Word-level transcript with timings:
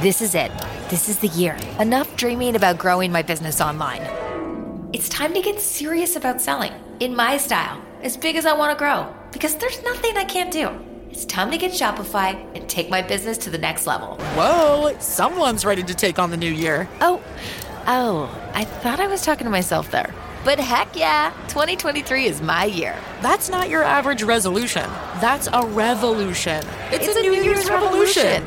This 0.00 0.22
is 0.22 0.36
it. 0.36 0.52
This 0.90 1.08
is 1.08 1.18
the 1.18 1.26
year. 1.26 1.56
Enough 1.80 2.16
dreaming 2.16 2.54
about 2.54 2.78
growing 2.78 3.10
my 3.10 3.20
business 3.20 3.60
online. 3.60 4.00
It's 4.92 5.08
time 5.08 5.34
to 5.34 5.42
get 5.42 5.60
serious 5.60 6.14
about 6.14 6.40
selling 6.40 6.72
in 7.00 7.16
my 7.16 7.36
style, 7.36 7.82
as 8.02 8.16
big 8.16 8.36
as 8.36 8.46
I 8.46 8.52
want 8.52 8.70
to 8.70 8.78
grow, 8.78 9.12
because 9.32 9.56
there's 9.56 9.82
nothing 9.82 10.16
I 10.16 10.22
can't 10.22 10.52
do. 10.52 10.70
It's 11.10 11.24
time 11.24 11.50
to 11.50 11.58
get 11.58 11.72
Shopify 11.72 12.36
and 12.54 12.68
take 12.68 12.88
my 12.88 13.02
business 13.02 13.36
to 13.38 13.50
the 13.50 13.58
next 13.58 13.88
level. 13.88 14.14
Whoa, 14.36 14.96
someone's 15.00 15.64
ready 15.64 15.82
to 15.82 15.94
take 15.94 16.20
on 16.20 16.30
the 16.30 16.36
new 16.36 16.52
year. 16.52 16.88
Oh, 17.00 17.20
oh, 17.88 18.50
I 18.54 18.66
thought 18.66 19.00
I 19.00 19.08
was 19.08 19.22
talking 19.22 19.46
to 19.46 19.50
myself 19.50 19.90
there. 19.90 20.14
But 20.44 20.60
heck 20.60 20.94
yeah, 20.94 21.32
2023 21.48 22.26
is 22.26 22.40
my 22.40 22.66
year. 22.66 22.96
That's 23.20 23.50
not 23.50 23.68
your 23.68 23.82
average 23.82 24.22
resolution. 24.22 24.84
That's 25.20 25.48
a 25.52 25.66
revolution. 25.66 26.64
It's, 26.92 27.08
a, 27.08 27.20
New, 27.20 27.34
Year's, 27.34 27.68
revolution. 27.68 28.46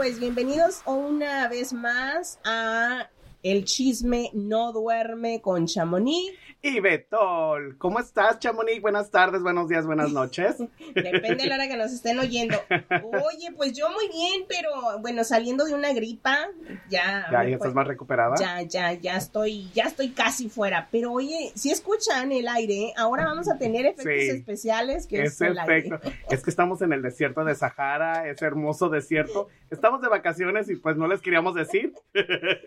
pues 0.00 0.18
bienvenidos 0.18 0.80
una 0.86 1.46
vez 1.48 1.74
más 1.74 2.38
a 2.42 3.10
El 3.42 3.66
Chisme 3.66 4.30
No 4.32 4.72
Duerme 4.72 5.42
con 5.42 5.66
Chamonix. 5.66 6.32
Y 6.62 6.78
Betol, 6.80 7.78
¿cómo 7.78 8.00
estás, 8.00 8.38
Chamonix? 8.38 8.82
Buenas 8.82 9.10
tardes, 9.10 9.40
buenos 9.42 9.66
días, 9.70 9.86
buenas 9.86 10.12
noches. 10.12 10.56
Depende 10.94 11.36
de 11.44 11.46
la 11.46 11.54
hora 11.54 11.68
que 11.68 11.76
nos 11.78 11.90
estén 11.90 12.18
oyendo. 12.18 12.58
Oye, 13.02 13.50
pues 13.56 13.72
yo 13.72 13.88
muy 13.88 14.08
bien, 14.08 14.44
pero 14.46 14.98
bueno, 15.00 15.24
saliendo 15.24 15.64
de 15.64 15.72
una 15.72 15.94
gripa, 15.94 16.36
ya. 16.90 17.26
¿Ya, 17.32 17.44
ya 17.48 17.54
estás 17.56 17.72
más 17.72 17.86
recuperada? 17.86 18.34
Ya, 18.38 18.60
ya, 18.60 18.92
ya 18.92 19.16
estoy, 19.16 19.70
ya 19.72 19.84
estoy 19.84 20.10
casi 20.10 20.50
fuera. 20.50 20.88
Pero 20.92 21.12
oye, 21.12 21.50
si 21.54 21.70
escuchan 21.70 22.30
el 22.30 22.46
aire, 22.46 22.92
ahora 22.98 23.24
vamos 23.24 23.48
a 23.48 23.56
tener 23.56 23.86
efectos 23.86 24.04
Sí. 24.20 24.28
especiales 24.28 25.06
que 25.06 25.22
es, 25.22 25.32
Es 25.32 25.40
el 25.40 25.54
perfecto. 25.54 25.98
aire. 26.04 26.18
Es 26.28 26.42
que 26.42 26.50
estamos 26.50 26.82
en 26.82 26.92
el 26.92 27.00
desierto 27.00 27.42
de 27.42 27.54
Sahara, 27.54 28.28
ese 28.28 28.44
hermoso 28.44 28.90
desierto. 28.90 29.48
Estamos 29.70 30.02
de 30.02 30.08
vacaciones 30.08 30.68
y 30.68 30.76
pues 30.76 30.94
no 30.98 31.06
les 31.08 31.22
queríamos 31.22 31.54
decir. 31.54 31.94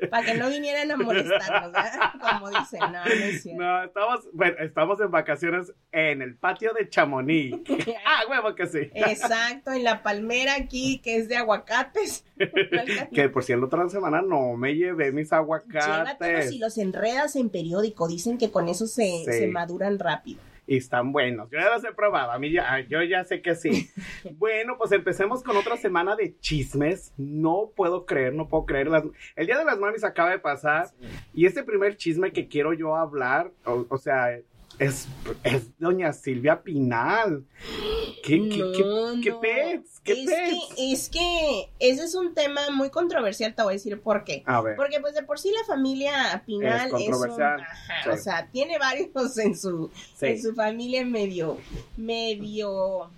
Para 0.10 0.26
que 0.26 0.34
no 0.34 0.50
vinieran 0.50 0.90
a 0.90 0.98
molestarnos, 0.98 1.72
¿verdad? 1.72 2.12
Como 2.40 2.50
dicen, 2.50 2.80
no, 2.80 2.92
no 2.92 3.04
es 3.04 3.44
cierto. 3.44 3.62
No, 3.62 3.83
estamos, 3.84 4.28
bueno, 4.34 4.56
estamos 4.60 5.00
en 5.02 5.12
vacaciones 5.12 5.74
en 5.92 6.22
el 6.22 6.36
patio 6.36 6.74
de 6.74 6.90
Chamonix. 6.90 7.58
Ah, 8.06 8.24
huevo 8.30 8.56
que 8.56 8.68
sí. 8.68 8.90
Exacto, 8.94 9.72
en 9.72 9.84
la 9.84 10.04
palmera 10.04 10.56
aquí, 10.56 11.00
que 11.00 11.18
es 11.18 11.28
de 11.28 11.38
aguacates. 11.38 12.26
Que 13.14 13.30
por 13.30 13.44
si 13.44 13.54
la 13.56 13.66
otra 13.66 13.88
semana 13.90 14.22
no 14.22 14.56
me 14.56 14.76
llevé 14.76 15.12
mis 15.12 15.30
Llévatelos 15.30 15.88
aguacates. 15.88 16.52
y 16.52 16.60
los 16.60 16.78
enredas 16.78 17.36
en 17.36 17.50
periódico. 17.50 18.08
Dicen 18.08 18.38
que 18.38 18.52
con 18.52 18.68
eso 18.70 18.88
se, 18.88 19.04
Sí. 19.04 19.32
se 19.32 19.48
maduran 19.48 20.00
rápido. 20.00 20.40
Y 20.66 20.78
están 20.78 21.12
buenos. 21.12 21.50
Yo 21.52 21.60
ya 21.60 21.70
los 21.74 21.84
he 21.84 21.92
probado. 21.94 22.32
A 22.32 22.40
mí 22.40 22.52
ya, 22.52 22.80
yo 22.88 23.04
ya 23.04 23.24
sé 23.26 23.42
que 23.42 23.54
sí. 23.56 23.90
bueno, 24.38 24.78
pues 24.78 24.92
empecemos 24.94 25.44
con 25.44 25.58
otra 25.58 25.76
semana 25.76 26.16
de 26.16 26.38
chismes. 26.40 27.14
No 27.18 27.72
puedo 27.76 28.06
creer, 28.06 28.34
no 28.34 28.48
puedo 28.48 28.66
creer. 28.66 28.88
Las- 28.88 29.04
el 29.36 29.46
Día 29.46 29.58
de 29.58 29.66
las 29.66 29.78
Mamis 29.78 30.04
acaba 30.06 30.30
de 30.32 30.40
pasar. 30.40 30.88
Y 31.34 31.46
este 31.48 31.64
primer 31.64 31.98
chisme 31.98 32.32
que 32.32 32.48
quiero 32.48 32.72
yo 32.74 32.96
hablar, 32.96 33.52
o, 33.66 33.86
o 33.90 33.98
sea, 33.98 34.40
es, 34.80 35.08
es 35.44 35.78
doña 35.78 36.14
Silvia 36.14 36.62
Pinal. 36.64 37.46
¿Qué, 38.24 38.50
qué, 38.50 38.72
qué, 38.76 38.84
No, 38.84 39.22
qué 39.22 39.34
pets? 39.34 40.00
¿Qué 40.04 40.14
es 40.14 40.26
pets? 40.26 40.76
que, 40.76 40.92
es 40.94 41.10
que 41.10 41.70
ese 41.80 42.04
es 42.04 42.16
un 42.16 42.34
tema 42.34 42.62
muy 42.72 42.90
controversial, 42.90 43.54
te 43.54 43.64
voy 43.64 43.74
a 43.74 43.76
decir 43.76 44.00
por 44.02 44.24
qué. 44.24 44.44
A 44.46 44.62
ver. 44.62 44.76
Porque 44.76 45.00
pues 45.02 45.14
de 45.14 45.24
por 45.24 45.40
sí 45.40 45.52
la 45.52 45.66
familia 45.66 46.44
Pinal 46.46 46.80
Es 46.80 46.86
es, 46.88 46.94
un, 46.94 47.00
controversial, 47.00 47.62
ajá, 47.62 48.04
sí. 48.04 48.10
o 48.10 48.18
sea, 48.18 48.48
tiene 48.52 48.78
varios 48.80 49.38
en 49.38 49.58
su, 49.58 49.92
Sí. 50.16 50.28
en 50.28 50.42
su 50.42 50.54
familia 50.56 51.06
medio, 51.06 51.58
medio 51.98 53.10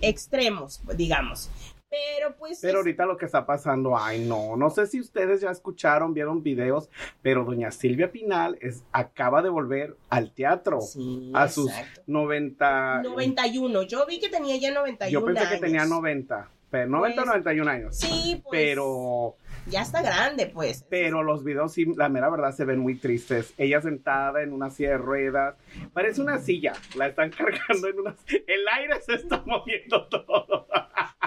extremos, 0.00 0.80
digamos. 0.96 1.50
Pero 1.92 2.34
pues 2.36 2.58
Pero 2.62 2.72
es- 2.72 2.76
ahorita 2.78 3.04
lo 3.04 3.18
que 3.18 3.26
está 3.26 3.44
pasando, 3.44 3.98
ay 3.98 4.24
no, 4.26 4.56
no 4.56 4.70
sé 4.70 4.86
si 4.86 4.98
ustedes 4.98 5.42
ya 5.42 5.50
escucharon, 5.50 6.14
vieron 6.14 6.42
videos, 6.42 6.88
pero 7.20 7.44
doña 7.44 7.70
Silvia 7.70 8.10
Pinal 8.10 8.56
es, 8.62 8.82
acaba 8.92 9.42
de 9.42 9.50
volver 9.50 9.94
al 10.08 10.32
teatro 10.32 10.80
Sí, 10.80 11.30
a 11.34 11.48
sus 11.48 11.68
exacto. 11.70 12.02
90. 12.06 13.02
91. 13.02 13.82
Yo 13.82 14.06
vi 14.06 14.18
que 14.20 14.30
tenía 14.30 14.56
ya 14.56 14.72
91 14.72 15.10
Yo 15.10 15.24
pensé 15.26 15.48
que 15.54 15.60
tenía 15.60 15.84
90, 15.84 16.48
pero 16.70 16.88
90 16.88 17.20
o 17.20 17.24
Pues, 17.24 17.26
91 17.36 17.70
años. 17.70 17.96
Sí, 17.98 18.40
pues. 18.42 18.58
Pero, 18.62 19.36
Ya 19.66 19.82
está 19.82 20.00
grande, 20.02 20.46
pues. 20.46 20.86
pero 20.88 21.22
los 21.22 21.44
videos 21.44 21.72
sí, 21.74 21.84
la 21.96 22.08
mera 22.08 22.30
verdad 22.30 22.52
se 22.52 22.64
ven 22.64 22.78
muy 22.78 22.94
tristes. 22.94 23.52
Ella 23.58 23.80
sentada 23.82 24.42
en 24.42 24.52
una 24.54 24.70
silla 24.70 24.90
de 24.92 24.98
ruedas, 24.98 25.56
parece 25.92 26.20
una 26.22 26.38
silla, 26.38 26.72
la 26.96 27.08
están 27.08 27.30
cargando 27.38 27.88
en 27.88 28.00
una, 28.00 28.16
el 28.46 28.68
aire 28.78 29.00
se 29.02 29.14
está 29.14 29.42
moviendo 29.46 30.06
todo. 30.08 30.66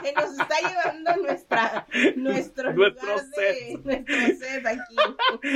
Se 0.04 0.14
nos 0.14 0.32
está 0.40 0.56
llevando 0.62 1.24
nuestra, 1.24 1.88
nuestro, 2.16 2.74
Nuestro 2.74 3.08
lugar 3.08 3.26
de- 3.38 3.54
set. 3.54 3.84
nuestro 3.86 4.16
set 4.40 4.66
aquí. 4.66 4.96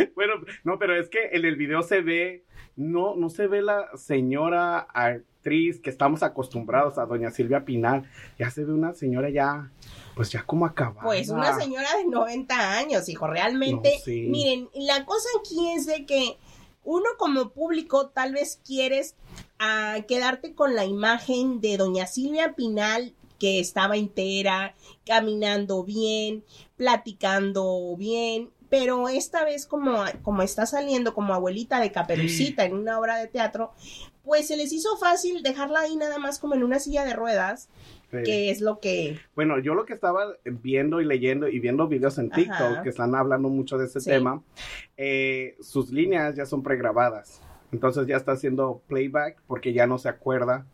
Bueno, 0.16 0.34
no, 0.64 0.78
pero 0.80 0.96
es 1.00 1.10
que 1.10 1.30
en 1.32 1.46
el 1.46 1.56
video 1.56 1.82
se 1.82 2.02
ve, 2.02 2.44
no, 2.76 3.16
no 3.16 3.30
se 3.30 3.48
ve 3.48 3.62
la 3.62 3.90
señora 3.96 4.80
actriz 4.94 5.80
que 5.80 5.90
estamos 5.90 6.24
acostumbrados 6.24 6.98
a 6.98 7.06
doña 7.06 7.32
Silvia 7.32 7.66
Pinal. 7.66 8.10
Ya 8.38 8.50
se 8.50 8.64
ve 8.66 8.74
una 8.74 8.94
señora 8.94 9.30
ya, 9.30 9.72
pues 10.16 10.32
ya 10.32 10.44
como 10.44 10.66
acabada. 10.66 11.02
Pues 11.04 11.30
una 11.30 11.58
señora 11.58 11.88
de 11.98 12.06
90 12.06 12.78
años, 12.78 13.08
hijo, 13.10 13.28
realmente. 13.28 13.94
No, 13.98 14.04
sí. 14.04 14.28
Miren, 14.30 14.70
la 14.74 15.06
cosa 15.06 15.28
aquí 15.40 15.72
es 15.76 15.86
de 15.86 16.06
que 16.06 16.38
uno 16.84 17.06
como 17.18 17.52
público 17.52 18.08
tal 18.10 18.34
vez 18.34 18.62
quieres 18.66 19.16
ah, 19.60 19.98
quedarte 20.08 20.54
con 20.56 20.76
la 20.76 20.86
imagen 20.86 21.62
de 21.62 21.78
doña 21.78 22.08
Silvia 22.08 22.54
Pinal 22.56 23.14
que 23.40 23.60
estaba 23.60 23.98
entera, 23.98 24.76
caminando 25.06 25.84
bien, 25.84 26.44
platicando 26.76 27.96
bien, 27.98 28.50
pero 28.70 29.10
esta 29.10 29.44
vez 29.44 29.66
como, 29.66 30.04
como 30.22 30.42
está 30.44 30.66
saliendo 30.66 31.14
como 31.14 31.34
abuelita 31.34 31.80
de 31.80 31.92
caperucita 31.92 32.66
en 32.66 32.74
una 32.74 33.00
obra 33.00 33.18
de 33.18 33.28
teatro, 33.28 33.72
pues 34.24 34.48
se 34.48 34.58
les 34.58 34.72
hizo 34.74 34.96
fácil 34.98 35.42
dejarla 35.42 35.82
ahí 35.82 35.96
nada 35.96 36.20
más 36.20 36.38
como 36.40 36.54
en 36.56 36.64
una 36.64 36.80
silla 36.80 37.06
de 37.06 37.14
ruedas, 37.14 37.70
Sí. 38.12 38.18
que 38.26 38.50
es 38.50 38.60
lo 38.60 38.80
que... 38.80 39.20
Bueno, 39.36 39.60
yo 39.60 39.76
lo 39.76 39.86
que 39.86 39.94
estaba 39.94 40.26
viendo 40.44 41.00
y 41.00 41.06
leyendo 41.06 41.48
y 41.48 41.60
viendo 41.60 41.88
videos 41.88 42.18
en 42.18 42.32
TikTok 42.32 42.60
Ajá. 42.60 42.82
que 42.82 42.90
están 42.90 43.14
hablando 43.14 43.50
mucho 43.50 43.78
de 43.78 43.86
este 43.86 44.00
Sí. 44.00 44.10
tema, 44.10 44.42
eh, 44.98 45.56
sus 45.62 45.92
líneas 45.92 46.36
ya 46.36 46.48
son 46.48 46.64
pregrabadas. 46.64 47.40
Entonces 47.72 48.08
ya 48.08 48.18
está 48.18 48.32
haciendo 48.32 48.82
playback 48.88 49.40
porque 49.46 49.74
ya 49.74 49.86
no 49.86 50.00
se 50.00 50.10
acuerda 50.10 50.66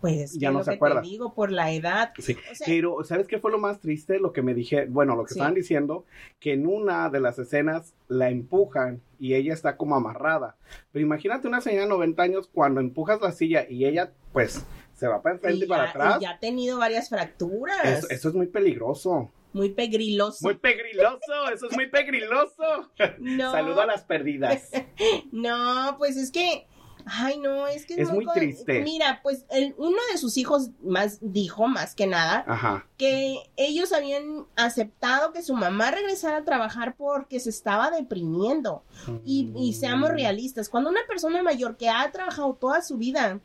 Pues 0.00 0.34
Ya 0.38 0.50
no 0.50 0.58
lo 0.58 0.64
se 0.64 0.70
que 0.72 0.76
acuerda. 0.76 1.02
te 1.02 1.08
digo, 1.08 1.34
por 1.34 1.50
la 1.50 1.72
edad. 1.72 2.12
Sí, 2.18 2.36
O 2.50 2.54
sea- 2.54 2.66
pero 2.66 3.04
¿sabes 3.04 3.26
qué 3.28 3.38
fue 3.38 3.50
lo 3.50 3.58
más 3.58 3.80
triste? 3.80 4.18
Lo 4.18 4.32
que 4.32 4.42
me 4.42 4.54
dije, 4.54 4.86
bueno, 4.86 5.16
lo 5.16 5.24
que 5.24 5.34
Sí. 5.34 5.38
estaban 5.38 5.54
diciendo, 5.54 6.04
que 6.40 6.52
en 6.52 6.66
una 6.66 7.08
de 7.10 7.20
las 7.20 7.38
escenas 7.38 7.94
la 8.08 8.30
empujan 8.30 9.00
y 9.18 9.34
ella 9.34 9.52
está 9.54 9.76
como 9.76 9.96
amarrada. 9.96 10.56
Pero 10.92 11.04
imagínate 11.04 11.48
una 11.48 11.60
señora 11.60 11.84
de 11.84 11.88
90 11.90 12.22
años 12.22 12.48
cuando 12.52 12.80
empujas 12.80 13.20
la 13.20 13.32
silla 13.32 13.66
y 13.68 13.86
ella, 13.86 14.12
pues, 14.32 14.64
se 14.94 15.08
va 15.08 15.22
para 15.22 15.34
enfrente 15.36 15.60
y, 15.60 15.64
Y 15.64 15.68
para 15.68 15.84
ya, 15.84 15.90
atrás. 15.90 16.16
y 16.18 16.22
ya 16.22 16.30
ha 16.30 16.38
tenido 16.38 16.78
varias 16.78 17.08
fracturas. 17.08 17.84
Eso, 17.84 18.08
eso 18.10 18.28
es 18.28 18.34
muy 18.34 18.46
peligroso. 18.46 19.30
Muy 19.52 19.70
pegriloso. 19.70 20.38
Muy 20.42 20.54
pegriloso, 20.56 21.48
eso 21.52 21.68
es 21.68 21.76
muy 21.76 21.86
pegriloso. 21.88 22.90
No. 23.20 23.52
Saludo 23.52 23.80
a 23.82 23.86
las 23.86 24.02
perdidas. 24.02 24.70
No, 25.32 25.94
pues 25.98 26.16
es 26.16 26.30
que. 26.30 26.66
Ay, 27.06 27.38
no, 27.38 27.66
es 27.66 27.84
que 27.86 27.94
Es 28.00 28.10
muy 28.10 28.24
con- 28.24 28.34
triste. 28.34 28.82
Mira, 28.82 29.20
pues 29.22 29.44
el- 29.50 29.74
uno 29.78 29.98
de 30.12 30.18
sus 30.18 30.36
hijos 30.36 30.70
más 30.82 31.18
dijo, 31.20 31.66
más 31.68 31.94
que 31.94 32.06
nada, 32.06 32.44
Ajá. 32.46 32.86
que 32.96 33.36
ellos 33.56 33.92
habían 33.92 34.46
aceptado 34.56 35.32
que 35.32 35.42
su 35.42 35.54
mamá 35.54 35.90
regresara 35.90 36.38
a 36.38 36.44
trabajar 36.44 36.94
porque 36.96 37.40
se 37.40 37.50
estaba 37.50 37.90
deprimiendo. 37.90 38.84
Y, 39.24 39.52
y 39.56 39.74
seamos 39.74 40.10
Mm. 40.10 40.14
realistas, 40.14 40.68
cuando 40.68 40.90
una 40.90 41.00
persona 41.06 41.42
mayor 41.42 41.76
que 41.76 41.88
ha 41.90 42.10
trabajado 42.10 42.54
toda 42.54 42.80
su 42.82 42.96
vida, 42.96 43.40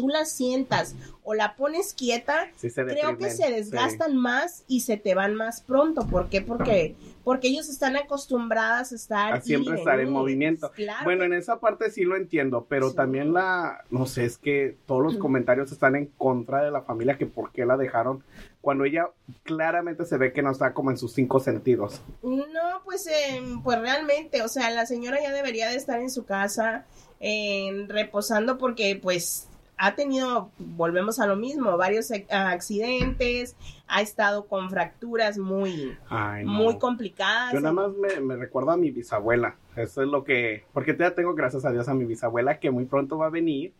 tú 0.00 0.08
la 0.08 0.24
sientas 0.24 0.94
o 1.22 1.34
la 1.34 1.54
pones 1.54 1.92
quieta, 1.92 2.48
Sí 2.56 2.70
creo 2.72 3.18
que 3.18 3.30
se 3.30 3.44
sí. 3.46 3.52
desgastan 3.52 4.16
más 4.16 4.64
y 4.66 4.80
se 4.80 4.96
te 4.96 5.14
van 5.14 5.34
más 5.34 5.60
pronto. 5.60 6.06
¿Por 6.06 6.30
qué? 6.30 6.40
Porque, 6.40 6.96
porque 7.22 7.48
ellos 7.48 7.68
están 7.68 7.96
acostumbradas 7.96 8.92
a 8.92 8.94
estar... 8.94 9.32
A 9.34 9.40
siempre 9.42 9.76
estar 9.76 10.00
en 10.00 10.10
movimiento. 10.10 10.70
Claro. 10.72 11.04
Bueno, 11.04 11.24
en 11.24 11.34
esa 11.34 11.60
parte 11.60 11.90
sí 11.90 12.04
lo 12.04 12.16
entiendo, 12.16 12.66
pero 12.68 12.90
Sí. 12.90 12.96
también 12.96 13.34
la, 13.34 13.84
no 13.90 14.06
sé, 14.06 14.24
es 14.24 14.38
que 14.38 14.76
todos 14.86 15.02
los 15.02 15.16
comentarios 15.18 15.70
están 15.70 15.94
en 15.96 16.06
contra 16.06 16.62
de 16.64 16.70
la 16.70 16.80
familia, 16.82 17.18
que 17.18 17.26
por 17.26 17.52
qué 17.52 17.66
la 17.66 17.76
dejaron, 17.76 18.24
cuando 18.62 18.84
ella 18.84 19.10
claramente 19.42 20.06
se 20.06 20.16
ve 20.16 20.32
que 20.32 20.42
no 20.42 20.50
está 20.50 20.72
como 20.72 20.90
en 20.90 20.96
sus 20.96 21.12
cinco 21.12 21.38
sentidos. 21.40 22.00
No, 22.22 22.82
pues, 22.84 23.06
eh, 23.06 23.42
pues 23.62 23.78
realmente, 23.78 24.42
o 24.42 24.48
sea, 24.48 24.70
la 24.70 24.86
señora 24.86 25.18
ya 25.22 25.32
debería 25.32 25.68
de 25.68 25.76
estar 25.76 26.00
en 26.00 26.10
su 26.10 26.24
casa 26.24 26.86
eh, 27.20 27.84
reposando 27.88 28.56
porque 28.56 28.98
pues 29.00 29.46
ha 29.82 29.94
tenido, 29.94 30.50
volvemos 30.58 31.18
a 31.20 31.26
lo 31.26 31.36
mismo, 31.36 31.76
varios 31.78 32.10
ac- 32.10 32.26
accidentes, 32.30 33.56
ha 33.88 34.02
estado 34.02 34.46
con 34.46 34.68
fracturas 34.70 35.38
muy, 35.38 35.96
Ay, 36.08 36.44
no. 36.44 36.52
muy 36.52 36.78
complicadas. 36.78 37.52
Yo 37.54 37.60
nada 37.60 37.72
más 37.72 37.90
me, 37.94 38.20
me 38.20 38.36
recuerdo 38.36 38.70
a 38.72 38.76
mi 38.76 38.90
bisabuela. 38.90 39.56
Eso 39.76 40.02
es 40.02 40.08
lo 40.08 40.22
que. 40.24 40.64
Porque 40.74 40.94
ya 40.98 41.14
tengo, 41.14 41.34
gracias 41.34 41.64
a 41.64 41.70
Dios, 41.72 41.88
a 41.88 41.94
mi 41.94 42.04
bisabuela 42.04 42.58
que 42.58 42.70
muy 42.70 42.84
pronto 42.84 43.16
va 43.18 43.26
a 43.26 43.30
venir. 43.30 43.72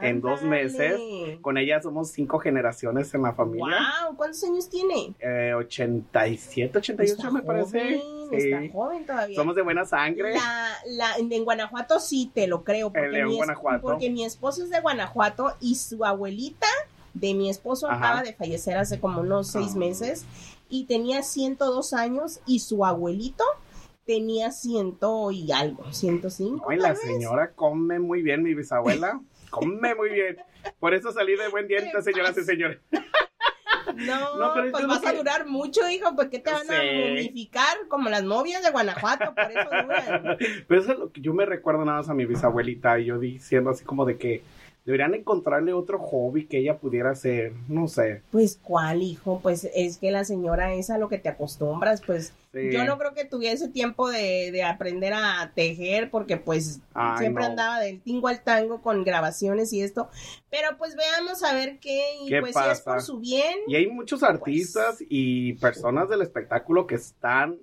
en 0.00 0.20
dos 0.20 0.42
meses. 0.42 0.98
Con 1.42 1.58
ella 1.58 1.82
somos 1.82 2.10
cinco 2.10 2.38
generaciones 2.38 3.12
en 3.14 3.22
la 3.22 3.32
familia. 3.34 3.76
Wow, 4.06 4.16
¿cuántos 4.16 4.42
años 4.44 4.68
tiene? 4.70 5.14
Eh, 5.20 5.52
87, 5.54 6.78
88 6.78 7.12
Está 7.14 7.30
me 7.30 7.42
parece. 7.42 8.00
Joven, 8.26 8.40
Sí. 8.40 8.52
Está 8.52 8.72
joven 8.72 9.06
todavía. 9.06 9.36
Somos 9.36 9.54
de 9.56 9.62
buena 9.62 9.84
sangre. 9.84 10.34
La, 10.34 10.68
la, 10.86 11.16
en 11.16 11.44
Guanajuato 11.44 12.00
sí 12.00 12.30
te 12.34 12.46
lo 12.46 12.64
creo. 12.64 12.92
Porque, 12.92 13.08
León, 13.08 13.28
mi, 13.28 13.34
es- 13.34 13.38
Guanajuato. 13.38 13.82
porque 13.82 14.10
mi 14.10 14.24
esposo 14.24 14.62
es 14.64 14.70
de 14.70 14.80
Guanajuato 14.80 15.54
y 15.60 15.74
su 15.76 16.04
abuelita 16.04 16.66
de 17.14 17.34
mi 17.34 17.48
esposo 17.48 17.88
Ajá. 17.90 17.96
acaba 17.98 18.22
de 18.22 18.34
fallecer 18.34 18.76
hace 18.76 19.00
como 19.00 19.20
unos 19.22 19.48
seis 19.48 19.72
Ah. 19.74 19.78
meses 19.78 20.24
y 20.68 20.84
tenía 20.84 21.22
102 21.22 21.92
años 21.94 22.40
y 22.46 22.58
su 22.58 22.84
abuelito 22.84 23.44
tenía 24.04 24.52
ciento 24.52 25.30
y 25.30 25.50
algo, 25.50 25.90
105. 25.92 26.68
Ay, 26.70 26.78
la 26.78 26.90
vez. 26.90 27.00
señora 27.00 27.52
come 27.54 27.98
muy 27.98 28.22
bien, 28.22 28.42
mi 28.42 28.54
bisabuela. 28.54 29.20
come 29.50 29.94
muy 29.94 30.10
bien. 30.10 30.36
Por 30.78 30.92
eso 30.94 31.10
salí 31.12 31.36
de 31.36 31.48
buen 31.48 31.66
diente, 31.68 32.02
señoras 32.02 32.36
y 32.36 32.42
señores. 32.44 32.80
No, 33.94 34.36
No, 34.38 34.52
pero 34.54 34.70
pues 34.72 34.86
vas 34.86 35.04
a 35.06 35.12
durar 35.12 35.46
mucho, 35.46 35.88
hijo, 35.88 36.14
pues 36.14 36.28
que 36.28 36.38
te 36.38 36.50
van 36.50 36.70
a 36.70 36.80
Sí. 36.80 36.86
momificar 37.08 37.76
como 37.88 38.08
las 38.08 38.22
novias 38.24 38.62
de 38.64 38.70
Guanajuato, 38.70 39.34
por 39.34 39.50
eso 39.50 39.68
duran. 39.82 40.36
Pero 40.68 40.80
eso 40.80 40.92
es 40.92 40.98
lo 40.98 41.12
que 41.12 41.20
yo 41.20 41.32
me 41.34 41.46
recuerdo 41.46 41.84
nada 41.84 41.98
más 41.98 42.08
a 42.08 42.14
mi 42.14 42.26
bisabuelita 42.26 42.98
y 42.98 43.06
yo 43.06 43.18
diciendo 43.18 43.70
así 43.70 43.84
como 43.84 44.04
de 44.04 44.16
que 44.18 44.42
deberían 44.86 45.14
encontrarle 45.14 45.72
otro 45.74 45.98
hobby 45.98 46.46
que 46.46 46.58
ella 46.58 46.78
pudiera 46.78 47.10
hacer. 47.10 47.52
No 47.68 47.88
sé. 47.88 48.22
Pues, 48.30 48.58
¿cuál, 48.62 49.02
hijo? 49.02 49.40
Pues 49.42 49.68
es 49.74 49.98
que 49.98 50.10
la 50.12 50.24
señora 50.24 50.72
es 50.74 50.88
a 50.90 50.96
lo 50.98 51.08
que 51.08 51.18
te 51.18 51.28
acostumbras, 51.28 52.00
pues 52.06 52.32
Sí. 52.52 52.70
yo 52.72 52.84
no 52.86 52.96
creo 52.96 53.12
que 53.12 53.26
tuviese 53.26 53.68
tiempo 53.68 54.08
de, 54.08 54.50
de 54.50 54.62
aprender 54.62 55.12
a 55.12 55.52
tejer 55.54 56.08
porque 56.10 56.38
pues 56.38 56.80
Ay, 56.94 57.18
siempre 57.18 57.42
no. 57.44 57.50
andaba 57.50 57.80
del 57.80 58.00
tingo 58.00 58.28
al 58.28 58.40
tango 58.42 58.80
con 58.80 59.04
grabaciones 59.04 59.74
y 59.74 59.82
esto, 59.82 60.08
pero 60.48 60.78
pues 60.78 60.96
veamos 60.96 61.42
a 61.42 61.52
ver 61.52 61.78
qué, 61.80 62.02
y 62.22 62.28
¿Qué 62.30 62.40
pues 62.40 62.54
si 62.54 62.60
es 62.60 62.64
pasa? 62.80 62.84
por 62.92 63.02
su 63.02 63.18
bien, 63.18 63.58
Y 63.66 63.74
hay 63.76 63.88
muchos 63.88 64.22
artistas 64.22 64.96
y 65.06 65.52
personas 65.54 66.08
del 66.08 66.22
espectáculo 66.22 66.86
que 66.86 66.94
están. 66.94 67.58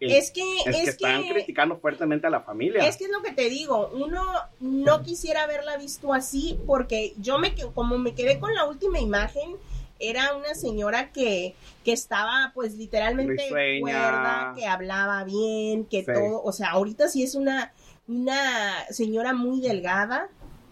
Es 0.00 0.30
que, 0.30 0.42
es 0.66 0.66
es 0.66 0.74
que 0.84 0.90
están 0.90 1.22
que- 1.24 1.32
criticando 1.32 1.76
fuertemente 1.78 2.26
a 2.26 2.30
la 2.30 2.40
familia. 2.42 2.86
Es 2.86 2.96
que 2.96 3.04
es 3.04 3.10
lo 3.10 3.22
que 3.22 3.32
te 3.32 3.48
digo, 3.48 3.90
uno 3.94 4.22
no 4.60 5.02
quisiera 5.02 5.44
haberla 5.44 5.76
visto 5.76 6.12
así 6.12 6.58
porque 6.66 7.14
yo 7.18 7.38
me 7.38 7.54
como 7.74 7.98
me 7.98 8.14
quedé 8.14 8.38
con 8.38 8.54
la 8.54 8.64
última 8.64 8.98
imagen 8.98 9.56
era 9.98 10.34
una 10.34 10.54
señora 10.56 11.12
que, 11.12 11.54
que 11.84 11.92
estaba 11.92 12.50
pues 12.54 12.74
literalmente 12.74 13.48
cuerda, 13.80 14.52
que 14.56 14.66
hablaba 14.66 15.22
bien, 15.24 15.84
que 15.84 16.00
Sí. 16.00 16.12
todo, 16.12 16.42
o 16.42 16.52
sea, 16.52 16.70
ahorita 16.70 17.08
sí 17.08 17.22
es 17.22 17.34
una 17.34 17.72
una 18.08 18.84
señora 18.90 19.32
muy 19.32 19.60
delgada, 19.60 20.28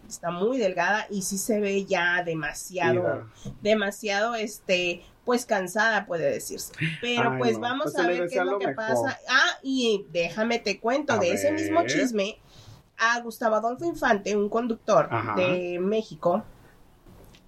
está 0.09 0.33
muy 0.33 0.59
delgada 0.59 1.07
y 1.11 1.23
sí 1.23 1.39
se 1.39 1.61
ve 1.61 1.85
ya 1.85 2.25
demasiado 2.25 3.25
demasiado 3.63 4.35
este 4.35 5.03
pues 5.31 5.47
cansada 5.47 6.07
puede 6.07 6.29
decirse 6.29 6.73
pero 7.01 7.31
Ay, 7.33 7.39
pues 7.39 7.53
no. 7.55 7.61
vamos 7.61 7.93
Pues 7.93 7.99
a 8.05 8.09
ver 8.09 8.27
qué 8.29 8.39
es 8.39 8.45
lo 8.45 8.53
lo 8.53 8.59
que 8.59 8.67
mejor. 8.67 8.85
pasa 8.85 9.17
ah 9.29 9.59
y 9.63 10.07
déjame 10.11 10.59
te 10.59 10.81
cuento 10.81 11.13
A 11.13 11.19
de 11.19 11.33
ese 11.33 11.53
mismo 11.53 11.87
chisme 11.87 12.37
a 12.99 13.21
Gustavo 13.21 13.55
Adolfo 13.55 13.85
Infante 13.85 14.35
un 14.35 14.49
conductor 14.49 15.07
Ajá. 15.09 15.35
de 15.37 15.79
México 15.81 16.43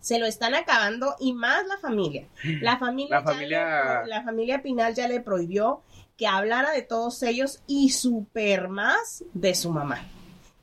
se 0.00 0.18
lo 0.20 0.26
están 0.26 0.54
acabando 0.54 1.16
y 1.18 1.32
más 1.32 1.66
la 1.66 1.76
familia 1.78 2.26
la 2.60 2.76
familia 2.78 3.16
La 3.18 3.22
familia- 3.24 4.02
le- 4.04 4.08
la 4.08 4.22
familia 4.22 4.62
Pinal 4.62 4.94
ya 4.94 5.08
le 5.08 5.20
prohibió 5.20 5.82
que 6.16 6.26
hablara 6.28 6.70
de 6.70 6.82
todos 6.82 7.20
ellos 7.24 7.62
y 7.66 7.90
super 7.90 8.68
más 8.68 9.24
de 9.34 9.54
su 9.56 9.70
mamá 9.72 10.00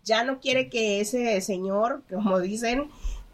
ya 0.06 0.24
no 0.24 0.40
quiere 0.40 0.70
que 0.70 1.02
ese 1.02 1.40
señor, 1.42 2.02
como 2.10 2.40
dicen, 2.40 2.90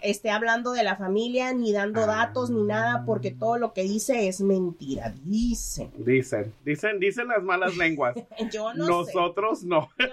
esté 0.10 0.30
hablando 0.30 0.72
de 0.74 0.84
la 0.84 0.96
familia, 0.96 1.54
ni 1.54 1.72
dando 1.72 2.04
Ah. 2.04 2.08
datos, 2.08 2.50
ni 2.50 2.64
nada, 2.64 3.04
porque 3.06 3.32
todo 3.32 3.58
lo 3.58 3.74
que 3.74 3.84
dice 3.84 4.28
es 4.28 4.42
mentira. 4.42 5.14
Dicen. 5.24 5.92
Dicen, 5.98 6.54
dicen, 6.64 7.00
dicen 7.00 7.28
las 7.28 7.44
malas 7.44 7.76
lenguas. 7.78 8.16
Yo 8.52 8.74
no 8.74 8.88
Nosotros 8.88 9.64
no. 9.64 9.90
sé. 9.98 10.10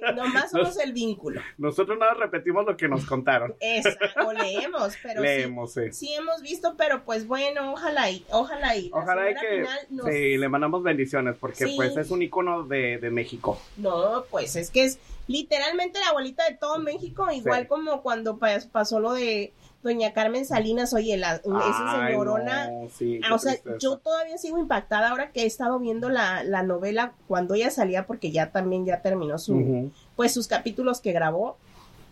No, 0.00 0.12
nomás 0.24 0.50
somos 0.50 0.78
el 0.78 0.92
vínculo. 0.92 1.40
Nosotros 1.58 1.98
nada 1.98 2.14
repetimos 2.14 2.66
lo 2.66 2.76
que 2.76 2.88
nos 2.88 3.04
contaron. 3.06 3.54
Esa, 3.60 3.96
o 4.24 4.32
leemos, 4.32 4.94
pero 5.02 5.20
sí- 5.22 5.26
Leemos, 5.26 5.72
sí. 5.72 5.92
sí, 5.92 6.12
hemos 6.14 6.42
visto, 6.42 6.74
pero 6.76 7.04
pues 7.04 7.26
bueno, 7.26 7.72
ojalá 7.72 8.10
y, 8.10 8.24
ojalá 8.30 8.76
y. 8.76 8.90
Ojalá 8.92 9.30
y 9.30 9.34
que 9.34 9.66
nos- 9.90 10.06
sí, 10.06 10.36
le 10.36 10.48
mandamos 10.48 10.82
bendiciones 10.82 11.36
porque 11.38 11.66
pues 11.76 11.96
es 11.96 12.10
un 12.10 12.22
icono 12.22 12.64
de, 12.64 12.98
de 12.98 13.10
México. 13.10 13.60
No, 13.76 14.24
pues 14.30 14.56
es 14.56 14.70
que 14.70 14.84
es 14.84 14.98
literalmente 15.26 15.98
la 16.00 16.08
abuelita 16.10 16.44
de 16.48 16.56
todo 16.56 16.78
México, 16.78 17.30
igual 17.32 17.62
Sí. 17.62 17.68
como 17.68 18.02
cuando 18.02 18.38
pa- 18.38 18.58
pasó 18.72 19.00
lo 19.00 19.12
de 19.12 19.52
doña 19.82 20.12
Carmen 20.12 20.44
Salinas, 20.44 20.92
oye, 20.94 21.16
la, 21.16 21.36
esa 21.36 22.06
señorona. 22.08 22.68
no, 22.70 22.88
sí, 22.90 23.20
Ah, 23.28 23.34
o 23.34 23.38
sea, 23.38 23.52
tristeza. 23.52 23.76
yo 23.78 23.98
todavía 23.98 24.36
sigo 24.38 24.58
impactada 24.58 25.10
ahora 25.10 25.30
que 25.30 25.42
he 25.42 25.46
estado 25.46 25.78
viendo 25.78 26.08
la, 26.08 26.42
la 26.42 26.62
novela 26.64 27.12
cuando 27.28 27.54
ella 27.54 27.70
salía, 27.70 28.06
porque 28.06 28.30
ya 28.32 28.50
también 28.50 28.84
ya 28.84 29.00
terminó 29.02 29.38
su, 29.38 29.90
pues 30.16 30.32
sus 30.34 30.48
capítulos 30.48 31.00
que 31.00 31.12
grabó. 31.12 31.56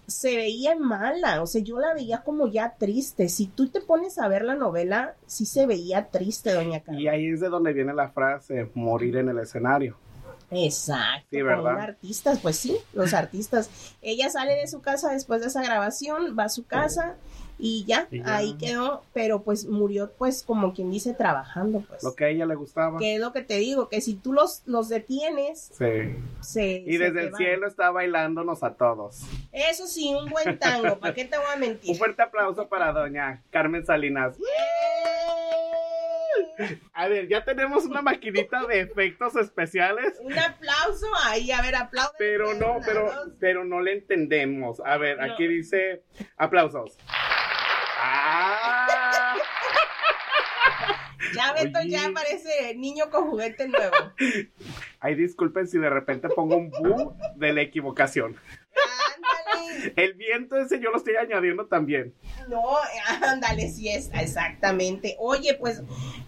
Se 0.06 0.36
veía 0.36 0.76
mala, 0.76 1.40
o 1.42 1.46
sea, 1.46 1.62
yo 1.62 1.80
la 1.80 1.94
veía 1.94 2.22
como 2.22 2.46
ya 2.46 2.74
triste. 2.78 3.30
Si 3.30 3.46
tú 3.46 3.68
te 3.70 3.80
pones 3.80 4.18
a 4.18 4.28
ver 4.28 4.44
la 4.44 4.54
novela, 4.54 5.14
sí 5.26 5.46
se 5.46 5.66
veía 5.66 6.08
triste, 6.08 6.52
doña 6.52 6.80
Carmen. 6.80 7.00
Y 7.02 7.08
ahí 7.08 7.26
es 7.28 7.40
de 7.40 7.48
donde 7.48 7.72
viene 7.72 7.94
la 7.94 8.10
frase 8.10 8.68
morir 8.74 9.16
en 9.16 9.30
el 9.30 9.38
escenario. 9.38 9.96
Exacto, 10.50 11.26
Sí, 11.30 11.42
¿verdad? 11.42 11.74
un 11.74 11.80
artistas, 11.80 12.38
pues 12.40 12.56
sí, 12.56 12.76
los 12.92 13.12
artistas. 13.14 13.70
Ella 14.02 14.30
sale 14.30 14.52
de 14.54 14.66
su 14.68 14.80
casa 14.82 15.10
después 15.12 15.40
de 15.40 15.48
esa 15.48 15.62
grabación, 15.62 16.36
va 16.38 16.44
a 16.44 16.48
su 16.48 16.64
casa 16.66 17.16
y 17.56 17.84
ya, 17.86 18.08
Y 18.10 18.18
ya. 18.18 18.36
ahí 18.36 18.54
quedó, 18.54 19.04
pero 19.12 19.42
pues 19.42 19.64
murió 19.66 20.10
pues 20.18 20.42
como 20.42 20.74
quien 20.74 20.90
dice 20.90 21.14
trabajando, 21.14 21.80
pues. 21.88 22.02
Lo 22.02 22.14
que 22.14 22.24
a 22.24 22.28
ella 22.28 22.46
le 22.46 22.56
gustaba. 22.56 22.98
Que 22.98 23.14
es 23.14 23.20
lo 23.20 23.32
que 23.32 23.42
te 23.42 23.58
digo, 23.58 23.88
que 23.88 24.00
si 24.00 24.14
tú 24.14 24.32
los, 24.32 24.62
los 24.66 24.88
detienes, 24.88 25.70
Sí. 25.78 26.16
se... 26.40 26.82
Y 26.86 26.96
desde 26.96 27.20
el 27.22 27.30
van. 27.30 27.38
cielo 27.38 27.68
está 27.68 27.90
bailándonos 27.90 28.62
a 28.64 28.74
todos. 28.74 29.20
Eso 29.52 29.86
sí, 29.86 30.12
un 30.14 30.28
buen 30.30 30.58
tango, 30.58 30.98
¿para 30.98 31.14
qué 31.14 31.24
te 31.26 31.36
voy 31.36 31.46
a 31.50 31.54
Un 31.54 31.60
mentir? 31.60 31.96
fuerte 31.96 32.22
aplauso 32.22 32.68
para 32.68 32.92
doña 32.92 33.40
Carmen 33.50 33.86
Salinas. 33.86 34.36
A 36.92 37.08
ver, 37.08 37.28
ya 37.28 37.44
tenemos 37.44 37.84
una 37.84 38.02
maquinita 38.02 38.64
de 38.66 38.80
efectos 38.80 39.36
especiales. 39.36 40.18
Un 40.20 40.38
aplauso 40.38 41.06
ahí, 41.24 41.50
a 41.50 41.60
ver, 41.62 41.74
aplauso. 41.76 42.14
Pero 42.18 42.54
no, 42.54 42.80
pero, 42.84 43.10
pero 43.40 43.64
no 43.64 43.80
le 43.80 43.92
entendemos. 43.92 44.80
A 44.84 44.96
ver, 44.96 45.20
aquí 45.20 45.46
dice 45.46 46.02
aplausos. 46.36 46.96
¡Ah! 48.00 49.34
Ya 51.34 51.52
Beto 51.52 51.80
ya 51.82 52.10
parece 52.12 52.74
niño 52.76 53.10
con 53.10 53.30
juguete 53.30 53.68
nuevo. 53.68 53.94
Ay, 55.00 55.14
disculpen 55.14 55.66
si 55.66 55.78
de 55.78 55.90
repente 55.90 56.28
pongo 56.28 56.56
un 56.56 56.70
bu 56.70 57.16
de 57.36 57.52
la 57.52 57.62
equivocación. 57.62 58.36
El 59.96 60.14
viento 60.14 60.56
ese 60.56 60.80
yo 60.80 60.90
lo 60.90 60.98
estoy 60.98 61.16
añadiendo 61.16 61.66
también. 61.66 62.14
No, 62.48 62.62
ándale, 63.22 63.70
sí 63.70 63.88
es, 63.88 64.10
exactamente. 64.14 65.16
Oye, 65.18 65.54
pues 65.54 65.82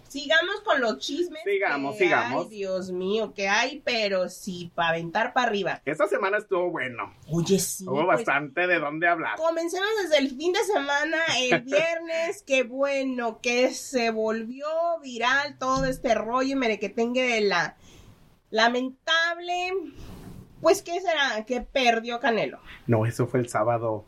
sigamos 0.07 0.61
con 0.61 0.81
los 0.81 0.97
chismes. 0.99 1.41
Sigamos, 1.43 1.95
que 1.95 2.05
sigamos. 2.05 2.45
Ay, 2.45 2.49
Dios 2.49 2.91
mío, 2.91 3.33
que 3.33 3.47
hay, 3.47 3.81
pero 3.83 4.29
sí, 4.29 4.71
para 4.73 4.89
aventar 4.89 5.33
para 5.33 5.47
arriba. 5.47 5.81
Esta 5.85 6.07
semana 6.07 6.37
estuvo 6.37 6.71
bueno. 6.71 7.13
Oye, 7.29 7.59
sí. 7.59 7.85
Hubo 7.85 8.05
pues, 8.05 8.17
bastante 8.17 8.67
de 8.67 8.79
dónde 8.79 9.07
hablar. 9.07 9.37
Comencemos 9.37 9.89
desde 10.03 10.17
el 10.19 10.29
fin 10.35 10.53
de 10.53 10.63
semana, 10.63 11.17
el 11.39 11.61
viernes, 11.63 12.43
qué 12.45 12.63
bueno 12.63 13.39
que 13.41 13.71
se 13.73 14.11
volvió 14.11 14.67
viral 15.01 15.57
todo 15.57 15.85
este 15.85 16.15
rollo 16.15 16.57
merequetengue 16.57 17.23
de 17.23 17.41
la 17.41 17.77
lamentable, 18.49 19.73
pues 20.61 20.81
qué 20.81 20.99
será, 21.01 21.45
que 21.45 21.61
perdió 21.61 22.19
Canelo. 22.19 22.59
No, 22.87 23.05
eso 23.05 23.27
fue 23.27 23.39
el 23.39 23.49
sábado. 23.49 24.05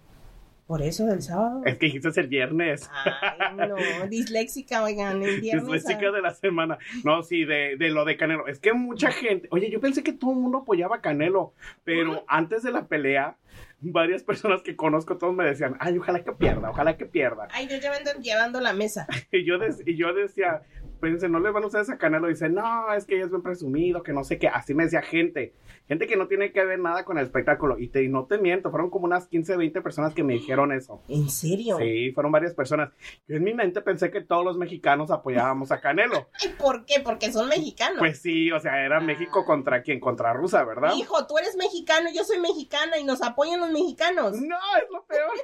Por 0.68 0.84
eso 0.84 1.08
del 1.08 1.24
sábado. 1.24 1.64
Es 1.66 1.80
que 1.80 1.88
dijiste 1.88 2.10
el 2.22 2.28
viernes. 2.28 2.88
Ay, 2.94 3.56
no, 3.68 3.76
disléxica, 4.08 4.84
oigan, 4.84 5.24
el 5.24 5.42
viernes. 5.42 5.66
Disléxica 5.66 6.12
de 6.12 6.22
la 6.22 6.36
semana. 6.36 6.78
No, 7.04 7.24
sí, 7.24 7.44
de, 7.44 7.76
de 7.78 7.90
lo 7.90 8.06
de 8.06 8.18
Canelo. 8.18 8.46
Es 8.48 8.60
que 8.60 8.74
mucha 8.74 9.10
gente. 9.12 9.48
Oye, 9.52 9.72
yo 9.72 9.80
pensé 9.80 10.04
que 10.04 10.14
todo 10.14 10.32
el 10.32 10.38
mundo 10.38 10.60
apoyaba 10.60 10.98
a 10.98 11.02
Canelo, 11.02 11.54
pero 11.84 12.24
antes 12.28 12.62
de 12.62 12.72
la 12.72 12.86
pelea, 12.86 13.36
varias 13.82 14.22
personas 14.22 14.62
que 14.62 14.76
conozco, 14.76 15.18
todos 15.18 15.34
me 15.34 15.44
decían, 15.44 15.76
ay, 15.80 15.98
ojalá 15.98 16.24
que 16.24 16.34
pierda, 16.34 16.70
ojalá 16.70 16.98
que 16.98 17.08
pierda. 17.08 17.48
Ay, 17.52 17.68
yo 17.68 17.78
ya 17.78 17.90
me 17.90 17.98
ando 17.98 18.12
llevando 18.22 18.62
la 18.62 18.74
mesa. 18.74 19.08
Y 19.32 19.46
yo, 19.46 19.58
des- 19.58 19.82
y 19.88 19.96
yo 19.98 20.14
decía, 20.14 20.62
pues 21.00 21.30
no 21.30 21.40
le 21.40 21.52
van 21.52 21.64
a 21.64 21.68
ustedes 21.68 21.90
a 21.90 21.98
Canelo. 21.98 22.28
Dice, 22.28 22.50
no, 22.50 22.94
es 22.94 23.06
que 23.06 23.16
ella 23.16 23.26
es 23.26 23.30
bien 23.32 23.42
presumido, 23.42 24.04
que 24.04 24.14
no 24.14 24.24
sé 24.24 24.38
qué. 24.38 24.48
Así 24.48 24.74
me 24.74 24.84
decía 24.84 25.02
gente. 25.02 25.54
Gente 25.88 26.06
que 26.06 26.16
no 26.16 26.28
tiene 26.28 26.52
que 26.52 26.64
ver 26.66 26.80
nada 26.80 27.04
con 27.06 27.18
el 27.18 27.24
espectáculo. 27.26 27.80
Y, 27.80 27.88
te, 27.88 28.04
y 28.04 28.10
no 28.10 28.26
te 28.26 28.38
miento, 28.38 28.70
fueron 28.70 28.90
como 28.90 29.06
unas 29.06 29.28
15, 29.28 29.58
20 29.58 29.82
personas 29.82 30.14
que 30.14 30.24
me 30.24 30.34
dijeron 30.34 30.72
eso. 30.72 31.02
¿En 31.08 31.30
serio? 31.30 31.78
Sí, 31.80 32.12
fueron 32.12 32.32
varias 32.32 32.54
personas. 32.54 32.92
Yo 33.28 33.38
en 33.38 33.44
mi 33.44 33.54
mente 33.54 33.82
pensé 33.82 34.12
que 34.12 34.22
todos 34.22 34.46
los 34.46 34.58
mexicanos 34.58 35.10
apoyábamos 35.10 35.72
a 35.72 35.80
Canelo. 35.82 36.30
Ay, 36.44 36.56
¿Por 36.58 36.86
qué? 36.86 37.00
Porque 37.04 37.32
son 37.32 37.50
mexicanos. 37.50 38.00
Pues 38.00 38.22
sí, 38.22 38.52
o 38.52 38.60
sea, 38.60 38.86
era 38.86 39.00
México 39.00 39.46
contra 39.46 39.82
quién, 39.82 40.00
contra 40.00 40.34
Rusia, 40.34 40.64
¿verdad? 40.64 40.94
Hijo, 40.96 41.26
tú 41.26 41.38
eres 41.38 41.56
mexicano, 41.56 42.10
yo 42.14 42.24
soy 42.24 42.40
mexicana 42.40 42.98
y 43.00 43.04
nos 43.04 43.22
apoyan 43.24 43.60
los 43.60 43.72
mexicanos. 43.72 44.34
No, 44.34 44.58
es 44.78 44.90
lo 44.92 45.06
peor. 45.06 45.30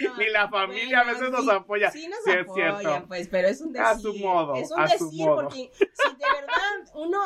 No, 0.00 0.16
Ni 0.16 0.28
la 0.30 0.48
familia 0.48 1.00
a 1.00 1.04
veces 1.04 1.26
sí, 1.26 1.32
nos 1.32 1.48
apoya. 1.48 1.90
Sí, 1.90 2.08
nos 2.08 2.18
Sí, 2.24 2.30
es 2.30 2.42
apoyan, 2.42 2.78
cierto. 2.80 3.08
pues, 3.08 3.28
pero 3.28 3.48
es 3.48 3.60
un 3.60 3.72
decir. 3.72 3.86
A 3.86 3.98
su 3.98 4.14
modo, 4.14 4.54
Es 4.54 4.70
un 4.70 4.80
a 4.80 4.88
su 4.88 4.89
decir, 4.92 5.26
porque 5.26 5.70
si 5.78 6.08
de 6.16 6.26
verdad 6.40 6.94
uno 6.94 7.20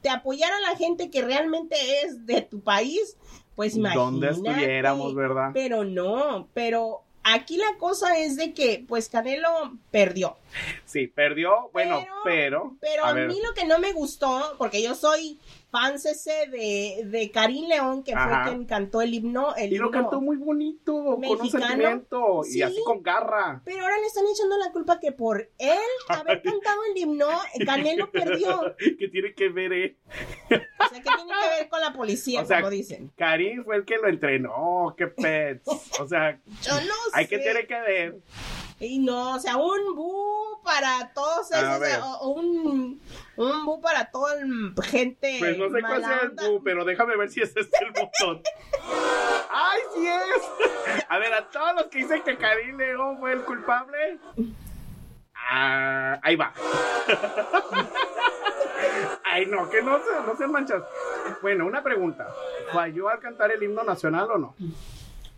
te 0.00 0.08
apoyara 0.08 0.56
a 0.56 0.70
la 0.70 0.76
gente 0.76 1.10
que 1.10 1.22
realmente 1.22 1.76
es 2.02 2.26
de 2.26 2.42
tu 2.42 2.60
país, 2.60 3.16
pues 3.54 3.76
imagínate. 3.76 4.04
Donde 4.04 4.30
estuviéramos, 4.30 5.14
¿verdad? 5.14 5.50
Pero 5.54 5.84
no, 5.84 6.48
pero 6.52 7.02
aquí 7.22 7.56
la 7.56 7.76
cosa 7.78 8.18
es 8.18 8.36
de 8.36 8.52
que, 8.52 8.84
pues, 8.86 9.08
Canelo 9.08 9.78
perdió. 9.90 10.36
Sí, 10.84 11.06
perdió, 11.06 11.70
bueno, 11.72 12.04
pero. 12.24 12.76
Pero 12.80 13.04
a 13.04 13.14
mí 13.14 13.38
lo 13.44 13.52
que 13.54 13.64
no 13.66 13.78
me 13.78 13.92
gustó, 13.92 14.54
porque 14.58 14.82
yo 14.82 14.94
soy 14.94 15.38
fan 15.70 15.94
ese 15.96 16.46
de, 16.48 17.02
de 17.06 17.30
Karim 17.30 17.68
León, 17.68 18.02
que 18.02 18.14
Ajá. 18.14 18.44
fue 18.44 18.52
quien 18.52 18.64
cantó 18.66 19.02
el 19.02 19.12
himno. 19.12 19.54
El 19.56 19.72
Y 19.72 19.76
lo 19.78 19.86
himno. 19.86 20.00
cantó 20.02 20.20
muy 20.20 20.36
bonito, 20.36 20.94
con 21.20 21.40
un 21.40 21.50
sentimiento 21.50 22.42
Sí. 22.44 22.58
y 22.58 22.62
así 22.62 22.78
con 22.84 23.02
garra. 23.02 23.60
Pero 23.64 23.82
ahora 23.82 23.98
le 23.98 24.06
están 24.06 24.24
echando 24.32 24.56
la 24.56 24.72
culpa 24.72 24.98
que 25.00 25.12
por 25.12 25.50
él 25.58 25.78
haber 26.08 26.40
cantado 26.42 26.80
el 26.90 26.96
himno, 27.02 27.28
Canelo 27.66 28.10
perdió. 28.10 28.74
¿Qué 28.98 29.08
tiene 29.08 29.34
que 29.34 29.48
ver, 29.50 29.72
eh? 29.72 29.96
O 30.46 30.48
sea, 30.88 31.02
¿qué 31.02 31.10
tiene 31.16 31.32
que 31.42 31.58
ver 31.58 31.68
con 31.68 31.80
la 31.80 31.92
policía, 31.92 32.40
O 32.42 32.46
sea, 32.46 32.58
como 32.58 32.70
dicen? 32.70 33.10
Karim 33.16 33.64
fue 33.64 33.76
el 33.76 33.84
que 33.84 33.96
lo 33.98 34.08
entrenó, 34.08 34.94
qué 34.96 35.08
pets. 35.08 35.68
O 36.00 36.06
sea, 36.08 36.40
Yo 36.62 36.72
no 36.72 36.94
hay 37.12 37.24
sé. 37.24 37.28
que 37.30 37.38
tiene 37.38 37.66
que 37.66 37.80
ver. 37.80 38.14
Y 38.78 38.98
no, 38.98 39.36
o 39.36 39.38
sea, 39.40 39.56
un 39.56 39.94
bu 39.94 40.60
para 40.62 41.10
todos 41.14 41.50
esos, 41.50 42.02
o- 42.02 42.18
o 42.20 42.28
un, 42.30 43.00
un 43.36 43.64
bu 43.64 43.80
para 43.80 44.10
toda 44.10 44.34
el 44.38 44.74
gente. 44.84 45.36
Pues 45.38 45.56
no 45.56 45.70
sé 45.70 45.80
cuál 45.80 46.04
sea 46.04 46.20
el 46.24 46.30
bu, 46.30 46.62
pero 46.62 46.84
déjame 46.84 47.16
ver 47.16 47.30
si 47.30 47.40
ese 47.40 47.60
es 47.60 47.70
el 47.80 47.90
botón. 47.92 48.42
¡Ay, 49.50 49.80
sí 49.94 50.06
es! 50.06 51.04
A 51.08 51.18
ver, 51.18 51.32
a 51.32 51.48
todos 51.48 51.74
los 51.76 51.86
que 51.86 51.98
dicen 52.00 52.22
que 52.22 52.36
Karim 52.36 52.76
León 52.76 53.18
fue 53.18 53.32
el 53.32 53.42
culpable. 53.44 54.18
Ah, 55.34 56.18
ahí 56.22 56.36
va. 56.36 56.52
Ay, 59.24 59.46
no, 59.46 59.68
que 59.70 59.82
no 59.82 59.98
se, 59.98 60.26
no 60.26 60.36
se 60.36 60.46
manchas. 60.46 60.82
Bueno, 61.42 61.66
una 61.66 61.82
pregunta. 61.82 62.26
¿Falló 62.72 63.08
al 63.08 63.18
cantar 63.20 63.50
el 63.52 63.62
himno 63.62 63.82
nacional 63.84 64.30
o 64.30 64.38
no? 64.38 64.54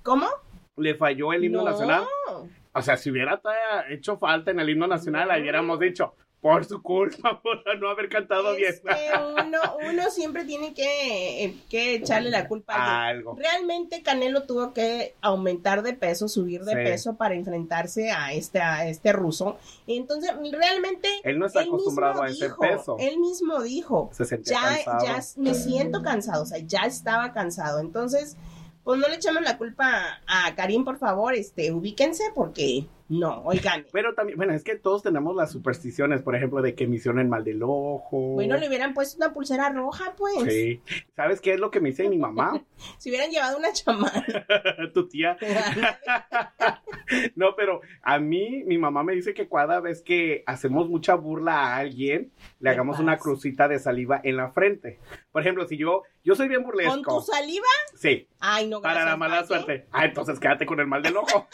¿Cómo? 0.03 0.29
¿Le 0.77 0.95
falló 0.95 1.33
el 1.33 1.45
himno 1.45 1.63
no. 1.65 1.71
nacional? 1.71 2.05
O 2.75 2.83
sea, 2.83 2.97
si 2.97 3.11
hubiera 3.11 3.41
hecho 3.91 4.19
falta 4.19 4.51
en 4.51 4.61
el 4.61 4.69
himno 4.71 4.87
nacional, 4.87 5.31
ahí 5.31 5.41
hubiéramos 5.43 5.79
dicho, 5.81 6.15
por 6.41 6.65
su 6.65 6.81
culpa, 6.83 7.41
por 7.43 7.63
no 7.81 7.89
haber 7.89 8.09
cantado 8.09 8.55
bien. 8.55 8.73
Que 8.85 9.11
uno, 9.19 9.59
uno 9.91 10.11
siempre 10.11 10.45
tiene 10.45 10.73
que, 10.73 11.45
eh, 11.45 11.57
que 11.69 11.95
echarle 11.97 12.31
la 12.31 12.47
culpa 12.47 12.75
a. 12.75 13.09
Algo. 13.09 13.35
Realmente 13.37 14.03
Canelo 14.03 14.45
tuvo 14.45 14.73
que 14.73 15.15
aumentar 15.21 15.83
de 15.83 15.95
peso, 15.95 16.29
subir 16.29 16.63
de 16.63 16.73
Sí. 16.73 16.79
peso 16.79 17.17
para 17.17 17.35
enfrentarse 17.35 18.13
a 18.13 18.33
este, 18.33 18.61
a 18.61 18.87
este 18.87 19.13
ruso. 19.13 19.59
Entonces, 19.89 20.31
realmente... 20.53 21.09
Él 21.25 21.39
no 21.41 21.47
está 21.47 21.63
acostumbrado 21.63 22.23
a 22.23 22.29
ese 22.29 22.45
dijo, 22.45 22.61
peso. 22.61 22.97
Él 23.01 23.19
mismo 23.19 23.61
dijo, 23.63 24.11
Se 24.13 24.25
sentía 24.25 24.61
ya, 24.61 24.85
cansado. 24.85 25.05
ya 25.07 25.43
me 25.43 25.55
siento 25.55 26.03
cansado, 26.03 26.43
o 26.45 26.47
sea, 26.47 26.59
ya 26.59 26.83
estaba 26.83 27.33
cansado. 27.33 27.81
Entonces, 27.81 28.37
pues 28.85 28.99
no 28.99 29.09
le 29.09 29.17
echamos 29.17 29.43
la 29.43 29.59
culpa 29.59 30.21
a 30.27 30.55
Karim, 30.55 30.85
por 30.85 30.99
favor, 30.99 31.35
este, 31.35 31.73
ubíquense 31.73 32.25
porque 32.35 32.87
no, 33.09 33.43
oigan. 33.45 33.87
Pero 33.91 34.15
también, 34.15 34.37
bueno, 34.37 34.53
es 34.53 34.63
que 34.63 34.77
todos 34.77 35.03
tenemos 35.03 35.35
las 35.35 35.51
supersticiones, 35.51 36.23
por 36.23 36.37
ejemplo, 36.37 36.61
de 36.61 36.75
que 36.75 36.87
misión 36.87 37.19
el 37.19 37.29
mal 37.29 37.43
del 37.43 37.63
ojo. 37.63 38.35
Bueno, 38.35 38.57
le 38.59 38.69
hubieran 38.69 38.93
puesto 38.93 39.17
una 39.17 39.33
pulsera 39.33 39.71
roja, 39.71 40.15
pues. 40.17 40.53
Sí. 40.53 40.83
¿Sabes 41.17 41.41
qué 41.41 41.55
es 41.55 41.61
lo 41.61 41.71
que 41.71 41.81
me 41.81 41.91
dice 41.91 42.09
mi 42.09 42.19
mamá? 42.19 42.63
Si 42.99 43.11
hubieran 43.11 43.31
llevado 43.31 43.59
una 43.59 43.73
chamana. 43.73 44.25
tu 44.95 45.09
tía. 45.09 45.37
no, 47.37 47.55
pero 47.57 47.81
a 48.03 48.19
mí, 48.19 48.63
mi 48.65 48.79
mamá 48.79 49.03
me 49.03 49.15
dice 49.15 49.35
que 49.35 49.49
cada 49.49 49.81
vez 49.81 50.03
que 50.03 50.43
hacemos 50.47 50.89
mucha 50.89 51.15
burla 51.15 51.55
a 51.55 51.77
alguien, 51.77 52.33
le 52.61 52.71
¿Qué 52.71 52.75
hagamos 52.75 52.99
una 52.99 53.19
crucita 53.19 53.69
de 53.69 53.79
saliva 53.79 54.21
en 54.23 54.37
la 54.37 54.51
frente. 54.51 55.01
Por 55.33 55.43
ejemplo, 55.43 55.67
si 55.67 55.77
yo, 55.77 56.03
yo 56.25 56.35
soy 56.35 56.49
bien 56.49 56.63
¿Con 56.63 56.71
burlesco. 56.73 57.19
tu 57.19 57.33
saliva? 57.33 57.67
Sí, 57.95 58.29
Ay, 58.39 58.69
no, 58.69 58.81
para 58.81 58.95
gracias, 58.95 59.13
la 59.13 59.17
mala 59.17 59.41
¿eh? 59.41 59.47
suerte. 59.47 59.87
Ah, 59.93 60.05
entonces 60.05 60.39
quédate 60.39 60.67
con 60.67 60.81
el 60.81 60.87
mal 60.87 61.03
del 61.03 61.17
ojo. 61.17 61.49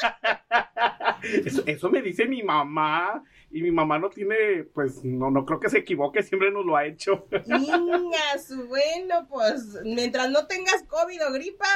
Eso, 1.44 1.62
eso 1.66 1.90
me 1.90 2.02
dice 2.02 2.26
mi 2.26 2.42
mamá. 2.42 3.22
Y 3.50 3.62
mi 3.62 3.70
mamá 3.70 4.00
no 4.00 4.10
tiene, 4.10 4.64
pues, 4.74 5.04
no, 5.04 5.30
no 5.30 5.46
creo 5.46 5.60
que 5.60 5.68
se 5.68 5.78
equivoque, 5.78 6.24
siempre 6.24 6.50
nos 6.50 6.66
lo 6.66 6.76
ha 6.76 6.86
hecho. 6.86 7.28
Su 8.44 8.66
bueno, 8.66 9.28
pues 9.28 9.78
mientras 9.84 10.28
no 10.30 10.46
tengas 10.48 10.82
COVID 10.82 11.26
o 11.28 11.32
gripa, 11.32 11.66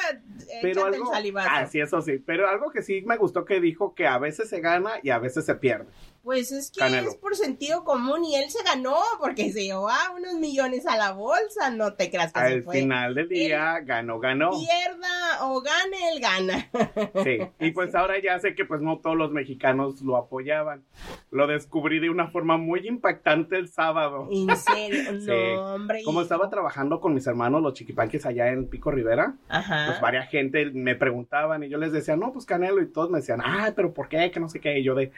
Pero 0.61 0.81
échate 0.81 0.97
algo, 0.97 1.11
el 1.11 1.17
salivazo. 1.17 1.49
ah, 1.52 1.67
sí, 1.67 1.81
eso 1.81 2.02
sí, 2.02 2.19
pero 2.19 2.49
algo 2.49 2.71
que 2.73 2.83
sí 2.83 3.02
me 3.02 3.17
gustó 3.17 3.45
que 3.45 3.61
dijo 3.61 3.95
que 3.95 4.09
a 4.09 4.19
veces 4.19 4.49
se 4.49 4.61
gana 4.61 4.95
y 5.05 5.11
a 5.11 5.21
veces 5.21 5.45
se 5.45 5.55
pierde. 5.55 5.87
Pues 6.22 6.52
es 6.52 6.70
que 6.70 6.80
Canelo. 6.80 7.08
es 7.08 7.16
por 7.16 7.34
sentido 7.37 7.84
común 7.84 8.25
y 8.25 8.34
él 8.34 8.50
se 8.50 8.62
ganó 8.62 8.96
porque 9.18 9.50
se 9.52 9.64
llevó 9.64 9.88
a 9.88 10.10
unos 10.14 10.34
millones 10.34 10.87
a 10.87 10.96
la 10.96 11.12
bolsa, 11.12 11.70
no 11.70 11.94
te 11.94 12.10
creas 12.10 12.32
que 12.32 12.40
se 12.40 12.46
Al 12.46 12.62
fue. 12.64 12.80
final 12.80 13.14
del 13.14 13.28
día, 13.28 13.80
ganó, 13.80 14.18
ganó. 14.20 14.50
Pierda 14.50 15.46
o 15.46 15.60
gane, 15.62 16.12
él 16.12 16.20
gana. 16.20 16.68
Sí, 17.25 17.38
y 17.60 17.70
pues 17.70 17.94
ahora 17.94 18.20
ya 18.22 18.38
sé 18.40 18.54
que 18.54 18.64
pues 18.64 18.80
no 18.82 18.98
todos 18.98 19.16
los 19.16 19.30
mexicanos 19.30 20.02
lo 20.02 20.16
apoyaban. 20.16 20.84
Lo 21.30 21.46
descubrí 21.46 21.98
de 22.00 22.10
una 22.10 22.28
forma 22.30 22.56
muy 22.58 22.87
impactante 22.87 23.56
el 23.56 23.68
sábado. 23.68 24.28
En 24.30 24.54
serio, 24.56 25.12
no, 25.12 25.20
Sí. 25.20 25.30
hombre. 25.56 26.02
Como 26.04 26.18
hijo. 26.20 26.22
estaba 26.25 26.50
trabajando 26.50 27.00
con 27.00 27.14
mis 27.14 27.26
hermanos, 27.26 27.62
los 27.62 27.75
chiquipanques 27.75 28.26
allá 28.26 28.48
en 28.48 28.68
Pico 28.68 28.90
Rivera, 28.90 29.34
Ajá. 29.48 29.87
pues 29.87 30.00
varias 30.00 30.28
gente 30.28 30.66
me 30.72 30.94
preguntaban 30.94 31.62
y 31.62 31.68
yo 31.70 31.78
les 31.78 31.92
decía, 31.92 32.16
no, 32.16 32.32
pues 32.32 32.44
Canelo, 32.44 32.82
y 32.82 32.90
todos 32.92 33.08
me 33.10 33.18
decían, 33.18 33.40
ay, 33.44 33.72
pero 33.75 33.94
¿por 33.94 34.08
qué? 34.08 34.30
Que 34.30 34.40
no 34.40 34.48
sé 34.48 34.60
qué. 34.60 34.78
Y 34.78 34.84
yo 34.84 34.94
de, 34.94 35.12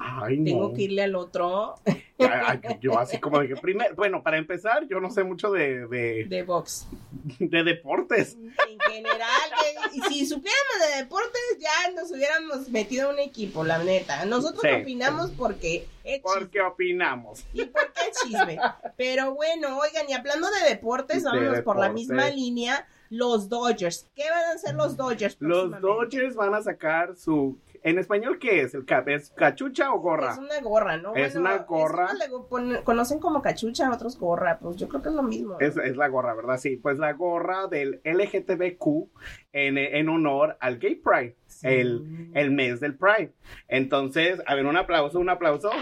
ay, 0.00 0.38
no. 0.38 0.44
Tengo 0.44 0.72
que 0.74 0.82
irle 0.82 1.02
al 1.02 1.14
otro 1.14 1.74
Ay, 2.18 2.60
yo 2.80 2.98
así 2.98 3.18
como 3.18 3.38
de 3.40 3.48
que 3.48 3.56
primero, 3.56 3.94
bueno, 3.94 4.22
para 4.22 4.36
empezar, 4.36 4.86
yo 4.88 5.00
no 5.00 5.10
sé 5.10 5.24
mucho 5.24 5.50
de, 5.50 5.86
de, 5.86 6.24
de 6.26 6.42
box. 6.42 6.86
de 7.38 7.62
deportes. 7.64 8.36
En 8.36 8.78
general, 8.92 9.50
y 9.92 10.00
si 10.02 10.26
supiéramos 10.26 10.74
de 10.90 11.02
deportes, 11.02 11.40
ya 11.58 11.92
nos 11.92 12.10
hubiéramos 12.10 12.68
metido 12.68 13.08
en 13.08 13.14
un 13.14 13.20
equipo, 13.20 13.64
la 13.64 13.78
neta. 13.82 14.24
Nosotros 14.26 14.60
Sí. 14.62 14.82
opinamos 14.82 15.30
porque 15.30 15.86
es 16.04 16.20
¿Por 16.20 16.34
chisme. 16.34 16.50
qué 16.50 16.60
opinamos? 16.60 17.44
Y 17.54 17.64
porque 17.64 18.00
es 18.10 18.18
chisme. 18.22 18.58
Pero 18.98 19.34
bueno, 19.34 19.78
oigan, 19.78 20.04
y 20.08 20.12
hablando 20.12 20.48
de 20.50 20.68
deportes, 20.68 21.22
De 21.24 21.30
vámonos 21.30 21.60
por 21.62 21.78
la 21.78 21.88
misma 21.90 22.28
línea. 22.28 22.86
Los 23.12 23.48
Dodgers. 23.48 24.06
¿Qué 24.14 24.30
van 24.30 24.44
a 24.44 24.50
hacer 24.52 24.74
los 24.76 24.96
Dodgers? 24.96 25.36
Los? 25.40 25.80
Dodgers 25.80 26.36
van 26.36 26.54
a 26.54 26.62
sacar 26.62 27.16
su 27.16 27.58
¿En 27.82 27.98
español 27.98 28.38
qué 28.38 28.60
es 28.60 28.74
el 28.74 28.84
cap? 28.84 29.08
¿Es 29.08 29.30
cachucha 29.30 29.92
o 29.92 30.00
gorra? 30.00 30.32
Es 30.32 30.38
una 30.38 30.60
gorra, 30.60 30.96
¿no? 30.98 31.14
Es 31.14 31.34
una 31.34 31.58
gorra. 31.58 32.10
le 32.14 32.82
conocen 32.84 33.18
como 33.18 33.40
cachucha, 33.40 33.90
otros 33.90 34.18
gorra. 34.18 34.58
Pues 34.58 34.76
yo 34.76 34.88
creo 34.88 35.02
que 35.02 35.08
es 35.08 35.14
lo 35.14 35.22
mismo. 35.22 35.54
¿no? 35.54 35.60
Es, 35.60 35.76
es 35.76 35.96
la 35.96 36.08
gorra, 36.08 36.34
¿verdad? 36.34 36.58
Sí, 36.58 36.76
pues 36.76 36.98
la 36.98 37.12
gorra 37.14 37.66
del 37.68 38.00
LGTBQ 38.04 39.10
en, 39.52 39.78
en 39.78 40.08
honor 40.08 40.56
al 40.60 40.78
Gay 40.78 40.96
Pride, 40.96 41.36
el, 41.62 42.30
el 42.34 42.50
mes 42.50 42.80
del 42.80 42.96
Pride. 42.96 43.32
Entonces, 43.68 44.42
a 44.46 44.54
ver, 44.54 44.66
un 44.66 44.76
aplauso, 44.76 45.18
un 45.18 45.30
aplauso. 45.30 45.70
Eh. 45.72 45.76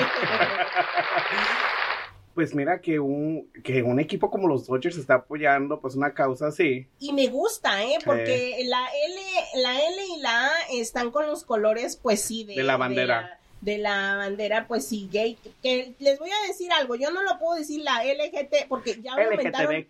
Pues 2.34 2.54
mira 2.54 2.80
que 2.80 3.00
un, 3.00 3.50
que 3.64 3.82
un 3.82 3.98
equipo 3.98 4.30
como 4.30 4.46
los 4.48 4.66
Dodgers 4.66 4.96
está 4.96 5.14
apoyando 5.14 5.80
pues 5.80 5.96
una 5.96 6.14
causa 6.14 6.46
así. 6.46 6.86
Y 7.00 7.12
me 7.12 7.26
gusta, 7.26 7.82
¿eh? 7.84 7.98
Porque 8.04 8.62
la 8.66 8.86
L, 9.06 9.62
la 9.62 9.74
L 9.80 9.96
y 10.16 10.20
la 10.20 10.46
A 10.46 10.50
están 10.72 11.10
con 11.10 11.26
los 11.26 11.44
colores, 11.44 11.96
pues 11.96 12.20
sí, 12.22 12.44
de, 12.44 12.54
De 12.54 12.62
la 12.62 12.76
bandera. 12.76 13.20
la- 13.22 13.39
De 13.60 13.76
la, 13.76 14.16
bandera, 14.16 14.66
pues 14.66 14.86
sí, 14.86 15.08
gay. 15.12 15.36
Que 15.62 15.94
les 15.98 16.18
voy 16.18 16.30
a 16.30 16.46
decir 16.48 16.72
algo, 16.72 16.94
yo 16.94 17.10
no 17.10 17.22
lo 17.22 17.38
puedo 17.38 17.56
decir 17.58 17.82
la 17.82 18.02
LGT, 18.04 18.68
porque 18.68 19.00
ya 19.02 19.14
me 19.16 19.24
aumentaron. 19.24 19.86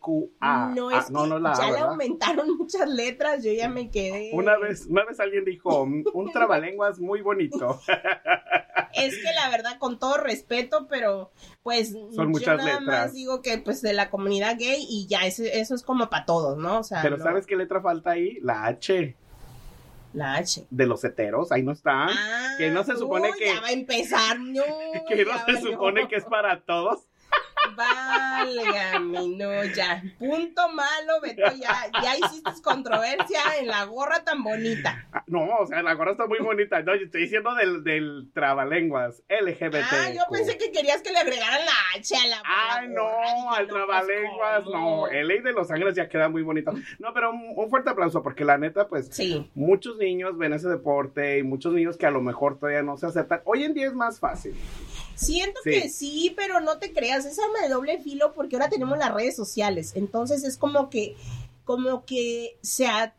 No, 0.74 0.88
Ah, 0.90 0.98
es 0.98 1.10
no, 1.10 1.26
no 1.26 1.38
la 1.38 1.54
ya 1.54 1.70
le 1.70 1.78
aumentaron 1.78 2.56
muchas 2.58 2.88
letras, 2.88 3.44
yo 3.44 3.52
ya 3.52 3.68
me 3.68 3.88
quedé. 3.90 4.30
Una 4.32 4.58
vez, 4.58 4.86
una 4.86 5.04
vez 5.04 5.20
alguien 5.20 5.44
dijo, 5.44 5.82
un 5.82 6.32
trabalenguas 6.32 6.98
muy 6.98 7.20
bonito. 7.22 7.80
Es 8.92 9.14
que 9.16 9.32
la 9.34 9.48
verdad, 9.50 9.78
con 9.78 10.00
todo 10.00 10.16
respeto, 10.16 10.88
pero 10.88 11.30
pues 11.62 11.90
Son 11.92 12.10
yo 12.12 12.24
muchas 12.28 12.56
nada 12.58 12.80
letras. 12.80 13.04
más 13.06 13.12
digo 13.12 13.40
que 13.40 13.58
pues 13.58 13.82
de 13.82 13.92
la 13.92 14.10
comunidad 14.10 14.56
gay 14.58 14.84
y 14.88 15.06
ya, 15.06 15.26
eso, 15.26 15.44
eso 15.44 15.76
es 15.76 15.84
como 15.84 16.10
para 16.10 16.24
todos, 16.24 16.58
¿no? 16.58 16.80
O 16.80 16.82
sea, 16.82 17.00
Pero 17.00 17.16
no- 17.16 17.22
¿sabes 17.22 17.46
qué 17.46 17.54
letra 17.56 17.80
falta 17.80 18.10
ahí? 18.10 18.38
La 18.42 18.66
H 18.66 19.16
La 20.12 20.34
H. 20.36 20.66
de 20.70 20.86
los 20.86 21.04
heteros, 21.04 21.52
ahí 21.52 21.62
no 21.62 21.72
está. 21.72 22.06
Ah, 22.10 22.54
que 22.58 22.70
no 22.70 22.82
se 22.84 22.96
supone 22.96 23.30
que- 23.38 23.46
Ya 23.54 23.60
va 23.60 23.68
a 23.68 23.72
empezar, 23.72 24.40
no. 24.40 24.62
que 25.08 25.24
no 25.24 25.44
se 25.46 25.60
supone 25.60 26.08
que 26.08 26.16
es 26.16 26.24
para 26.24 26.60
todos. 26.60 27.00
Válgame, 28.44 29.28
no, 29.36 29.64
ya. 29.64 30.02
Punto 30.18 30.68
malo, 30.70 31.20
Beto, 31.22 31.42
ya, 31.56 31.90
ya 32.02 32.16
hiciste 32.16 32.50
controversia 32.62 33.40
en 33.60 33.66
la 33.68 33.84
gorra 33.84 34.24
tan 34.24 34.42
bonita. 34.42 35.06
Ah, 35.12 35.22
No, 35.26 35.44
o 35.58 35.66
sea, 35.66 35.82
la 35.82 35.94
gorra 35.94 36.12
está 36.12 36.26
muy 36.26 36.38
bonita. 36.38 36.82
No, 36.82 36.94
yo 36.96 37.04
estoy 37.04 37.22
diciendo 37.22 37.54
del, 37.54 37.84
del 37.84 38.30
trabalenguas 38.34 39.22
LGBT. 39.28 39.74
Ah, 39.90 40.10
yo 40.14 40.22
pensé 40.30 40.56
que 40.58 40.70
querías 40.72 41.02
que 41.02 41.10
le 41.12 41.18
agregaran 41.18 41.60
la 41.64 41.72
H 41.98 42.16
a 42.16 42.26
la 42.26 42.42
Ay, 42.44 42.88
la 42.88 43.00
gorra. 43.02 43.14
no, 43.44 43.52
al 43.54 43.68
trabalenguas, 43.68 44.62
pues, 44.64 44.74
no. 44.74 45.06
El 45.08 45.28
ley 45.28 45.40
de 45.40 45.52
Los 45.52 45.70
Ángeles 45.70 45.94
ya 45.94 46.08
queda 46.08 46.28
muy 46.28 46.42
bonito. 46.42 46.72
No, 46.98 47.12
pero 47.14 47.30
un, 47.30 47.52
un 47.56 47.70
fuerte 47.70 47.90
aplauso, 47.90 48.22
porque 48.22 48.44
la 48.44 48.58
neta, 48.58 48.88
pues, 48.88 49.08
Sí. 49.10 49.50
muchos 49.54 49.96
niños 49.98 50.36
ven 50.38 50.52
ese 50.52 50.68
deporte 50.68 51.38
y 51.38 51.42
muchos 51.42 51.72
niños 51.72 51.96
que 51.96 52.06
a 52.06 52.10
lo 52.10 52.20
mejor 52.20 52.58
todavía 52.58 52.82
no 52.82 52.96
se 52.96 53.06
aceptan. 53.06 53.40
Hoy 53.44 53.64
en 53.64 53.74
día 53.74 53.86
es 53.86 53.94
más 53.94 54.18
fácil. 54.20 54.54
Siento 55.20 55.60
Sí. 55.64 55.70
que 55.70 55.88
sí, 55.88 56.32
pero 56.36 56.60
no 56.60 56.78
te 56.78 56.92
creas, 56.92 57.24
es 57.26 57.38
arma 57.38 57.60
de 57.62 57.68
doble 57.68 58.00
filo 58.00 58.32
porque 58.34 58.56
ahora 58.56 58.68
tenemos 58.70 58.96
las 58.98 59.12
redes 59.14 59.36
sociales. 59.36 59.92
Entonces 59.94 60.44
es 60.44 60.56
como 60.56 60.88
que, 60.90 61.14
como 61.64 62.04
que 62.04 62.56
se 62.62 62.86
a- 62.86 63.14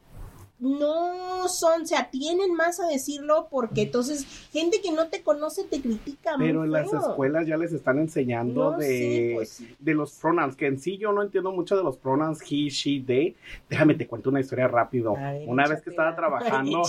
no 0.61 1.47
son, 1.47 1.87
se 1.87 1.95
atienen 1.95 2.53
más 2.53 2.79
a 2.79 2.87
decirlo 2.87 3.47
porque 3.49 3.81
entonces 3.81 4.25
gente 4.51 4.79
que 4.81 4.91
no 4.91 5.07
te 5.07 5.23
conoce 5.23 5.63
te 5.63 5.81
critica 5.81 6.35
Pero 6.37 6.63
en 6.63 6.71
las 6.71 6.93
escuelas 6.93 7.47
ya 7.47 7.57
les 7.57 7.73
están 7.73 7.97
enseñando 7.97 8.71
No 8.71 8.77
de, 8.77 9.33
pues 9.35 9.49
sí. 9.49 9.75
de 9.79 9.93
los 9.95 10.13
pronouns, 10.13 10.55
que 10.55 10.67
en 10.67 10.79
sí 10.79 10.97
yo 10.97 11.11
no 11.11 11.23
entiendo 11.23 11.51
mucho 11.51 11.75
de 11.75 11.83
los 11.83 11.97
pronouns 11.97 12.41
he, 12.43 12.69
she, 12.69 13.01
they. 13.01 13.35
Déjame 13.69 13.95
te 13.95 14.07
cuento 14.07 14.29
una 14.29 14.39
historia 14.39 14.67
rápido. 14.67 15.15
Ver, 15.15 15.47
una 15.47 15.67
vez 15.67 15.81
que 15.81 15.89
estaba 15.89 16.15
trabajando, 16.15 16.83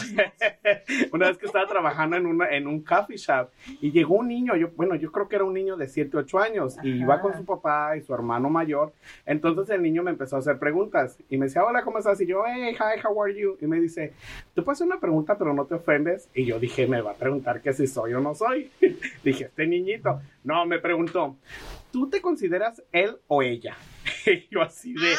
una 1.13 1.29
vez 1.29 1.39
que 1.39 1.47
estaba 1.47 1.67
trabajando 1.67 2.17
en, 2.17 2.27
una, 2.27 2.51
en 2.51 2.67
un 2.67 2.83
coffee 2.83 3.17
shop 3.17 3.49
y 3.81 3.91
llegó 3.91 4.17
un 4.17 4.29
niño, 4.29 4.55
yo, 4.55 4.69
bueno, 4.77 4.95
yo 4.97 5.11
creo 5.11 5.29
que 5.29 5.37
era 5.37 5.45
un 5.45 5.55
niño 5.55 5.77
de 5.79 5.89
7, 5.89 6.15
8 6.19 6.39
años 6.39 6.77
y 6.83 6.91
iba 6.91 7.21
con 7.21 7.35
su 7.35 7.45
papá 7.47 7.97
y 7.97 8.03
su 8.03 8.13
hermano 8.13 8.51
mayor. 8.51 8.93
Entonces 9.25 9.71
el 9.71 9.83
niño 9.83 10.03
me 10.03 10.11
empezó 10.11 10.37
a 10.37 10.41
hacer 10.41 10.59
preguntas 10.59 11.17
y 11.31 11.39
me 11.39 11.47
decía, 11.47 11.65
hola, 11.65 11.83
¿cómo 11.85 11.99
estás? 11.99 12.21
Y 12.21 12.27
yo, 12.27 12.43
hey, 12.47 12.75
hi, 12.75 13.01
how 13.03 13.23
are 13.23 13.35
you? 13.35 13.57
Y 13.63 13.67
me 13.69 13.81
dice, 13.81 14.13
¿te 14.55 14.63
puedo 14.63 14.73
hacer 14.73 14.89
una 14.89 14.99
pregunta 14.99 15.39
pero 15.39 15.55
no 15.55 15.67
te 15.67 15.75
ofendes? 15.75 16.29
Y 16.35 16.45
yo 16.45 16.59
dije, 16.59 16.89
me 16.89 17.01
va 17.01 17.13
a 17.13 17.15
preguntar 17.15 17.63
que 17.63 17.73
si 17.73 17.87
soy 17.87 18.13
o 18.13 18.21
no 18.21 18.35
soy. 18.35 18.73
dije, 19.25 19.45
este 19.45 19.69
niñito. 19.69 20.21
No, 20.43 20.67
me 20.67 20.81
preguntó, 20.81 21.37
¿tú 21.93 22.11
te 22.11 22.21
consideras 22.21 22.83
él 22.91 23.19
o 23.29 23.41
ella? 23.41 23.77
y 24.27 24.49
yo 24.51 24.63
así 24.63 24.95
de, 24.95 25.15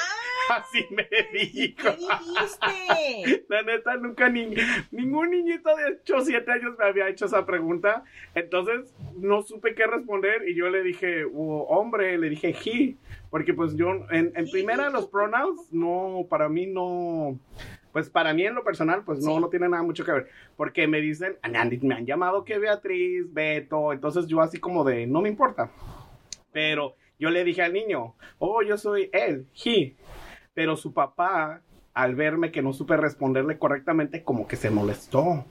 así 0.50 0.86
me 0.92 1.08
dijo. 1.32 1.84
¿Qué 1.84 1.98
dijiste? 1.98 3.46
La 3.50 3.64
neta, 3.64 3.96
nunca 3.96 4.28
ni, 4.28 4.54
ningún 4.92 5.30
niñito 5.30 5.74
de 5.78 6.00
8 6.02 6.16
o 6.18 6.22
7 6.22 6.52
años 6.52 6.78
me 6.78 6.86
había 6.86 7.08
hecho 7.08 7.28
esa 7.28 7.46
pregunta. 7.46 8.04
Entonces, 8.36 8.94
no 9.16 9.42
supe 9.44 9.74
qué 9.74 9.88
responder 9.88 10.50
y 10.50 10.56
yo 10.56 10.70
le 10.70 10.84
dije, 10.84 11.24
"Oh, 11.34 11.66
hombre, 11.70 12.18
le 12.18 12.30
dije 12.30 12.54
he. 12.66 12.98
Porque 13.30 13.54
pues 13.54 13.76
yo, 13.76 13.90
en, 14.12 14.34
en 14.36 14.50
primera, 14.52 14.90
los 14.90 15.08
pronouns, 15.08 15.72
no, 15.72 16.26
para 16.30 16.50
mí 16.50 16.68
no... 16.68 17.40
Pues 17.94 18.10
para 18.10 18.34
mí 18.34 18.44
en 18.46 18.56
lo 18.56 18.64
personal, 18.64 19.04
pues 19.06 19.20
no, 19.20 19.36
Sí. 19.36 19.40
no 19.40 19.50
tiene 19.50 19.70
nada 19.70 19.84
mucho 19.84 20.04
que 20.04 20.12
ver. 20.12 20.30
Porque 20.58 20.88
me 20.88 21.00
dicen, 21.00 21.38
me 21.50 21.58
han, 21.58 21.80
me 21.84 21.96
han 21.96 22.06
llamado 22.06 22.44
que 22.44 22.58
Beatriz, 22.58 23.32
Beto, 23.32 23.94
entonces 23.94 24.28
yo 24.28 24.42
así 24.42 24.60
como 24.60 24.84
de, 24.84 25.08
no 25.08 25.22
me 25.22 25.30
importa. 25.30 25.70
Pero 26.52 26.96
yo 27.20 27.30
le 27.30 27.44
dije 27.44 27.62
al 27.62 27.72
niño, 27.72 28.16
oh, 28.40 28.62
yo 28.64 28.78
soy 28.78 29.10
él, 29.14 29.48
he. 29.64 29.96
Pero 30.54 30.76
su 30.76 30.92
papá, 30.94 31.62
al 31.94 32.16
verme 32.16 32.52
que 32.52 32.62
no 32.64 32.74
supe 32.74 32.98
responderle 32.98 33.58
correctamente, 33.60 34.24
como 34.24 34.48
que 34.48 34.56
se 34.56 34.70
molestó. 34.72 35.46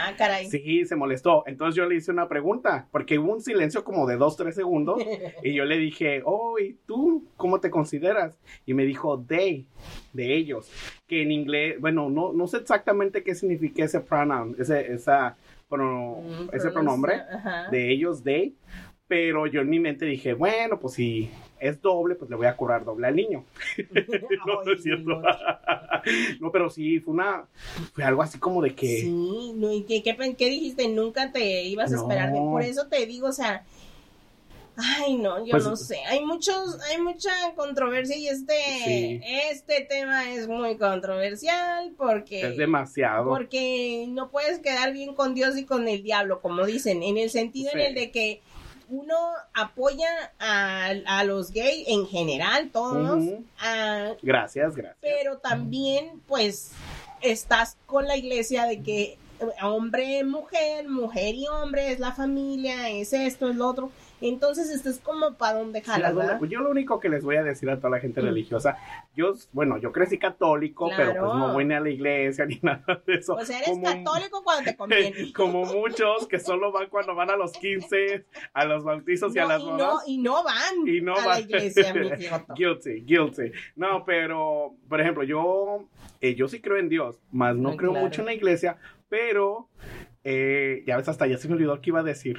Ah, 0.00 0.14
caray. 0.16 0.46
Sí, 0.46 0.84
se 0.86 0.94
molestó. 0.94 1.42
Entonces 1.46 1.74
yo 1.74 1.86
le 1.88 1.96
hice 1.96 2.12
una 2.12 2.28
pregunta, 2.28 2.86
porque 2.92 3.18
hubo 3.18 3.32
un 3.32 3.40
silencio 3.40 3.82
como 3.82 4.06
de 4.06 4.16
dos, 4.16 4.36
tres 4.36 4.54
segundos, 4.54 5.02
y 5.42 5.52
yo 5.54 5.64
le 5.64 5.76
dije, 5.76 6.22
oh, 6.24 6.58
¿y 6.58 6.74
tú 6.86 7.24
cómo 7.36 7.58
te 7.60 7.68
consideras? 7.70 8.38
Y 8.64 8.74
me 8.74 8.84
dijo, 8.84 9.20
they, 9.26 9.66
de 10.12 10.34
ellos, 10.36 10.70
que 11.08 11.22
en 11.22 11.32
inglés, 11.32 11.80
bueno, 11.80 12.08
no, 12.10 12.32
no 12.32 12.46
sé 12.46 12.58
exactamente 12.58 13.24
qué 13.24 13.34
significa 13.34 13.84
ese 13.84 14.00
pronoun, 14.00 14.54
ese, 14.58 14.92
esa, 14.92 15.36
prono- 15.68 16.22
Mm, 16.22 16.54
ese 16.54 16.70
pronombre 16.70 17.22
de 17.72 17.90
ellos, 17.90 18.22
they, 18.22 18.54
pero 19.08 19.46
yo 19.46 19.60
en 19.62 19.68
mi 19.70 19.80
mente 19.80 20.04
dije, 20.06 20.32
bueno, 20.34 20.78
pues 20.78 20.94
si 20.94 21.28
es 21.60 21.80
doble, 21.80 22.14
pues 22.14 22.30
le 22.30 22.36
voy 22.36 22.46
a 22.46 22.56
cobrar 22.56 22.84
doble 22.84 23.06
al 23.06 23.16
niño. 23.16 23.44
no, 24.46 24.62
no 24.64 24.72
es 24.72 24.82
cierto. 24.82 25.20
no. 26.40 26.52
pero 26.52 26.70
sí, 26.70 27.00
fue 27.00 27.14
una, 27.14 27.44
fue 27.94 28.04
algo 28.04 28.22
así 28.22 28.38
como 28.38 28.62
de 28.62 28.74
que... 28.74 29.00
Sí, 29.02 29.52
no, 29.56 29.72
¿y 29.72 29.82
qué, 29.82 30.02
qué, 30.02 30.48
dijiste? 30.48 30.88
Nunca 30.88 31.32
te 31.32 31.62
ibas 31.64 31.92
a 31.92 31.96
No. 31.96 32.02
esperar. 32.02 32.32
Por 32.32 32.62
eso 32.62 32.86
te 32.88 33.04
digo, 33.06 33.28
o 33.28 33.32
sea, 33.32 33.64
ay, 34.76 35.16
no, 35.16 35.44
yo 35.44 35.50
Pues- 35.50 35.64
no 35.64 35.76
sé. 35.76 35.98
Hay 36.08 36.24
muchos, 36.24 36.80
hay 36.90 37.00
mucha 37.00 37.30
controversia 37.56 38.16
y 38.16 38.28
este, 38.28 38.54
Sí. 38.84 39.20
este 39.50 39.80
tema 39.82 40.32
es 40.32 40.46
muy 40.48 40.76
controversial 40.76 41.92
porque, 41.96 42.42
Es 42.42 42.56
demasiado. 42.56 43.28
porque 43.28 44.06
no 44.08 44.30
puedes 44.30 44.60
quedar 44.60 44.92
bien 44.92 45.14
con 45.14 45.34
Dios 45.34 45.56
y 45.58 45.64
con 45.64 45.88
el 45.88 46.02
diablo, 46.02 46.40
como 46.40 46.64
dicen, 46.64 47.02
en 47.02 47.18
el 47.18 47.30
sentido 47.30 47.70
en 47.72 47.80
el 47.80 47.94
de 47.94 48.10
que 48.12 48.40
uno 48.88 49.16
apoya 49.54 50.08
a, 50.38 50.86
a 51.06 51.24
los 51.24 51.50
gays 51.52 51.86
en 51.88 52.06
general, 52.06 52.70
todos, 52.72 53.22
a- 53.60 54.12
Gracias, 54.22 54.74
gracias. 54.74 54.96
pero 55.00 55.38
también 55.38 56.20
pues 56.26 56.70
estás 57.20 57.76
con 57.86 58.06
la 58.06 58.16
iglesia 58.16 58.64
de 58.66 58.82
que 58.82 59.18
hombre, 59.62 60.24
mujer, 60.24 60.88
mujer 60.88 61.34
y 61.34 61.46
hombre 61.48 61.92
es 61.92 62.00
la 62.00 62.12
familia, 62.12 62.88
es 62.90 63.12
esto, 63.12 63.48
es 63.48 63.56
lo 63.56 63.68
otro. 63.68 63.90
Entonces 64.20 64.70
estás 64.70 64.98
como 64.98 65.34
para 65.34 65.62
Sí, 65.64 65.80
jalas, 65.84 66.12
lo- 66.12 66.18
¿verdad? 66.20 66.40
yo 66.48 66.60
lo 66.60 66.70
único 66.70 66.98
que 67.00 67.08
les 67.08 67.22
voy 67.22 67.36
a 67.36 67.42
decir 67.44 67.70
a 67.70 67.76
toda 67.76 67.90
la 67.90 68.00
gente 68.00 68.20
Mm. 68.20 68.24
religiosa, 68.24 68.76
yo, 69.14 69.34
bueno, 69.52 69.78
yo 69.78 69.92
crecí 69.92 70.18
católico, 70.18 70.90
pero 70.96 71.12
Claro. 71.12 71.26
pues 71.26 71.38
no 71.38 71.52
voy 71.52 71.64
ni 71.64 71.74
a 71.74 71.80
la 71.80 71.90
iglesia 71.90 72.44
ni 72.46 72.58
nada 72.62 73.02
de 73.06 73.14
eso. 73.14 73.38
Sea, 73.44 73.58
eres 73.58 73.70
Como- 73.70 73.84
católico 73.84 74.42
cuando 74.42 74.64
te 74.70 74.76
conviene. 75.16 75.32
Como 75.32 75.64
muchos 75.64 76.26
que 76.26 76.38
solo 76.40 76.72
van 76.72 76.88
cuando 76.88 77.14
van 77.14 77.30
a 77.30 77.36
los 77.36 77.52
15, 77.52 78.24
a 78.52 78.64
los 78.64 78.82
bautizos 78.84 79.34
y 79.36 79.38
a 79.38 79.42
No, 79.42 79.48
las 79.48 79.60
y, 79.62 79.64
bodas. 79.64 79.78
no, 79.78 79.98
y 80.06 80.18
no 80.18 80.42
van 80.44 80.88
y 80.88 81.00
no 81.00 81.14
a 81.14 81.20
la 81.20 81.26
va- 81.26 81.40
iglesia, 81.40 81.94
mi 81.94 82.00
guilty, 82.56 83.00
guilty. 83.04 83.52
No, 83.76 84.04
pero, 84.04 84.74
por 84.88 85.00
ejemplo, 85.00 85.22
yo, 85.22 85.84
eh, 86.20 86.34
yo 86.34 86.48
sí 86.48 86.60
creo 86.60 86.76
en 86.78 86.88
Dios, 86.88 87.18
más 87.30 87.54
no 87.56 87.70
Ah, 87.70 87.76
creo 87.76 87.90
claro. 87.92 88.06
mucho 88.06 88.22
en 88.22 88.26
la 88.26 88.34
iglesia, 88.34 88.76
pero, 89.08 89.68
eh, 90.24 90.82
ya 90.86 90.96
ves, 90.96 91.08
hasta 91.08 91.26
ya 91.26 91.38
se 91.38 91.48
me 91.48 91.54
olvidó 91.54 91.80
qué 91.80 91.90
iba 91.90 92.00
a 92.00 92.02
decir. 92.02 92.36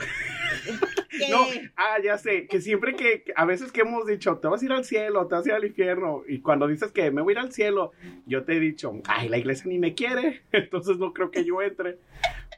Que- 1.20 1.30
No, 1.32 1.46
ah, 1.76 1.98
ya 2.04 2.18
sé, 2.18 2.48
que 2.48 2.62
siempre 2.62 2.96
que, 2.96 3.24
a 3.36 3.46
veces 3.46 3.72
que 3.72 3.82
hemos 3.82 4.06
dicho, 4.06 4.38
te 4.38 4.48
vas 4.48 4.62
a 4.62 4.66
ir 4.66 4.72
al 4.72 4.86
cielo, 4.86 5.28
te 5.28 5.36
vas 5.36 5.46
a 5.46 5.50
ir 5.50 5.56
al 5.56 5.66
infierno, 5.66 6.24
y 6.28 6.40
cuando 6.42 6.68
dices 6.68 6.92
que 6.92 7.12
me 7.12 7.22
voy 7.22 7.32
a 7.32 7.36
ir 7.36 7.40
al 7.40 7.52
cielo, 7.52 7.92
yo 8.26 8.44
te 8.44 8.56
he 8.58 8.60
dicho, 8.60 8.94
ay, 9.08 9.30
la 9.30 9.38
iglesia 9.38 9.66
ni 9.68 9.80
me 9.80 9.94
quiere, 9.94 10.42
entonces 10.52 10.98
no 10.98 11.14
creo 11.14 11.30
que 11.32 11.44
yo 11.46 11.62
entre. 11.62 11.98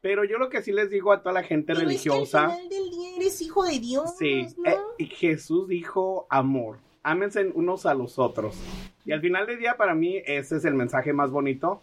Pero 0.01 0.23
yo 0.23 0.37
lo 0.39 0.49
que 0.49 0.61
sí 0.63 0.71
les 0.71 0.89
digo 0.89 1.11
a 1.11 1.21
toda 1.21 1.33
la 1.33 1.43
gente 1.43 1.73
pero 1.73 1.79
es 1.89 2.01
que 2.01 2.09
religiosa, 2.09 2.45
al 2.45 2.51
final 2.51 2.69
del 2.69 2.89
día 2.89 3.15
eres 3.17 3.41
hijo 3.41 3.63
de 3.65 3.79
Dios, 3.79 4.17
sí, 4.17 4.47
¿no? 4.57 4.69
eh, 4.71 4.77
y 4.97 5.05
Jesús 5.07 5.67
dijo 5.67 6.25
amor, 6.29 6.79
ámense 7.03 7.47
unos 7.53 7.85
a 7.85 7.93
los 7.93 8.19
otros. 8.19 8.55
Y 9.03 9.13
al 9.13 9.21
final 9.21 9.47
del 9.47 9.57
día, 9.57 9.77
para 9.77 9.95
mí, 9.95 10.21
ese 10.27 10.57
es 10.57 10.65
el 10.65 10.75
mensaje 10.75 11.11
más 11.11 11.31
bonito. 11.31 11.81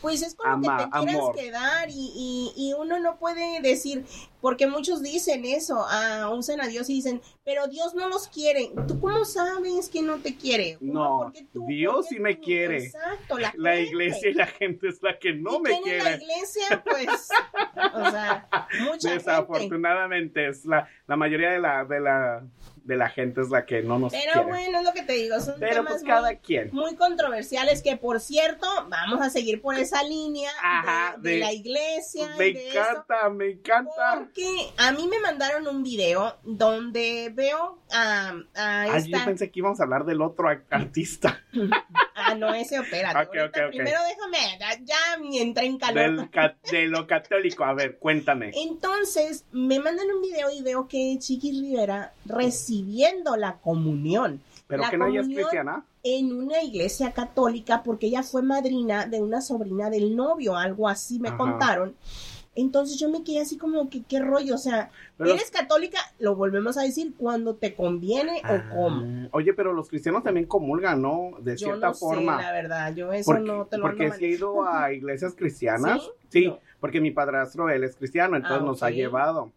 Pues 0.00 0.22
es 0.22 0.36
como 0.36 0.52
Ama- 0.52 0.76
que 0.78 0.84
te 0.84 0.90
quieras 0.90 1.14
amor. 1.16 1.34
quedar 1.34 1.88
y, 1.90 2.12
y, 2.14 2.52
y 2.56 2.72
uno 2.74 3.00
no 3.00 3.18
puede 3.18 3.60
decir, 3.60 4.04
porque 4.40 4.68
muchos 4.68 5.02
dicen 5.02 5.44
eso, 5.44 5.84
ah, 5.88 6.30
usan 6.32 6.60
a 6.60 6.68
Dios 6.68 6.88
y 6.88 6.94
dicen, 6.94 7.20
pero 7.44 7.66
Dios 7.66 7.96
no 7.96 8.08
los 8.08 8.28
quiere. 8.28 8.70
¿Tú 8.86 9.00
cómo 9.00 9.24
sabes 9.24 9.88
que 9.88 10.02
no 10.02 10.18
te 10.18 10.36
quiere? 10.36 10.78
No, 10.80 11.32
tú- 11.52 11.66
Dios 11.66 12.06
sí 12.08 12.20
me 12.20 12.36
tú- 12.36 12.42
quiere. 12.44 12.76
Exacto, 12.84 13.38
la, 13.40 13.52
La 13.56 13.80
iglesia 13.80 14.30
y 14.30 14.34
la 14.34 14.46
gente 14.46 14.86
es 14.88 15.02
la 15.02 15.18
que 15.18 15.32
no 15.32 15.56
¿Y 15.56 15.62
me 15.62 15.80
quién 15.82 15.96
es 15.96 16.04
la 16.04 16.16
quiere. 16.16 16.24
iglesia? 16.32 16.84
Pues, 16.84 17.28
o 17.94 18.10
sea, 18.12 18.48
mucha 18.82 19.08
gente. 19.10 19.14
Desafortunadamente, 19.14 20.48
es 20.48 20.64
la, 20.64 20.88
la 21.08 21.16
mayoría 21.16 21.50
de 21.50 21.58
la, 21.58 21.84
de 21.84 21.98
la 22.00 22.44
de 22.84 22.96
la 22.96 23.08
gente 23.08 23.40
es 23.40 23.48
la 23.50 23.64
que 23.64 23.82
no 23.82 23.98
nos 23.98 24.12
Pero 24.12 24.32
quiere. 24.32 24.48
bueno, 24.48 24.78
es 24.80 24.84
lo 24.84 24.92
que 24.92 25.02
te 25.02 25.12
digo, 25.12 25.38
son 25.40 25.54
Pero 25.60 25.76
temas 25.76 25.92
pues 25.92 26.04
cada 26.04 26.28
muy, 26.28 26.36
quien. 26.38 26.70
muy 26.72 26.96
controversiales 26.96 27.82
que, 27.82 27.96
por 27.96 28.20
cierto, 28.20 28.66
vamos 28.88 29.20
a 29.20 29.30
seguir 29.30 29.60
por 29.62 29.76
esa 29.76 30.02
línea 30.02 30.50
Ajá, 30.62 31.16
de, 31.18 31.28
de 31.28 31.34
de- 31.36 31.40
la 31.40 31.52
iglesia. 31.52 32.28
Me 32.38 32.52
de 32.52 32.68
esto. 32.68 32.78
encanta, 32.80 33.28
me 33.30 33.50
encanta. 33.50 33.92
Porque 34.18 34.72
a 34.78 34.92
mí 34.92 35.06
me 35.08 35.20
mandaron 35.20 35.66
un 35.68 35.82
video 35.82 36.36
donde 36.42 37.30
veo 37.34 37.78
a, 37.92 38.30
a 38.54 38.82
Ay, 38.82 39.10
yo 39.10 39.18
pensé 39.24 39.50
que 39.50 39.60
íbamos 39.60 39.80
a 39.80 39.84
hablar 39.84 40.04
del 40.04 40.22
otro 40.22 40.48
artista, 40.70 41.40
Ah, 42.14 42.34
no, 42.34 42.52
ese 42.54 42.78
opera. 42.78 43.10
Ok, 43.10 43.28
ok, 43.48 43.56
ok. 43.66 43.68
Primero 43.70 43.98
déjame, 44.08 44.58
ya, 44.60 44.78
ya 44.84 45.40
entré 45.40 45.66
en 45.66 45.78
calor. 45.78 46.30
del, 46.30 46.54
de 46.70 46.86
lo 46.86 47.06
católico. 47.06 47.64
A 47.64 47.72
ver, 47.74 47.98
cuéntame. 47.98 48.52
Entonces, 48.54 49.44
me 49.50 49.80
mandan 49.80 50.06
un 50.14 50.22
video 50.22 50.50
y 50.50 50.62
veo 50.62 50.88
que 50.88 51.16
Chiqui 51.18 51.52
Rivera 51.52 52.12
recibiendo 52.26 53.36
la 53.36 53.58
comunión. 53.58 54.40
Pero 54.66 54.82
la 54.82 54.90
que 54.90 54.98
no 54.98 55.06
ella 55.06 55.20
es 55.22 55.26
cristiana. 55.26 55.84
En 56.04 56.32
una 56.32 56.62
iglesia 56.62 57.12
católica 57.12 57.82
porque 57.82 58.06
ella 58.06 58.22
fue 58.22 58.42
madrina 58.42 59.06
de 59.06 59.20
una 59.20 59.40
sobrina 59.40 59.90
del 59.90 60.16
novio, 60.16 60.56
algo 60.56 60.88
así 60.88 61.18
me 61.18 61.28
Ajá. 61.28 61.38
contaron. 61.38 61.94
Entonces 62.54 62.98
yo 63.00 63.08
me 63.08 63.24
quedé 63.24 63.40
así 63.40 63.56
como 63.56 63.88
que 63.88 64.02
qué 64.02 64.20
rollo, 64.20 64.54
o 64.56 64.58
sea, 64.58 64.90
Pero- 65.16 65.30
eres 65.32 65.50
católica, 65.50 65.98
lo 66.18 66.36
volvemos 66.36 66.76
a 66.76 66.82
decir 66.82 67.14
cuando 67.16 67.54
te 67.54 67.74
conviene 67.74 68.42
o 68.44 68.74
cómo. 68.74 69.06
Ah, 69.24 69.28
Oye, 69.32 69.54
pero 69.54 69.72
los 69.72 69.88
cristianos 69.88 70.22
también 70.22 70.46
comulgan, 70.46 71.00
¿no? 71.00 71.30
De 71.40 71.52
Yo 71.52 71.68
cierta 71.68 71.88
no 71.88 71.94
forma. 71.94 72.36
sé, 72.36 72.42
la 72.44 72.52
verdad, 72.52 72.94
yo 72.94 73.10
eso 73.12 73.24
Porque, 73.30 73.44
no 73.50 73.64
te 73.66 73.78
lo 73.78 73.82
porque 73.84 74.12
sí 74.12 74.24
he 74.26 74.28
ido 74.32 74.66
a 74.66 74.92
iglesias 74.92 75.34
cristianas. 75.34 76.02
¿Sí? 76.02 76.10
Sí, 76.42 76.46
No. 76.48 76.58
porque 76.78 77.00
mi 77.00 77.10
padrastro, 77.10 77.70
él 77.70 77.84
es 77.84 77.96
cristiano, 77.96 78.36
entonces 78.36 78.60
Ah, 78.60 78.64
nos 78.66 78.82
ha 78.82 78.90
llevado. 78.90 79.50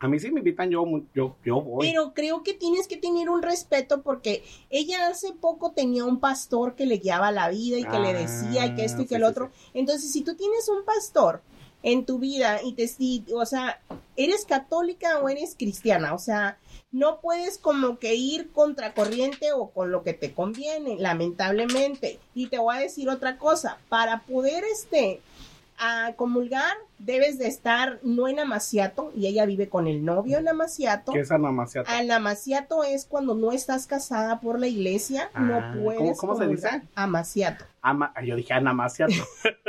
A 0.00 0.06
mí 0.06 0.20
sí 0.20 0.30
me 0.30 0.38
invitan, 0.40 0.70
yo, 0.70 0.84
yo, 1.12 1.34
yo 1.44 1.60
voy. 1.60 1.88
Pero 1.88 2.12
creo 2.14 2.44
que 2.44 2.54
tienes 2.54 2.86
que 2.86 2.96
tener 2.98 3.28
un 3.30 3.42
respeto 3.42 4.02
porque 4.02 4.44
ella 4.70 5.08
hace 5.08 5.32
poco 5.32 5.72
tenía 5.72 6.04
un 6.04 6.20
pastor 6.20 6.76
que 6.76 6.86
le 6.86 6.98
guiaba 6.98 7.32
la 7.32 7.48
vida 7.48 7.78
y 7.78 7.84
que 7.84 7.98
le 7.98 8.14
decía 8.14 8.66
y 8.66 8.74
que 8.76 8.84
esto 8.84 9.02
y 9.02 9.06
que 9.06 9.16
Ah, 9.16 9.18
el 9.18 9.24
sí, 9.24 9.30
otro. 9.30 9.50
sí, 9.52 9.70
Entonces, 9.74 10.12
si 10.12 10.22
tú 10.22 10.36
tienes 10.36 10.68
un 10.68 10.84
pastor 10.84 11.42
en 11.82 12.04
tu 12.04 12.18
vida 12.18 12.60
y 12.62 12.72
te, 12.74 12.90
y- 12.98 13.24
o 13.34 13.46
sea, 13.46 13.80
eres 14.16 14.44
católica 14.44 15.18
o 15.20 15.28
eres 15.28 15.54
cristiana, 15.56 16.14
o 16.14 16.18
sea, 16.18 16.58
no 16.90 17.20
puedes 17.20 17.58
como 17.58 17.98
que 17.98 18.14
ir 18.14 18.50
contracorriente 18.52 19.52
o 19.52 19.70
con 19.70 19.90
lo 19.92 20.02
que 20.02 20.14
te 20.14 20.32
conviene, 20.32 20.96
lamentablemente. 20.98 22.18
Y 22.34 22.46
te 22.48 22.58
voy 22.58 22.76
a 22.76 22.80
decir 22.80 23.08
otra 23.10 23.36
cosa, 23.38 23.78
para 23.88 24.22
poder 24.22 24.64
este 24.64 25.20
a 25.78 26.14
comulgar 26.16 26.74
debes 26.98 27.38
de 27.38 27.46
estar 27.46 28.00
no 28.02 28.28
en 28.28 28.40
amaciato 28.40 29.12
y 29.14 29.26
ella 29.26 29.46
vive 29.46 29.68
con 29.68 29.86
el 29.86 30.04
novio 30.04 30.38
en 30.38 30.48
amaciato. 30.48 31.12
Que 31.12 31.20
es 31.20 31.30
anamaciato. 31.30 31.90
Al 31.90 32.10
amaciato 32.10 32.82
es 32.84 33.04
cuando 33.04 33.34
no 33.34 33.52
estás 33.52 33.86
casada 33.86 34.40
por 34.40 34.58
la 34.58 34.66
iglesia, 34.66 35.30
Ah, 35.34 35.40
no 35.40 35.82
puedes. 35.82 35.98
¿cómo- 36.00 36.16
cómo 36.16 36.36
se 36.36 36.46
dice? 36.48 36.82
Amaciato. 36.94 37.64
Ama- 37.80 38.12
yo 38.24 38.36
dije 38.36 38.52
anamaciato. 38.52 39.12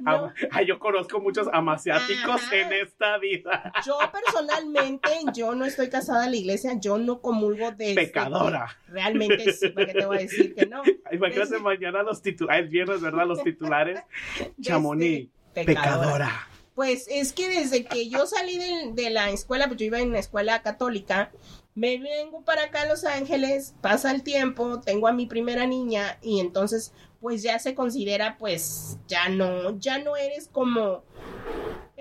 No. 0.00 0.10
Am- 0.26 0.32
ay, 0.50 0.66
yo 0.66 0.78
conozco 0.78 1.20
muchos 1.20 1.48
amaciáticos 1.52 2.42
Ajá. 2.42 2.56
en 2.56 2.72
esta 2.72 3.16
vida. 3.18 3.72
Yo 3.86 3.96
personalmente, 4.12 5.08
yo 5.32 5.54
no 5.54 5.64
estoy 5.64 5.88
casada 5.88 6.26
en 6.26 6.32
la 6.32 6.36
iglesia, 6.36 6.72
yo 6.78 6.98
no 6.98 7.20
comulgo 7.22 7.70
de 7.72 7.94
Pecadora. 7.94 8.76
Realmente 8.88 9.52
sí, 9.54 9.68
¿para 9.70 9.86
qué 9.86 9.94
te 9.94 10.06
voy 10.06 10.16
a 10.18 10.20
decir 10.20 10.54
que 10.54 10.66
no? 10.66 10.82
Imagínate 11.12 11.52
Desde- 11.52 11.60
mañana 11.60 12.02
los 12.02 12.20
titulares, 12.20 12.66
es 12.66 12.70
viernes, 12.70 13.00
¿verdad? 13.00 13.26
Los 13.26 13.42
titulares. 13.42 14.00
Chamonix, 14.60 15.30
Pecadora. 15.64 16.48
Pues 16.74 17.06
es 17.10 17.32
que 17.32 17.48
desde 17.48 17.84
que 17.84 18.08
yo 18.08 18.26
salí 18.26 18.56
de, 18.56 18.92
de 18.94 19.10
la 19.10 19.30
escuela, 19.30 19.66
pues 19.66 19.78
yo 19.78 19.86
iba 19.86 20.00
en 20.00 20.12
la 20.12 20.18
escuela 20.18 20.62
católica, 20.62 21.30
me 21.74 21.98
vengo 21.98 22.42
para 22.42 22.64
acá 22.64 22.82
a 22.82 22.86
Los 22.86 23.04
Ángeles, 23.04 23.74
pasa 23.80 24.10
el 24.10 24.22
tiempo, 24.22 24.80
tengo 24.80 25.08
a 25.08 25.12
mi 25.12 25.26
primera 25.26 25.66
niña 25.66 26.18
y 26.22 26.40
entonces 26.40 26.92
pues 27.20 27.42
ya 27.42 27.58
se 27.58 27.74
considera 27.74 28.36
pues 28.38 28.98
ya 29.06 29.28
no, 29.28 29.78
ya 29.78 29.98
no 29.98 30.16
eres 30.16 30.48
como, 30.48 31.04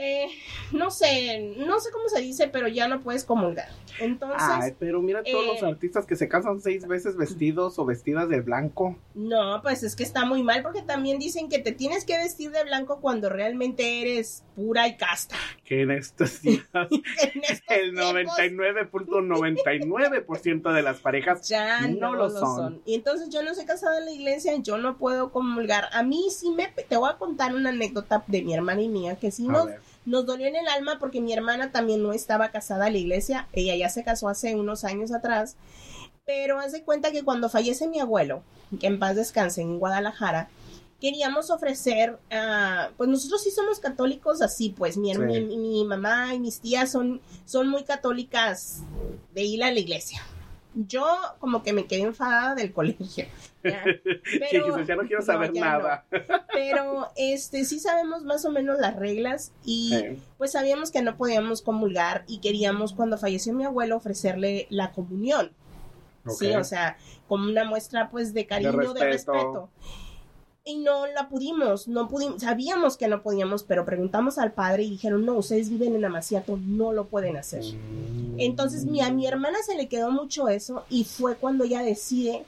eh, 0.02 0.30
no 0.72 0.92
sé, 0.92 1.56
no 1.58 1.78
sé 1.82 1.92
cómo 1.92 2.08
se 2.08 2.22
dice, 2.22 2.48
pero 2.48 2.70
ya 2.70 2.88
no 2.88 3.02
puedes 3.02 3.26
comulgar. 3.26 3.68
Entonces, 4.00 4.48
Ay, 4.50 4.72
pero 4.80 5.02
mira 5.02 5.22
todos 5.24 5.44
eh, 5.44 5.48
los 5.48 5.64
artistas 5.64 6.06
que 6.06 6.16
se 6.16 6.30
casan 6.30 6.62
seis 6.62 6.88
veces 6.88 7.18
vestidos 7.18 7.78
o 7.80 7.86
vestidas 7.86 8.30
de 8.30 8.40
blanco. 8.40 8.98
no, 9.14 9.62
pues 9.62 9.84
es 9.84 9.98
que 9.98 10.04
está 10.04 10.24
muy 10.24 10.42
mal 10.42 10.64
porque 10.64 10.82
también 10.84 11.20
dicen 11.20 11.50
que 11.50 11.60
te 11.60 11.74
tienes 11.74 12.06
que 12.06 12.18
vestir 12.18 12.52
de 12.52 12.64
blanco 12.64 13.02
cuando 13.02 13.28
realmente 13.28 14.02
eres 14.02 14.46
pura 14.56 14.88
y 14.88 14.96
casta. 14.96 15.36
Que 15.66 15.82
en 15.82 15.92
estos 15.92 16.42
días 16.44 16.64
En 16.74 17.44
estos 17.44 17.62
el 17.68 17.94
tiempos 17.94 19.04
99.99% 19.06 20.74
de 20.74 20.82
las 20.82 21.00
parejas 21.00 21.46
ya 21.50 21.82
no 21.88 22.12
no, 22.12 22.14
lo 22.14 22.30
lo 22.30 22.40
son. 22.40 22.56
son. 22.56 22.82
Y 22.86 22.96
entonces 22.96 23.28
yo 23.30 23.44
no 23.44 23.54
soy 23.54 23.66
casada 23.66 23.98
en 23.98 24.06
la 24.06 24.12
iglesia, 24.12 24.56
yo 24.62 24.78
no 24.78 24.98
puedo 24.98 25.34
comulgar. 25.34 25.90
A 25.92 26.04
mí 26.04 26.28
sí 26.32 26.52
me... 26.52 26.68
Te 26.88 26.96
voy 26.96 27.10
a 27.10 27.18
contar 27.18 27.54
una 27.54 27.70
anécdota 27.70 28.24
de 28.28 28.42
mi 28.44 28.54
hermana 28.54 28.82
y 28.82 28.88
mía 28.88 29.18
que 29.18 29.32
sí 29.32 29.46
A 29.50 29.52
nos, 29.52 29.66
ver. 29.66 29.89
Nos 30.06 30.26
dolió 30.26 30.48
en 30.48 30.56
el 30.56 30.68
alma 30.68 30.98
porque 31.00 31.22
mi 31.22 31.34
hermana 31.34 31.72
también 31.72 32.02
no 32.04 32.14
estaba 32.14 32.50
casada 32.50 32.88
en 32.88 32.94
la 32.94 33.00
iglesia. 33.00 33.48
Ella 33.54 33.76
ya 33.76 33.90
se 33.90 34.04
casó 34.04 34.28
hace 34.30 34.56
unos 34.56 34.84
años 34.84 35.12
atrás. 35.12 35.56
Pero 36.26 36.60
haz 36.60 36.72
de 36.72 36.84
cuenta 36.84 37.12
que 37.12 37.24
cuando 37.24 37.50
fallece 37.50 37.88
mi 37.88 38.00
abuelo, 38.00 38.44
que 38.80 38.88
en 38.88 39.00
paz 39.00 39.16
descanse 39.16 39.62
en 39.62 39.80
Guadalajara, 39.80 40.50
queríamos 41.02 41.50
ofrecer, 41.50 42.20
ah, 42.32 42.90
pues 42.98 43.10
nosotros 43.10 43.42
sí 43.42 43.52
somos 43.52 43.80
católicos 43.80 44.42
así, 44.42 44.70
pues 44.78 44.98
mi, 44.98 45.14
Sí. 45.14 45.20
mi, 45.20 45.58
mi 45.58 45.86
mamá 45.86 46.36
y 46.36 46.40
mis 46.40 46.60
tías 46.60 46.92
son, 46.92 47.22
son 47.46 47.68
muy 47.70 47.84
católicas 47.84 48.80
de 49.34 49.44
ir 49.44 49.64
a 49.64 49.72
la 49.72 49.80
iglesia. 49.80 50.22
Yo 50.88 51.06
como 51.40 51.62
que 51.62 51.74
me 51.74 51.86
quedé 51.86 52.02
enfadada 52.04 52.56
del 52.56 52.72
colegio. 52.72 53.26
Pero- 53.62 54.86
ya 54.86 54.96
no 54.96 55.04
quiero 55.04 55.22
saber 55.22 55.54
nada. 55.54 56.06
Pero 56.54 57.10
este 57.18 57.66
sí 57.66 57.80
sabemos 57.80 58.24
más 58.24 58.46
o 58.46 58.52
menos 58.52 58.80
las 58.80 58.96
reglas 58.96 59.52
y 59.66 59.94
pues 60.38 60.54
sabíamos 60.54 60.92
que 60.92 61.02
no 61.02 61.18
podíamos 61.18 61.62
comulgar 61.62 62.24
y 62.28 62.40
queríamos 62.40 62.94
cuando 62.94 63.18
falleció 63.18 63.54
mi 63.54 63.66
abuelo 63.66 63.98
ofrecerle 63.98 64.68
la 64.70 64.92
comunión. 64.92 65.52
Sí, 66.28 66.54
o 66.54 66.64
sea, 66.64 66.98
como 67.28 67.46
una 67.50 67.64
muestra 67.66 68.10
pues 68.10 68.34
de 68.34 68.46
cariño, 68.46 68.72
de 68.94 69.04
respeto. 69.04 69.34
respeto. 69.34 69.70
Y 70.70 70.76
no 70.78 71.08
la 71.08 71.28
pudimos, 71.30 71.88
no 71.88 72.08
pudimos, 72.08 72.42
sabíamos 72.42 72.96
que 72.96 73.08
no 73.08 73.24
podíamos, 73.24 73.64
pero 73.64 73.86
preguntamos 73.86 74.38
al 74.38 74.52
padre 74.52 74.84
y 74.84 74.92
dijeron, 74.92 75.26
no, 75.26 75.34
ustedes 75.34 75.70
viven 75.70 75.96
en 75.96 76.06
Amaciato, 76.06 76.58
no 76.62 76.94
lo 76.94 77.08
pueden 77.08 77.38
hacer. 77.38 77.64
Entonces 78.38 78.86
mi, 78.86 79.02
a 79.02 79.10
mi 79.12 79.26
hermana 79.26 79.58
se 79.66 79.76
le 79.76 79.88
quedó 79.88 80.12
mucho 80.12 80.48
eso 80.48 80.86
y 80.90 81.06
fue 81.06 81.36
cuando 81.38 81.64
ella 81.64 81.82
decide 81.82 82.44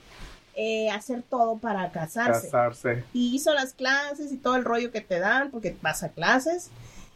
eh, 0.54 0.88
hacer 0.90 1.22
todo 1.28 1.56
para 1.58 1.90
casarse. 1.90 2.42
casarse. 2.46 3.04
Y 3.12 3.34
hizo 3.34 3.52
las 3.54 3.72
clases 3.74 4.30
y 4.32 4.36
todo 4.36 4.54
el 4.56 4.64
rollo 4.64 4.92
que 4.92 5.00
te 5.00 5.18
dan 5.18 5.50
porque 5.50 5.74
vas 5.82 6.02
a 6.02 6.10
clases. 6.10 6.70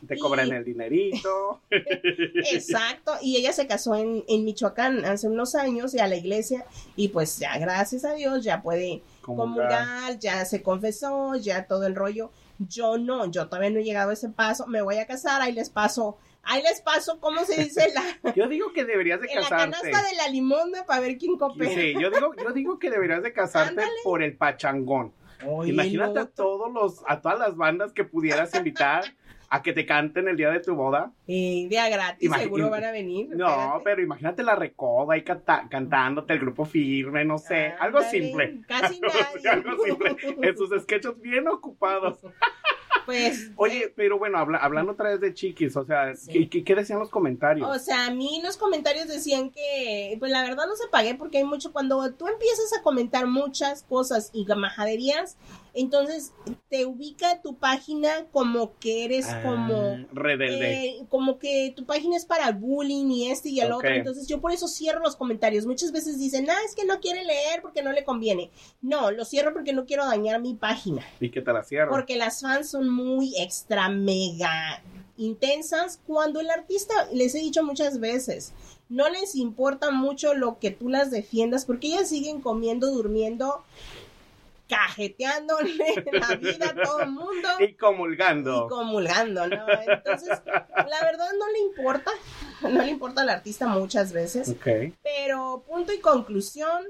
Te 0.08 0.16
Y- 0.16 0.18
cobran 0.18 0.50
el 0.52 0.64
dinerito. 0.64 1.60
Exacto, 1.70 3.12
y 3.22 3.36
ella 3.36 3.52
se 3.52 3.66
casó 3.66 3.94
en, 3.94 4.24
en 4.28 4.44
Michoacán 4.44 5.04
hace 5.04 5.28
unos 5.28 5.54
años 5.54 5.94
y 5.94 5.98
a 6.00 6.06
la 6.06 6.16
iglesia 6.16 6.64
y 6.96 7.08
pues 7.08 7.38
ya 7.38 7.56
gracias 7.58 8.04
a 8.04 8.14
Dios 8.14 8.44
ya 8.44 8.62
puede 8.62 9.02
Comulgar. 9.26 9.68
comulgar, 9.68 10.18
ya 10.18 10.44
se 10.44 10.62
confesó, 10.62 11.34
ya 11.36 11.66
todo 11.66 11.86
el 11.86 11.94
rollo. 11.94 12.30
Yo 12.58 12.96
no, 12.96 13.30
yo 13.30 13.48
todavía 13.48 13.70
no 13.70 13.80
he 13.80 13.84
llegado 13.84 14.10
a 14.10 14.12
ese 14.14 14.30
paso, 14.30 14.66
me 14.66 14.80
voy 14.80 14.96
a 14.96 15.06
casar, 15.06 15.42
ahí 15.42 15.52
les 15.52 15.68
paso, 15.68 16.16
ahí 16.42 16.62
les 16.62 16.80
paso, 16.80 17.20
¿cómo 17.20 17.44
se 17.44 17.62
dice? 17.62 17.92
La, 17.94 18.32
Yo 18.34 18.48
digo 18.48 18.72
que 18.72 18.84
deberías 18.86 19.20
de 19.20 19.26
en 19.28 19.34
la 19.34 19.48
casarte. 19.48 19.80
canasta 19.82 20.08
de 20.08 20.16
la 20.16 20.28
limonda 20.28 20.86
para 20.86 21.00
ver 21.00 21.18
quién 21.18 21.36
coopera. 21.36 21.70
Sí, 21.70 21.92
yo 22.00 22.10
digo, 22.10 22.32
yo 22.34 22.52
digo 22.52 22.78
que 22.78 22.88
deberías 22.90 23.22
de 23.22 23.32
casarte 23.34 23.70
Ándale. 23.70 23.90
por 24.04 24.22
el 24.22 24.36
pachangón. 24.36 25.12
Oye, 25.46 25.70
Imagínate 25.72 26.18
a 26.18 26.26
todos 26.26 26.72
los, 26.72 27.02
a 27.06 27.20
todas 27.20 27.38
las 27.38 27.56
bandas 27.56 27.92
que 27.92 28.04
pudieras 28.04 28.54
invitar 28.54 29.04
a 29.48 29.62
que 29.62 29.72
te 29.72 29.86
canten 29.86 30.28
el 30.28 30.36
día 30.36 30.50
de 30.50 30.60
tu 30.60 30.74
boda. 30.74 31.12
eh, 31.28 31.66
de 31.68 31.78
a 31.78 31.88
gratis, 31.88 32.28
Imagi- 32.28 32.40
seguro 32.42 32.70
van 32.70 32.84
a 32.84 32.90
venir. 32.90 33.28
No, 33.30 33.46
espérate. 33.48 33.80
pero 33.84 34.02
imagínate 34.02 34.42
la 34.42 34.56
recoda 34.56 35.14
ahí 35.14 35.22
canta- 35.22 35.68
cantándote 35.70 36.32
el 36.32 36.40
grupo 36.40 36.64
firme, 36.64 37.24
no 37.24 37.38
sé, 37.38 37.74
algo 37.78 38.02
simple. 38.02 38.60
Casi 38.66 39.00
nadie. 39.00 39.48
algo 39.50 39.84
simple. 39.84 40.16
En 40.42 40.56
sus 40.56 40.70
sketches 40.82 41.20
bien 41.20 41.46
ocupados. 41.48 42.18
Pues. 43.04 43.52
Oye, 43.56 43.92
pero 43.94 44.18
bueno, 44.18 44.38
habla- 44.38 44.58
hablando 44.58 44.92
otra 44.92 45.10
vez 45.10 45.20
de 45.20 45.32
chiquis, 45.32 45.76
o 45.76 45.84
sea, 45.84 46.14
Sí. 46.16 46.32
¿qué, 46.32 46.48
qué- 46.48 46.64
qué 46.64 46.74
decían 46.74 46.98
los 46.98 47.08
comentarios? 47.10 47.68
O 47.68 47.78
sea, 47.78 48.06
a 48.06 48.10
mí 48.10 48.40
los 48.42 48.56
comentarios 48.56 49.06
decían 49.06 49.50
que, 49.50 50.16
pues 50.18 50.32
la 50.32 50.42
verdad 50.42 50.64
no 50.66 50.74
se 50.74 50.88
pagué 50.88 51.14
porque 51.14 51.38
hay 51.38 51.44
mucho, 51.44 51.72
cuando 51.72 52.12
tú 52.14 52.26
empiezas 52.26 52.72
a 52.78 52.82
comentar 52.82 53.26
muchas 53.28 53.84
cosas 53.84 54.30
y 54.32 54.44
majaderías, 54.46 55.36
entonces 55.76 56.32
te 56.68 56.84
ubica 56.86 57.40
tu 57.42 57.56
página 57.56 58.26
como 58.32 58.76
que 58.78 59.04
eres 59.04 59.26
Ah, 59.28 59.42
como, 59.44 59.98
rebelde. 60.12 60.84
eh, 60.86 61.06
como 61.08 61.38
que 61.38 61.72
tu 61.76 61.84
página 61.84 62.16
es 62.16 62.24
para 62.24 62.50
bullying 62.52 63.10
y 63.10 63.30
este 63.30 63.50
y 63.50 63.60
el 63.60 63.70
otro, 63.72 63.88
entonces 63.90 64.26
yo 64.26 64.40
por 64.40 64.52
eso 64.52 64.66
cierro 64.68 65.00
los 65.00 65.16
comentarios. 65.16 65.66
Muchas 65.66 65.92
veces 65.92 66.18
dicen, 66.18 66.48
ah, 66.50 66.58
es 66.66 66.74
que 66.74 66.84
no 66.84 66.98
quiere 67.00 67.24
leer 67.24 67.62
porque 67.62 67.82
no 67.82 67.92
le 67.92 68.04
conviene. 68.04 68.50
No, 68.82 69.10
lo 69.10 69.24
cierro 69.24 69.52
porque 69.52 69.72
no 69.72 69.84
quiero 69.86 70.04
dañar 70.06 70.40
mi 70.40 70.54
página. 70.54 71.04
y 71.20 71.30
que 71.30 71.42
te 71.42 71.52
la 71.52 71.62
cierran. 71.62 71.90
Porque 71.90 72.16
las 72.16 72.40
fans 72.40 72.70
son 72.70 72.88
muy 72.88 73.34
extra 73.38 73.88
mega 73.88 74.82
intensas 75.18 76.00
cuando 76.06 76.40
el 76.40 76.50
artista, 76.50 76.92
les 77.12 77.34
he 77.34 77.38
dicho 77.38 77.64
muchas 77.64 78.00
veces, 78.00 78.52
no 78.90 79.08
les 79.08 79.34
importa 79.34 79.90
mucho 79.90 80.34
lo 80.34 80.58
que 80.58 80.70
tú 80.70 80.88
las 80.90 81.10
defiendas 81.10 81.64
porque 81.64 81.86
ellas 81.88 82.08
siguen 82.10 82.40
comiendo, 82.42 82.90
durmiendo, 82.92 83.64
cajeteándole 84.68 85.76
la 86.12 86.34
vida 86.36 86.70
a 86.70 86.82
todo 86.82 87.00
el 87.00 87.10
mundo 87.10 87.48
Y 87.60 87.74
comulgando. 87.74 88.66
y 88.66 88.68
comulgando, 88.68 89.46
¿no? 89.46 89.66
Entonces, 89.86 90.40
la 90.46 91.00
verdad 91.02 91.28
no 91.38 91.48
le 91.52 91.58
importa, 91.60 92.10
no 92.62 92.82
le 92.82 92.88
importa 92.88 93.22
al 93.22 93.28
artista 93.30 93.66
muchas 93.66 94.12
veces. 94.12 94.48
Ok. 94.50 94.94
Pero 95.02 95.64
punto 95.66 95.92
y 95.92 96.00
conclusión, 96.00 96.84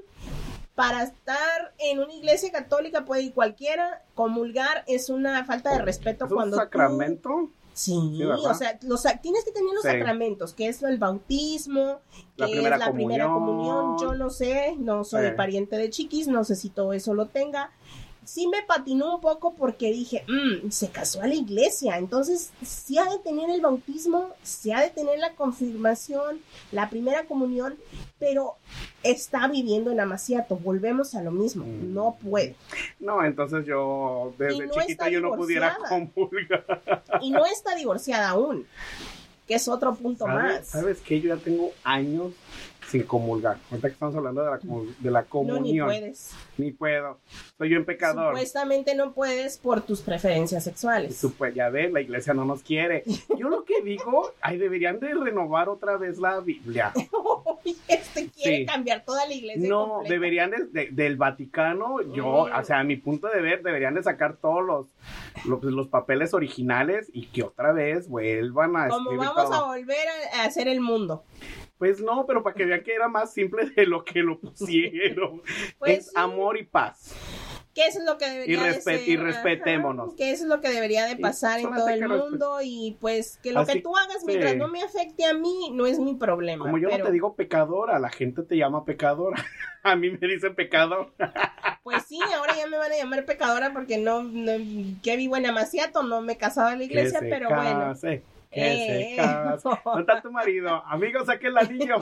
para 0.75 1.03
estar 1.03 1.75
en 1.79 2.01
una 2.01 2.13
iglesia 2.13 2.53
católica 2.53 3.05
puede 3.05 3.23
ir 3.23 3.35
cualquiera, 3.35 4.03
comulgar 4.15 4.85
es 4.87 5.09
una 5.09 5.45
falta 5.45 5.73
de 5.73 5.83
respeto 5.83 6.27
¿Es 6.27 6.31
un 6.31 6.37
cuando 6.37 6.57
sacramento? 6.59 7.51
Sí, 7.77 7.93
o 8.25 8.55
sea, 8.55 8.79
los, 8.85 9.03
tienes 9.21 9.45
que 9.45 9.53
tener 9.53 9.71
los 9.75 9.83
Sí. 9.83 9.89
sacramentos, 9.91 10.55
que 10.55 10.67
es 10.67 10.83
el 10.83 10.97
bautismo, 10.97 12.01
La 12.37 12.47
que 12.47 12.53
primera 12.53 12.77
es 12.77 12.81
la 12.81 12.91
primera 12.91 13.27
comunión. 13.27 13.67
comunión, 13.67 13.99
yo 14.01 14.15
no 14.15 14.31
sé, 14.31 14.77
no 14.79 15.05
soy 15.05 15.27
Sí. 15.29 15.33
pariente 15.37 15.77
de 15.77 15.91
chiquis, 15.91 16.27
no 16.27 16.43
sé 16.45 16.57
si 16.57 16.71
todo 16.71 16.95
eso 16.95 17.13
lo 17.13 17.27
tenga. 17.27 17.71
Sí 18.27 18.47
me 18.49 18.63
patinó 18.63 19.15
un 19.15 19.21
poco 19.21 19.55
porque 19.55 19.93
dije, 19.93 20.25
"Mm, 20.29 20.71
se 20.71 20.89
casó 20.91 21.23
a 21.23 21.27
la 21.29 21.35
iglesia, 21.35 21.97
entonces 21.97 22.51
sí 22.63 22.99
ha 22.99 23.05
de 23.05 23.19
tener 23.21 23.49
el 23.51 23.61
bautismo, 23.61 24.31
sí 24.43 24.73
ha 24.73 24.81
de 24.81 24.91
tener 24.91 25.19
la 25.19 25.33
confirmación, 25.35 26.41
la 26.73 26.91
primera 26.91 27.25
comunión, 27.25 27.77
pero 28.19 28.57
está 29.05 29.47
viviendo 29.47 29.93
en 29.93 30.01
Amaciato, 30.01 30.57
volvemos 30.57 31.15
a 31.15 31.23
lo 31.23 31.31
mismo, 31.31 31.65
Mm. 31.65 31.95
no 31.95 32.17
puede. 32.23 32.57
No, 32.99 33.25
entonces 33.25 33.65
yo 33.65 34.35
desde 34.39 34.67
no 34.67 34.73
chiquita 34.73 35.09
yo 35.09 35.21
no 35.21 35.35
pudiera 35.37 35.79
comulgar. 35.89 36.65
Y 37.23 37.31
no 37.31 37.47
está 37.47 37.75
divorciada 37.77 38.31
aún, 38.31 38.67
que 39.47 39.55
es 39.55 39.69
otro 39.69 39.95
punto 39.95 40.25
¿Sabes, 40.25 40.43
más. 40.61 40.67
¿Sabes 40.67 41.01
qué? 41.01 41.21
Yo 41.21 41.35
ya 41.37 41.41
tengo 41.41 41.71
años 41.85 42.33
sin 42.89 43.03
comulgar. 43.03 43.57
Ahorita 43.71 43.89
que 43.89 43.93
estamos 43.95 44.15
hablando 44.15 44.43
de 44.45 44.51
la, 44.51 44.59
de 45.01 45.11
la 45.11 45.23
No, 45.23 45.29
comunión. 45.29 45.89
ni 45.89 45.95
puedes. 45.99 46.31
Ni 46.57 46.73
puedo. 46.73 47.19
Soy 47.59 47.71
yo 47.71 47.79
un 47.79 47.85
pecador. 47.85 48.29
Supuestamente 48.35 48.95
no 48.95 49.13
puedes 49.13 49.59
por 49.59 49.81
tus 49.83 50.01
preferencias 50.03 50.65
sexuales. 50.65 51.21
Supe- 51.23 51.53
ya 51.55 51.69
ves, 51.69 51.93
la 51.93 52.01
iglesia 52.01 52.33
no 52.35 52.45
nos 52.45 52.63
quiere. 52.63 53.03
Yo 53.39 53.49
lo 53.49 53.65
que 53.65 53.83
digo, 53.83 54.33
ay, 54.41 54.59
deberían 54.59 55.01
de 55.01 55.13
renovar 55.15 55.69
otra 55.69 55.97
vez 55.97 56.19
la 56.19 56.41
Biblia. 56.41 56.93
Este 57.89 58.29
quiere 58.29 58.59
Sí. 58.59 58.67
cambiar 58.67 59.05
toda 59.05 59.27
la 59.27 59.35
iglesia. 59.35 59.69
No, 59.69 59.89
completa. 59.89 60.15
deberían 60.15 60.51
de- 60.51 60.67
de- 60.67 60.89
del 60.93 61.17
Vaticano, 61.17 62.01
yo, 62.15 62.47
Mm. 62.47 62.59
o 62.61 62.65
sea, 62.65 62.79
a 62.81 62.85
mi 62.85 62.97
punto 62.97 63.27
de 63.29 63.41
ver, 63.41 63.63
deberían 63.63 63.95
de 63.95 64.03
sacar 64.05 64.37
todos 64.37 64.65
los, 64.65 64.87
los, 65.47 65.63
los 65.65 65.89
papeles 65.89 66.33
originales 66.35 67.11
y 67.13 67.27
que 67.27 67.43
otra 67.43 67.73
vez 67.73 68.09
vuelvan 68.09 68.77
a 68.77 68.89
Como 68.89 69.17
vamos 69.17 69.35
todo. 69.35 69.55
a 69.55 69.67
volver 69.67 70.07
a, 70.35 70.43
a 70.43 70.45
hacer 70.45 70.69
el 70.69 70.81
mundo. 70.81 71.25
Pues 71.79 72.01
no, 72.01 72.25
pero 72.27 72.43
para 72.43 72.55
que 72.57 72.65
vean 72.65 72.83
que 72.83 72.95
era 72.95 73.09
más 73.09 73.33
simple 73.33 73.67
de 73.71 73.87
lo 73.87 74.05
que 74.05 74.21
lo 74.21 74.41
pusieron. 74.41 75.43
Pues 75.79 75.99
es 75.99 76.07
sí. 76.07 76.13
amor 76.17 76.57
y 76.59 76.65
paz. 76.65 77.15
¿Qué 77.75 77.85
es 77.87 78.03
lo 78.03 78.17
que 78.17 78.31
debería 78.31 78.55
Y 78.57 78.59
de 78.59 78.71
respe- 78.79 78.83
ser? 78.83 79.09
y 79.09 79.17
respetémonos. 79.19 80.07
Ajá, 80.09 80.17
¿Qué 80.17 80.31
es 80.31 80.41
lo 80.41 80.63
que 80.63 80.71
debería 80.71 81.05
de 81.05 81.17
pasar 81.17 81.61
en 81.61 81.75
todo 81.75 81.89
el 81.91 82.01
que 82.01 82.09
mundo? 82.09 82.59
Y 82.63 82.97
pues 83.03 83.39
que 83.43 83.53
lo 83.53 83.61
Así 83.61 83.75
que 83.75 83.81
tú 83.83 83.95
hagas 83.95 84.25
mientras 84.25 84.57
no 84.57 84.69
me 84.69 84.83
afecte 84.83 85.27
a 85.27 85.35
mí 85.35 85.71
no 85.75 85.85
es 85.85 85.99
mi 85.99 86.15
problema. 86.15 86.65
Como 86.65 86.79
yo 86.79 86.89
pero, 86.89 87.01
no 87.01 87.05
te 87.05 87.13
digo 87.13 87.37
pecadora, 87.37 87.99
la 87.99 88.09
gente 88.09 88.43
te 88.45 88.57
llama 88.57 88.87
pecadora. 88.87 89.37
a 89.83 89.95
mí 89.95 90.11
me 90.11 90.27
dicen 90.27 90.55
pecador. 90.55 91.13
Pues 91.83 92.03
sí, 92.09 92.19
ahora 92.37 92.57
ya 92.57 92.67
me 92.67 92.79
van 92.79 92.91
a 92.91 92.97
llamar 92.97 93.25
pecadora 93.27 93.73
porque 93.73 93.97
no, 93.97 94.25
no 94.25 94.55
que 95.05 95.17
vivo 95.17 95.37
en 95.37 95.47
Amaciato, 95.47 96.03
no 96.03 96.21
me 96.21 96.33
he 96.33 96.37
casado 96.37 96.71
en 96.71 96.79
la 96.79 96.85
iglesia, 96.85 97.21
que 97.21 97.29
pero 97.29 97.49
bueno. 97.49 97.95
Que 98.57 99.13
Eh, 99.13 99.17
se. 99.17 99.69
¿Dónde 99.85 100.01
está 100.01 100.23
tu 100.23 100.33
marido? 100.33 100.83
Amigo, 100.87 101.25
saque 101.27 101.49
el 101.49 101.59
anillo. 101.59 101.97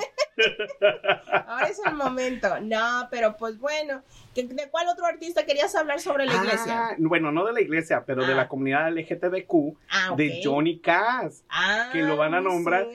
Ahora 1.47 1.67
es 1.69 1.81
el 1.85 1.95
momento. 1.95 2.49
No, 2.61 3.09
pero 3.11 3.37
pues 3.37 3.59
bueno. 3.59 4.03
¿de 4.35 4.43
de 4.45 4.69
cuál 4.69 4.89
otro 4.89 5.07
artista 5.07 5.47
querías 5.47 5.75
hablar 5.77 6.01
sobre 6.01 6.27
la 6.27 6.35
iglesia? 6.35 6.89
Ah, 6.91 6.95
bueno, 6.99 7.31
no 7.31 7.45
de 7.45 7.53
la 7.53 7.61
iglesia, 7.61 8.03
pero 8.05 8.27
de 8.27 8.33
Ah. 8.33 8.37
la 8.37 8.49
comunidad 8.49 8.89
LGTBQ, 8.89 9.77
Ah, 9.91 10.15
de 10.17 10.41
Johnny 10.43 10.81
Cass. 10.81 11.45
Ah, 11.49 11.91
que 11.93 12.03
lo 12.03 12.17
van 12.17 12.35
a 12.35 12.41
nombrar. 12.41 12.87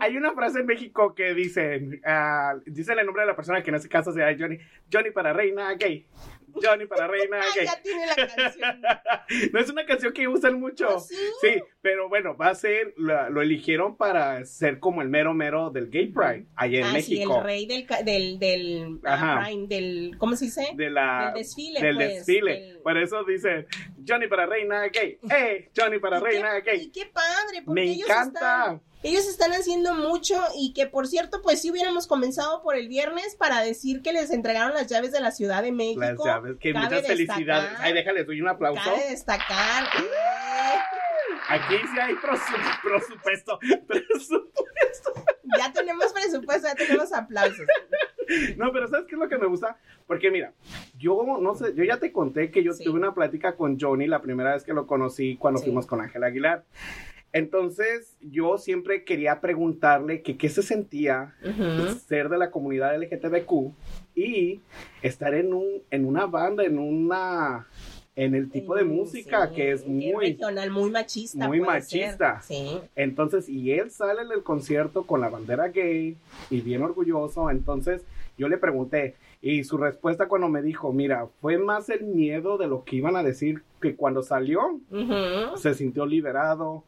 Hay- 0.00 0.16
una 0.16 0.32
frase 0.32 0.60
en 0.60 0.66
México 0.66 1.14
que 1.14 1.34
dicen, 1.34 2.00
ah, 2.06 2.54
dicen 2.64 2.98
el 2.98 3.04
nombre 3.06 3.22
de 3.24 3.26
la 3.28 3.36
persona 3.36 3.62
que 3.62 3.68
en 3.70 3.76
este 3.76 3.88
caso 3.90 4.12
sea 4.12 4.34
Johnny, 4.38 4.58
Johnny 4.90 5.10
para 5.10 5.34
reina 5.34 5.72
gay, 5.74 6.06
Johnny 6.62 6.86
para 6.86 7.06
reina 7.06 7.38
Ah, 7.40 7.44
gay. 7.54 7.66
ya 7.66 7.82
tiene 7.82 8.06
la 8.06 8.14
canción. 8.14 8.82
No 9.52 9.60
es 9.60 9.70
una 9.70 9.84
canción 9.86 10.12
que 10.12 10.28
usan 10.28 10.58
mucho. 10.60 10.88
¿Ah, 10.88 11.00
sí? 11.00 11.16
Sí, 11.40 11.62
pero 11.82 12.08
bueno, 12.08 12.36
va 12.36 12.48
a 12.48 12.54
ser, 12.54 12.94
lo 12.96 13.42
eligieron 13.42 13.96
para 13.96 14.44
ser 14.44 14.78
como 14.78 15.02
el 15.02 15.08
mero 15.08 15.34
mero 15.34 15.70
del 15.70 15.88
Gay 15.90 16.08
Pride, 16.08 16.46
allá 16.54 16.78
en 16.78 16.84
ah, 16.84 16.88
sí, 17.00 17.14
México. 17.14 17.38
el 17.38 17.44
rey 17.44 17.66
del, 17.66 17.86
del, 18.04 18.38
del, 18.38 19.00
ah, 19.04 19.14
Ajá. 19.14 19.44
Prime, 19.46 19.66
del, 19.66 20.14
¿cómo 20.18 20.36
se 20.36 20.46
dice? 20.46 20.68
de 20.74 20.90
la, 20.90 21.32
del 21.34 21.42
desfile, 21.42 21.80
del 21.80 21.96
pues, 21.96 22.08
desfile. 22.14 22.78
Por 22.82 22.96
eso 22.98 23.24
dicen, 23.24 23.66
Johnny 24.06 24.28
para 24.28 24.46
reina 24.46 24.82
gay, 24.88 25.18
¡eh! 25.30 25.70
Johnny 25.76 25.98
para 25.98 26.18
Y 26.18 26.20
reina 26.22 26.62
qué, 26.62 26.74
y 26.74 26.78
gay. 26.78 26.90
qué 26.92 27.06
padre, 27.06 27.62
porque 27.64 27.80
Me 27.80 27.90
ellos 27.92 28.08
encanta. 28.08 28.38
están, 28.38 28.82
ellos 29.02 29.26
están 29.28 29.52
haciendo 29.52 29.94
mucho 29.94 30.34
y 30.58 30.72
que 30.72 30.86
por 30.86 31.06
cierto, 31.06 31.40
pues 31.42 31.60
si 31.62 31.70
hubiéramos 31.70 32.06
comenzado 32.06 32.62
por 32.62 32.76
el 32.76 32.88
viernes 32.88 33.36
para 33.36 33.60
decir 33.60 34.02
que 34.02 34.12
les 34.12 34.30
entregaron 34.30 34.74
las 34.74 34.86
llaves 34.88 35.12
de 35.12 35.20
la 35.20 35.30
Ciudad 35.30 35.62
de 35.62 35.72
México. 35.72 36.00
Las 36.00 36.18
llaves, 36.24 36.56
que 36.58 36.72
cabe 36.72 36.84
muchas 36.86 37.06
felicidades. 37.06 37.70
Ay, 37.78 37.92
déjale, 37.92 38.24
doy 38.24 38.40
un 38.40 38.48
aplauso. 38.48 38.82
Cabe 38.84 39.10
destacar. 39.10 39.84
Aquí 41.48 41.74
sí 41.76 41.98
hay 42.00 42.14
presupuesto. 42.82 43.58
Presupuesto. 43.86 45.14
ya 45.58 45.72
tenemos 45.72 46.12
presupuesto, 46.12 46.66
ya 46.68 46.74
tenemos 46.74 47.12
aplausos. 47.12 47.66
No, 48.56 48.72
pero 48.72 48.88
¿sabes 48.88 49.06
qué 49.06 49.14
es 49.14 49.20
lo 49.20 49.28
que 49.28 49.38
me 49.38 49.46
gusta? 49.46 49.78
Porque 50.08 50.30
mira, 50.32 50.52
yo 50.98 51.22
no 51.40 51.54
sé, 51.54 51.72
yo 51.76 51.84
ya 51.84 51.98
te 51.98 52.10
conté 52.10 52.50
que 52.50 52.64
yo 52.64 52.72
Sí. 52.72 52.82
tuve 52.82 52.98
una 52.98 53.14
plática 53.14 53.54
con 53.54 53.78
Johnny 53.78 54.08
la 54.08 54.20
primera 54.20 54.54
vez 54.54 54.64
que 54.64 54.72
lo 54.72 54.86
conocí 54.88 55.36
cuando 55.36 55.58
Sí. 55.60 55.66
fuimos 55.66 55.86
con 55.86 56.00
Ángel 56.00 56.24
Aguilar. 56.24 56.64
Entonces, 57.36 58.16
yo 58.22 58.56
siempre 58.56 59.04
quería 59.04 59.42
preguntarle 59.42 60.22
que 60.22 60.38
qué 60.38 60.48
se 60.48 60.62
sentía 60.62 61.34
ser 62.08 62.30
de 62.30 62.38
la 62.38 62.50
comunidad 62.50 62.96
LGTBQ 62.96 63.74
y 64.14 64.62
estar 65.02 65.34
en 65.34 65.52
un 65.52 65.82
en 65.90 66.06
una 66.06 66.24
banda, 66.24 66.64
en 66.64 66.78
una 66.78 67.66
en 68.16 68.34
el 68.34 68.50
tipo 68.50 68.74
de 68.74 68.84
música 68.84 69.46
sí, 69.48 69.54
que 69.54 69.72
es 69.72 69.86
muy 69.86 70.12
regional, 70.30 70.70
muy 70.70 70.90
machista. 70.90 71.46
muy 71.46 71.60
machista. 71.60 72.40
Sí. 72.40 72.78
Entonces, 72.96 73.48
y 73.48 73.72
él 73.72 73.90
sale 73.90 74.22
en 74.22 74.32
el 74.32 74.42
concierto 74.42 75.04
con 75.06 75.20
la 75.20 75.28
bandera 75.28 75.68
gay 75.68 76.16
y 76.48 76.60
bien 76.62 76.82
orgulloso. 76.82 77.50
Entonces, 77.50 78.02
yo 78.38 78.48
le 78.48 78.56
pregunté 78.56 79.14
y 79.42 79.64
su 79.64 79.76
respuesta 79.76 80.28
cuando 80.28 80.48
me 80.48 80.62
dijo, 80.62 80.92
mira, 80.92 81.28
fue 81.42 81.58
más 81.58 81.90
el 81.90 82.04
miedo 82.04 82.56
de 82.56 82.66
lo 82.66 82.84
que 82.84 82.96
iban 82.96 83.16
a 83.16 83.22
decir 83.22 83.62
que 83.80 83.94
cuando 83.94 84.22
salió 84.22 84.80
se 85.56 85.74
sintió 85.74 86.06
liberado. 86.06 86.84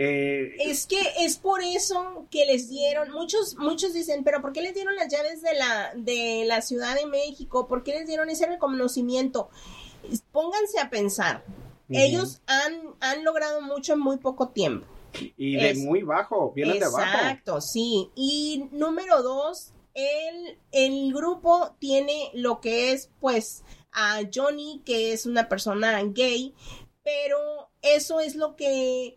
Eh, 0.00 0.54
Es 0.60 0.86
que 0.86 1.00
es 1.20 1.38
por 1.38 1.60
eso 1.60 2.26
que 2.30 2.46
les 2.46 2.68
dieron, 2.68 3.10
muchos, 3.10 3.56
muchos 3.56 3.94
dicen, 3.94 4.22
pero 4.22 4.40
¿por 4.40 4.52
qué 4.52 4.62
les 4.62 4.74
dieron 4.74 4.94
las 4.94 5.10
llaves 5.10 5.42
de 5.42 5.54
la, 5.54 5.92
de 5.96 6.44
la 6.46 6.60
Ciudad 6.62 6.94
de 6.94 7.06
México? 7.06 7.66
¿Por 7.66 7.82
qué 7.82 7.92
les 7.92 8.06
dieron 8.06 8.30
ese 8.30 8.46
reconocimiento? 8.46 9.50
Pónganse 10.32 10.78
a 10.80 10.90
pensar. 10.90 11.44
Ellos 11.90 12.42
han, 12.46 12.94
han 13.00 13.24
logrado 13.24 13.62
mucho 13.62 13.94
en 13.94 14.00
muy 14.00 14.18
poco 14.18 14.48
tiempo. 14.48 14.86
y 15.38 15.56
de 15.56 15.70
es- 15.70 15.78
muy 15.78 16.02
bajo, 16.02 16.52
vienen 16.52 16.78
de 16.78 16.84
abajo. 16.84 17.02
Exacto, 17.02 17.60
sí. 17.62 18.10
Y 18.14 18.68
número 18.72 19.22
dos, 19.22 19.72
el, 19.94 20.58
el 20.70 21.12
grupo 21.14 21.74
tiene 21.78 22.30
lo 22.34 22.60
que 22.60 22.92
es, 22.92 23.10
pues, 23.20 23.64
a 23.90 24.20
Johnny, 24.32 24.82
que 24.84 25.12
es 25.12 25.24
una 25.24 25.48
persona 25.48 26.00
gay, 26.04 26.54
pero 27.02 27.70
eso 27.80 28.20
es 28.20 28.34
lo 28.36 28.54
que 28.54 29.16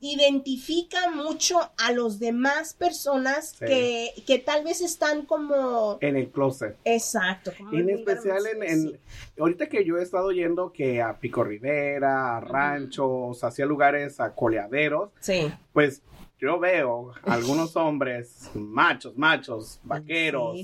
identifica 0.00 1.10
mucho 1.10 1.60
a 1.78 1.92
los 1.92 2.18
demás 2.18 2.74
personas 2.74 3.54
Sí. 3.58 3.66
que, 3.66 4.22
que 4.26 4.38
tal 4.38 4.64
vez 4.64 4.80
están 4.80 5.26
como... 5.26 5.98
En 6.00 6.16
el 6.16 6.30
closet. 6.30 6.76
Exacto. 6.84 7.52
en 7.72 7.90
especial 7.90 8.46
en, 8.46 8.98
ahorita 9.38 9.68
que 9.68 9.84
yo 9.84 9.98
he 9.98 10.02
estado 10.02 10.30
yendo 10.32 10.72
que 10.72 11.02
a 11.02 11.18
Pico 11.18 11.44
Rivera, 11.44 12.36
a 12.36 12.40
ranchos, 12.40 13.42
hacia 13.44 13.66
lugares, 13.66 14.20
a 14.20 14.34
coleaderos, 14.34 15.10
Sí. 15.20 15.52
pues 15.72 16.02
yo 16.40 16.58
veo 16.58 17.12
algunos 17.24 17.76
hombres 17.76 18.50
machos, 18.54 19.16
machos, 19.16 19.78
vaqueros, 19.84 20.56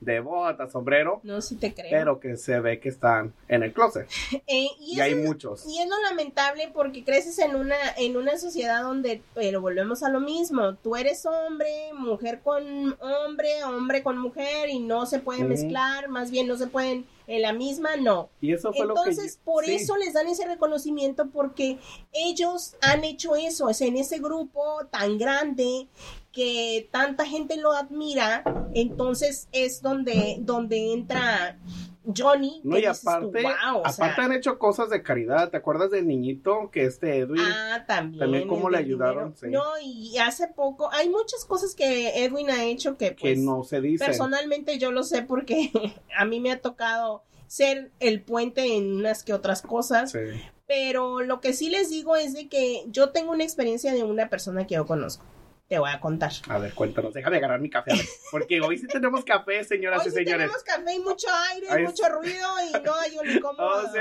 de 0.00 0.20
bota, 0.20 0.68
sombrero, 0.68 1.20
No, 1.22 1.40
sí 1.40 1.56
te 1.56 1.74
creo. 1.74 1.90
pero 1.90 2.20
que 2.20 2.36
se 2.36 2.58
ve 2.60 2.80
que 2.80 2.88
están 2.88 3.34
en 3.48 3.62
el 3.62 3.72
closet. 3.72 4.08
Eh, 4.46 4.68
y, 4.80 4.96
Y 4.96 5.00
hay 5.00 5.14
muchos. 5.14 5.64
Y 5.66 5.80
es 5.80 5.88
lo 5.88 6.00
lamentable 6.08 6.70
porque 6.72 7.04
creces 7.04 7.38
en 7.38 7.54
una, 7.54 7.76
en 7.98 8.16
una 8.16 8.36
sociedad 8.38 8.82
donde, 8.82 9.22
pero 9.34 9.60
volvemos 9.60 10.02
a 10.02 10.08
lo 10.08 10.18
mismo, 10.20 10.74
tú 10.76 10.96
eres 10.96 11.24
hombre, 11.26 11.68
mujer 11.94 12.40
con 12.42 12.96
hombre, 13.00 13.62
hombre 13.64 14.02
con 14.02 14.18
mujer 14.18 14.68
y 14.70 14.80
no 14.80 15.06
se 15.06 15.18
pueden 15.20 15.48
mezclar, 15.48 16.08
más 16.08 16.30
bien 16.30 16.48
no 16.48 16.56
se 16.56 16.66
pueden 16.66 17.06
en 17.30 17.42
la 17.42 17.52
misma, 17.52 17.96
no. 17.96 18.28
Y 18.40 18.52
eso 18.52 18.72
fue 18.72 18.86
lo 18.86 18.94
que... 18.94 19.00
Entonces, 19.00 19.38
por 19.44 19.64
sí. 19.64 19.74
eso 19.74 19.96
les 19.96 20.14
dan 20.14 20.26
ese 20.26 20.46
reconocimiento 20.46 21.30
porque 21.30 21.78
ellos 22.12 22.74
han 22.82 23.04
hecho 23.04 23.36
eso, 23.36 23.68
es 23.68 23.80
en 23.80 23.96
ese 23.96 24.18
grupo 24.18 24.60
tan 24.90 25.16
grande 25.16 25.86
que 26.32 26.88
tanta 26.90 27.24
gente 27.24 27.56
lo 27.56 27.72
admira, 27.72 28.42
entonces 28.74 29.48
es 29.52 29.80
donde, 29.80 30.38
donde 30.40 30.92
entra 30.92 31.58
Johnny. 32.04 32.60
No, 32.64 32.76
que 32.76 32.80
y 32.80 32.84
tú, 32.84 32.90
aparte, 32.90 33.46
aparte 33.46 33.92
sea, 33.92 34.14
han 34.24 34.32
hecho 34.32 34.58
cosas 34.58 34.88
de 34.90 35.02
caridad. 35.02 35.50
¿Te 35.50 35.58
acuerdas 35.58 35.90
del 35.90 36.06
niñito 36.06 36.70
que 36.72 36.84
este 36.84 37.18
Edwin? 37.18 37.40
Ah, 37.42 37.84
también. 37.86 38.20
También 38.20 38.48
cómo 38.48 38.70
le 38.70 38.78
ayudaron, 38.78 39.36
sí. 39.36 39.48
No, 39.48 39.62
y 39.82 40.16
hace 40.18 40.48
poco, 40.48 40.90
hay 40.92 41.08
muchas 41.08 41.44
cosas 41.44 41.74
que 41.74 42.24
Edwin 42.24 42.50
ha 42.50 42.64
hecho 42.64 42.96
que, 42.96 43.14
que 43.14 43.34
pues, 43.34 43.38
no 43.38 43.64
se 43.64 43.80
dice. 43.80 44.04
personalmente 44.04 44.78
yo 44.78 44.92
lo 44.92 45.02
sé 45.02 45.22
porque 45.22 45.70
a 46.16 46.24
mí 46.24 46.40
me 46.40 46.52
ha 46.52 46.60
tocado 46.60 47.22
ser 47.46 47.90
el 48.00 48.22
puente 48.22 48.76
en 48.76 48.94
unas 48.96 49.22
que 49.24 49.32
otras 49.34 49.60
cosas, 49.60 50.12
Sí. 50.12 50.18
pero 50.66 51.20
lo 51.20 51.40
que 51.40 51.52
sí 51.52 51.68
les 51.68 51.90
digo 51.90 52.16
es 52.16 52.32
de 52.32 52.48
que 52.48 52.84
yo 52.88 53.10
tengo 53.10 53.32
una 53.32 53.44
experiencia 53.44 53.92
de 53.92 54.04
una 54.04 54.28
persona 54.28 54.66
que 54.66 54.76
yo 54.76 54.86
conozco. 54.86 55.24
Te 55.70 55.78
voy 55.78 55.88
a 55.88 56.00
contar. 56.00 56.32
A 56.48 56.58
ver, 56.58 56.74
cuéntanos, 56.74 57.14
déjame 57.14 57.36
agarrar 57.36 57.60
mi 57.60 57.70
café. 57.70 57.92
a 57.92 57.96
ver, 57.96 58.04
Porque 58.32 58.60
hoy 58.60 58.76
sí 58.76 58.88
tenemos 58.88 59.24
café, 59.24 59.62
señoras 59.62 60.00
Hoy 60.00 60.08
y 60.08 60.10
sí 60.10 60.16
señores. 60.16 60.38
tenemos 60.50 60.64
café 60.64 60.94
y 60.94 60.98
mucho 60.98 61.28
aire, 61.52 61.66
Ahí 61.70 61.84
mucho 61.84 62.08
ruido 62.08 62.48
y 62.68 62.72
no 62.82 62.92
hay 62.96 63.16
ni 63.24 63.38
cómo. 63.40 63.56
Oh, 63.62 63.82
sí 63.92 63.98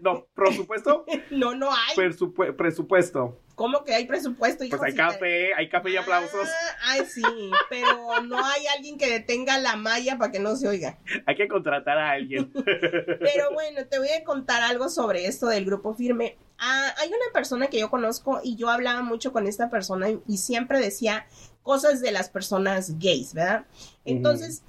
no, 0.00 0.26
presupuesto. 0.34 1.04
No, 1.30 1.54
no 1.54 1.70
hay. 1.70 1.94
Presupue- 1.94 2.56
presupuesto. 2.56 3.38
¿Cómo 3.56 3.82
que 3.84 3.94
hay 3.94 4.06
presupuesto? 4.06 4.58
Pues 4.58 4.68
hijo? 4.68 4.84
hay 4.84 4.90
Si 4.92 4.96
te- 4.96 5.02
café, 5.02 5.54
hay 5.54 5.68
café 5.68 5.90
y 5.90 5.96
aplausos. 5.96 6.46
Ah, 6.46 6.76
ay, 6.90 7.06
sí, 7.06 7.22
pero 7.70 8.20
no 8.22 8.36
hay 8.44 8.66
alguien 8.68 8.98
que 8.98 9.10
detenga 9.10 9.56
la 9.58 9.74
malla 9.76 10.18
para 10.18 10.30
que 10.30 10.38
no 10.38 10.54
se 10.56 10.68
oiga. 10.68 10.98
Hay 11.26 11.34
que 11.36 11.48
contratar 11.48 11.96
a 11.98 12.10
alguien. 12.12 12.52
Pero 12.52 13.50
bueno, 13.54 13.86
te 13.86 13.98
voy 13.98 14.10
a 14.10 14.22
contar 14.24 14.62
algo 14.62 14.88
sobre 14.90 15.26
esto 15.26 15.46
del 15.46 15.64
grupo 15.64 15.94
firme. 15.94 16.36
Ah, 16.58 16.94
hay 16.98 17.08
una 17.08 17.32
persona 17.32 17.66
que 17.68 17.80
yo 17.80 17.90
conozco 17.90 18.40
y 18.44 18.56
yo 18.56 18.68
hablaba 18.70 19.02
mucho 19.02 19.32
con 19.32 19.46
esta 19.46 19.70
persona 19.70 20.10
y, 20.10 20.20
y 20.28 20.36
siempre 20.36 20.78
decía 20.78 21.26
cosas 21.62 22.00
de 22.02 22.12
las 22.12 22.28
personas 22.28 22.98
gays, 22.98 23.32
¿verdad? 23.34 23.64
Entonces, 24.04 24.62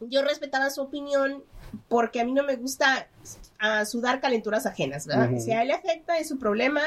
yo 0.00 0.22
respetaba 0.22 0.68
su 0.70 0.82
opinión 0.82 1.42
porque 1.88 2.20
a 2.20 2.24
mí 2.24 2.32
no 2.32 2.42
me 2.42 2.56
gusta 2.56 3.08
ah, 3.58 3.84
sudar 3.84 4.20
calenturas 4.20 4.66
ajenas, 4.66 5.06
¿verdad? 5.06 5.30
Si 5.38 5.50
a 5.52 5.62
él 5.62 5.68
le 5.68 5.74
afecta, 5.74 6.18
es 6.18 6.28
su 6.28 6.38
problema, 6.38 6.80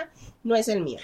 no 0.44 0.56
es 0.56 0.68
el 0.68 0.82
mío. 0.82 1.00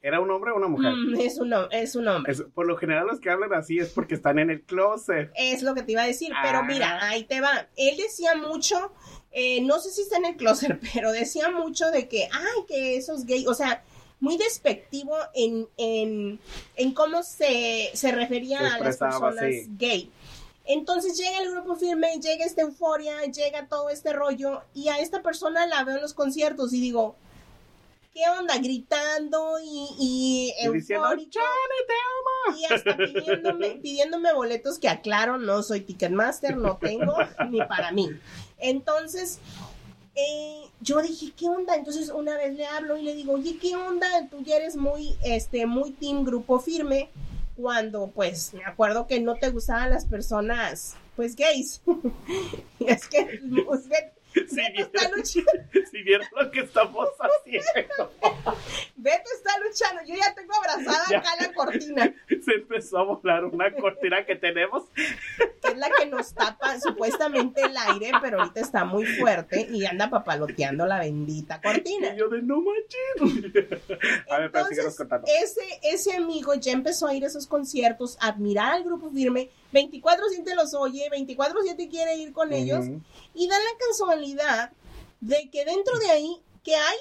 ¿Era 0.00 0.20
un 0.20 0.30
hombre 0.30 0.52
o 0.52 0.56
una 0.56 0.68
mujer? 0.68 0.92
Mm, 0.92 1.20
es, 1.20 1.38
un, 1.38 1.52
es 1.72 1.96
un 1.96 2.06
hombre. 2.06 2.32
Es- 2.32 2.42
por 2.54 2.66
lo 2.66 2.76
general 2.76 3.06
los 3.08 3.18
que 3.18 3.30
hablan 3.30 3.52
así 3.52 3.78
es 3.80 3.88
porque 3.88 4.14
están 4.14 4.38
en 4.38 4.48
el 4.50 4.62
closet. 4.62 5.30
Es 5.34 5.62
lo 5.62 5.74
que 5.74 5.82
te 5.82 5.92
iba 5.92 6.02
a 6.02 6.06
decir, 6.06 6.32
pero 6.42 6.58
Ah. 6.58 6.62
mira, 6.62 7.08
ahí 7.08 7.24
te 7.24 7.40
va. 7.40 7.66
Él 7.76 7.96
decía 7.96 8.36
mucho, 8.36 8.92
eh, 9.32 9.60
no 9.62 9.80
sé 9.80 9.90
si 9.90 10.02
está 10.02 10.18
en 10.18 10.26
el 10.26 10.36
closet, 10.36 10.78
pero 10.94 11.10
decía 11.10 11.50
mucho 11.50 11.90
de 11.90 12.06
que, 12.08 12.28
ay, 12.32 12.64
que 12.68 12.96
esos 12.96 13.24
gays, 13.26 13.48
o 13.48 13.54
sea, 13.54 13.82
muy 14.20 14.36
despectivo 14.36 15.16
en, 15.34 15.66
en, 15.76 16.38
en 16.76 16.92
cómo 16.94 17.22
se, 17.24 17.90
se 17.94 18.12
refería 18.12 18.58
Se 18.58 18.66
a 18.66 18.78
las 18.78 18.96
personas 18.98 19.34
sí. 19.40 19.66
gay. 19.78 20.10
Entonces 20.68 21.16
llega 21.16 21.40
el 21.40 21.50
grupo 21.50 21.76
firme, 21.76 22.20
llega 22.20 22.44
esta 22.44 22.60
euforia, 22.60 23.22
llega 23.22 23.66
todo 23.68 23.88
este 23.88 24.12
rollo, 24.12 24.60
y 24.74 24.88
a 24.88 24.98
esta 24.98 25.22
persona 25.22 25.66
la 25.66 25.82
veo 25.82 25.96
en 25.96 26.02
los 26.02 26.12
conciertos 26.12 26.74
y 26.74 26.80
digo, 26.80 27.16
¿qué 28.12 28.20
onda? 28.38 28.58
Gritando 28.58 29.58
y, 29.64 29.88
y 29.98 30.52
Y 30.62 30.72
diciendo, 30.72 31.06
Johnny, 31.06 31.26
te 31.30 31.40
amo. 31.40 32.58
y 32.58 32.64
hasta 32.66 32.96
pidiéndome, 32.98 33.68
pidiéndome 33.82 34.34
boletos 34.34 34.78
que 34.78 34.90
aclaro, 34.90 35.38
no 35.38 35.62
soy 35.62 35.80
Ticketmaster, 35.80 36.58
no 36.58 36.76
tengo 36.76 37.14
ni 37.50 37.62
para 37.64 37.90
mí. 37.90 38.10
Entonces, 38.58 39.38
eh, 40.14 40.64
yo 40.82 41.00
dije, 41.00 41.32
¿qué 41.34 41.48
onda? 41.48 41.76
Entonces 41.76 42.10
una 42.10 42.36
vez 42.36 42.54
le 42.54 42.66
hablo 42.66 42.98
y 42.98 43.02
le 43.04 43.14
digo, 43.14 43.32
oye, 43.32 43.56
¿qué 43.58 43.74
onda? 43.74 44.06
Tú 44.30 44.42
ya 44.42 44.56
eres 44.56 44.76
muy, 44.76 45.16
este, 45.24 45.64
muy 45.64 45.92
team 45.92 46.24
grupo 46.24 46.60
firme, 46.60 47.08
cuando 47.58 48.12
pues 48.14 48.54
me 48.54 48.64
acuerdo 48.64 49.08
que 49.08 49.20
no 49.20 49.34
te 49.34 49.50
gustaban 49.50 49.90
las 49.90 50.04
personas, 50.06 50.94
pues 51.16 51.34
gays. 51.34 51.82
Es 52.78 53.08
que, 53.08 53.40
Si 54.48 54.56
vieron, 54.72 54.90
luchando, 55.16 55.22
si 55.90 56.02
vieron 56.02 56.26
lo 56.40 56.50
que 56.50 56.60
estamos 56.60 57.08
haciendo, 57.18 58.12
Beto 58.96 59.30
está 59.36 59.58
luchando, 59.60 60.02
yo 60.06 60.14
ya 60.14 60.34
tengo 60.34 60.54
abrazada 60.54 61.04
Ya. 61.10 61.18
acá 61.18 61.30
la 61.40 61.52
cortina. 61.54 62.14
se 62.28 62.54
empezó 62.54 62.98
a 62.98 63.04
volar 63.04 63.44
una 63.44 63.72
cortina 63.74 64.24
que 64.26 64.36
tenemos. 64.36 64.84
que 65.36 65.68
es 65.68 65.76
la 65.78 65.88
que 65.90 66.06
nos 66.06 66.34
tapa 66.34 66.80
supuestamente 66.80 67.62
el 67.62 67.76
aire, 67.76 68.12
pero 68.20 68.40
ahorita 68.40 68.60
está 68.60 68.84
muy 68.84 69.04
fuerte 69.06 69.66
y 69.70 69.84
anda 69.86 70.10
papaloteando 70.10 70.86
la 70.86 70.98
bendita 71.00 71.60
cortina. 71.60 72.14
Y 72.14 72.18
yo 72.18 72.28
de 72.28 72.42
no 72.42 72.60
manches. 72.60 73.54
A 74.30 74.38
ver, 74.38 74.46
Entonces, 74.46 74.96
contando. 74.96 75.26
ese, 75.42 75.60
ese 75.82 76.16
amigo 76.16 76.54
ya 76.54 76.72
empezó 76.72 77.06
a 77.06 77.14
ir 77.14 77.24
a 77.24 77.26
esos 77.28 77.46
conciertos, 77.46 78.16
a 78.20 78.28
admirar 78.28 78.72
al 78.74 78.84
grupo 78.84 79.10
firme, 79.10 79.50
24-7 79.72 80.54
los 80.54 80.74
oye, 80.74 81.08
24-7 81.10 81.90
quiere 81.90 82.16
ir 82.16 82.32
con 82.32 82.52
ellos, 82.52 82.86
y 83.34 83.48
da 83.48 83.56
la 83.58 83.86
casualidad 83.86 84.37
de 85.20 85.48
que 85.50 85.64
dentro 85.64 85.98
de 85.98 86.10
ahí, 86.10 86.40
que 86.64 86.74
hay? 86.76 86.96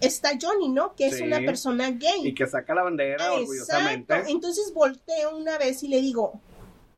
Está 0.00 0.32
Johnny, 0.40 0.68
¿no? 0.68 0.94
Que 0.94 1.06
es 1.08 1.16
Sí. 1.18 1.22
una 1.22 1.38
persona 1.38 1.90
gay. 1.90 2.26
Y 2.28 2.34
que 2.34 2.46
saca 2.46 2.74
la 2.74 2.82
bandera 2.82 3.32
orgullosamente. 3.32 4.12
Exacto. 4.12 4.32
Entonces 4.32 4.72
volteo 4.74 5.36
una 5.36 5.56
vez 5.58 5.82
y 5.82 5.88
le 5.88 6.00
digo, 6.00 6.40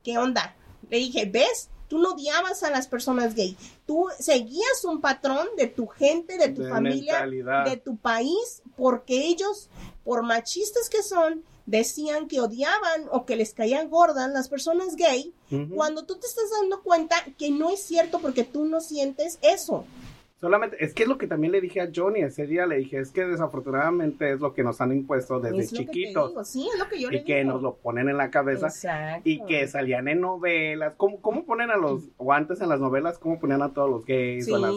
¿qué 0.02 0.18
onda? 0.18 0.56
Le 0.88 0.98
dije, 0.98 1.26
¿ves? 1.26 1.68
Tú 1.88 1.98
no 1.98 2.12
odiabas 2.14 2.62
a 2.64 2.70
las 2.70 2.88
personas 2.88 3.34
gay. 3.34 3.56
Tú 3.86 4.06
seguías 4.18 4.84
un 4.84 5.00
patrón 5.00 5.46
de 5.56 5.68
tu 5.68 5.86
gente, 5.86 6.36
de 6.36 6.48
tu 6.48 6.62
De 6.62 6.70
familia, 6.70 7.12
mentalidad. 7.20 7.64
de 7.64 7.76
tu 7.76 7.96
país, 7.96 8.62
porque 8.76 9.26
ellos, 9.26 9.68
por 10.04 10.24
machistas 10.24 10.88
que 10.88 11.02
son, 11.04 11.44
decían 11.66 12.28
que 12.28 12.40
odiaban 12.40 13.08
o 13.10 13.26
que 13.26 13.36
les 13.36 13.52
caían 13.52 13.90
gordas 13.90 14.30
las 14.30 14.48
personas 14.48 14.96
gay, 14.96 15.32
cuando 15.74 16.04
tú 16.04 16.16
te 16.16 16.26
estás 16.26 16.50
dando 16.60 16.82
cuenta 16.82 17.16
que 17.38 17.50
no 17.50 17.70
es 17.70 17.82
cierto 17.82 18.20
porque 18.20 18.44
tú 18.44 18.64
no 18.64 18.80
sientes 18.80 19.38
eso. 19.42 19.84
Solamente, 20.38 20.76
es 20.84 20.92
que 20.92 21.04
es 21.04 21.08
lo 21.08 21.16
que 21.16 21.26
también 21.26 21.50
le 21.50 21.62
dije 21.62 21.80
a 21.80 21.88
Johnny 21.92 22.20
ese 22.20 22.46
día, 22.46 22.66
le 22.66 22.76
dije, 22.76 22.98
es 22.98 23.10
que 23.10 23.24
desafortunadamente 23.24 24.32
es 24.32 24.40
lo 24.40 24.52
que 24.52 24.62
nos 24.62 24.82
han 24.82 24.92
impuesto 24.92 25.40
desde 25.40 25.60
es 25.60 25.72
lo 25.72 25.78
que 25.78 25.86
chiquitos 25.86 26.28
digo. 26.28 26.44
Sí, 26.44 26.68
es 26.70 26.78
lo 26.78 26.88
que 26.88 27.00
yo 27.00 27.10
le 27.10 27.18
y 27.18 27.24
que 27.24 27.38
digo. 27.38 27.54
nos 27.54 27.62
lo 27.62 27.76
ponen 27.76 28.10
en 28.10 28.18
la 28.18 28.30
cabeza 28.30 28.66
Exacto. 28.66 29.22
y 29.24 29.42
que 29.46 29.66
salían 29.66 30.08
en 30.08 30.20
novelas. 30.20 30.92
¿Cómo, 30.98 31.22
¿Cómo 31.22 31.46
ponen 31.46 31.70
a 31.70 31.76
los, 31.78 32.02
o 32.18 32.34
antes 32.34 32.60
en 32.60 32.68
las 32.68 32.80
novelas, 32.80 33.18
cómo 33.18 33.40
ponían 33.40 33.62
a 33.62 33.72
todos 33.72 33.88
los 33.88 34.04
gays? 34.04 34.44
Sí, 34.44 34.52
o 34.52 34.58
las, 34.58 34.74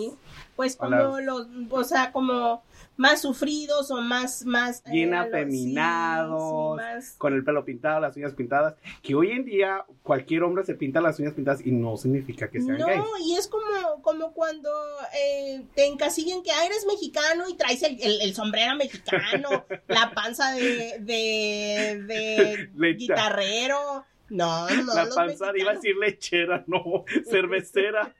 pues 0.60 0.76
como 0.76 1.22
los, 1.22 1.48
o 1.70 1.84
sea, 1.86 2.12
como 2.12 2.62
más 2.98 3.22
sufridos 3.22 3.92
o 3.92 4.02
más, 4.02 4.44
más... 4.46 4.80
eh, 4.88 4.92
bien 4.92 5.12
sí, 5.12 5.16
afeminados, 5.16 6.74
sí, 6.74 6.76
más- 6.84 7.16
con 7.18 7.34
el 7.34 7.46
pelo 7.46 7.64
pintado, 7.64 8.02
las 8.02 8.18
uñas 8.18 8.34
pintadas, 8.34 8.76
que 9.02 9.16
hoy 9.16 9.32
en 9.32 9.46
día 9.46 9.86
cualquier 10.04 10.44
hombre 10.44 10.66
se 10.66 10.74
pinta 10.76 11.00
las 11.00 11.18
uñas 11.18 11.34
pintadas 11.34 11.66
y 11.66 11.72
no 11.72 11.96
significa 11.96 12.50
que 12.50 12.60
sean 12.60 12.78
No, 12.78 12.88
gays. 12.88 13.02
y 13.26 13.36
es 13.38 13.48
como, 13.48 14.02
como 14.02 14.34
cuando 14.34 14.70
eh, 15.18 15.64
te 15.76 15.86
encasillan 15.86 16.44
que 16.44 16.52
ah, 16.52 16.66
eres 16.66 16.86
mexicano 16.86 17.46
y 17.48 17.56
traes 17.56 17.82
el, 17.84 17.98
el- 18.02 18.20
el 18.22 18.34
sombrero 18.36 18.76
mexicano, 18.76 19.64
la 19.88 20.12
panza 20.14 20.52
de, 20.52 20.98
de, 21.00 22.68
de 22.74 22.94
guitarrero. 22.96 24.04
No, 24.32 24.70
no, 24.70 24.94
la 24.94 25.08
panza, 25.16 25.52
iba 25.56 25.72
a 25.72 25.76
decir 25.76 25.96
lechera, 25.96 26.64
no, 26.68 27.06
cervecera. 27.32 28.14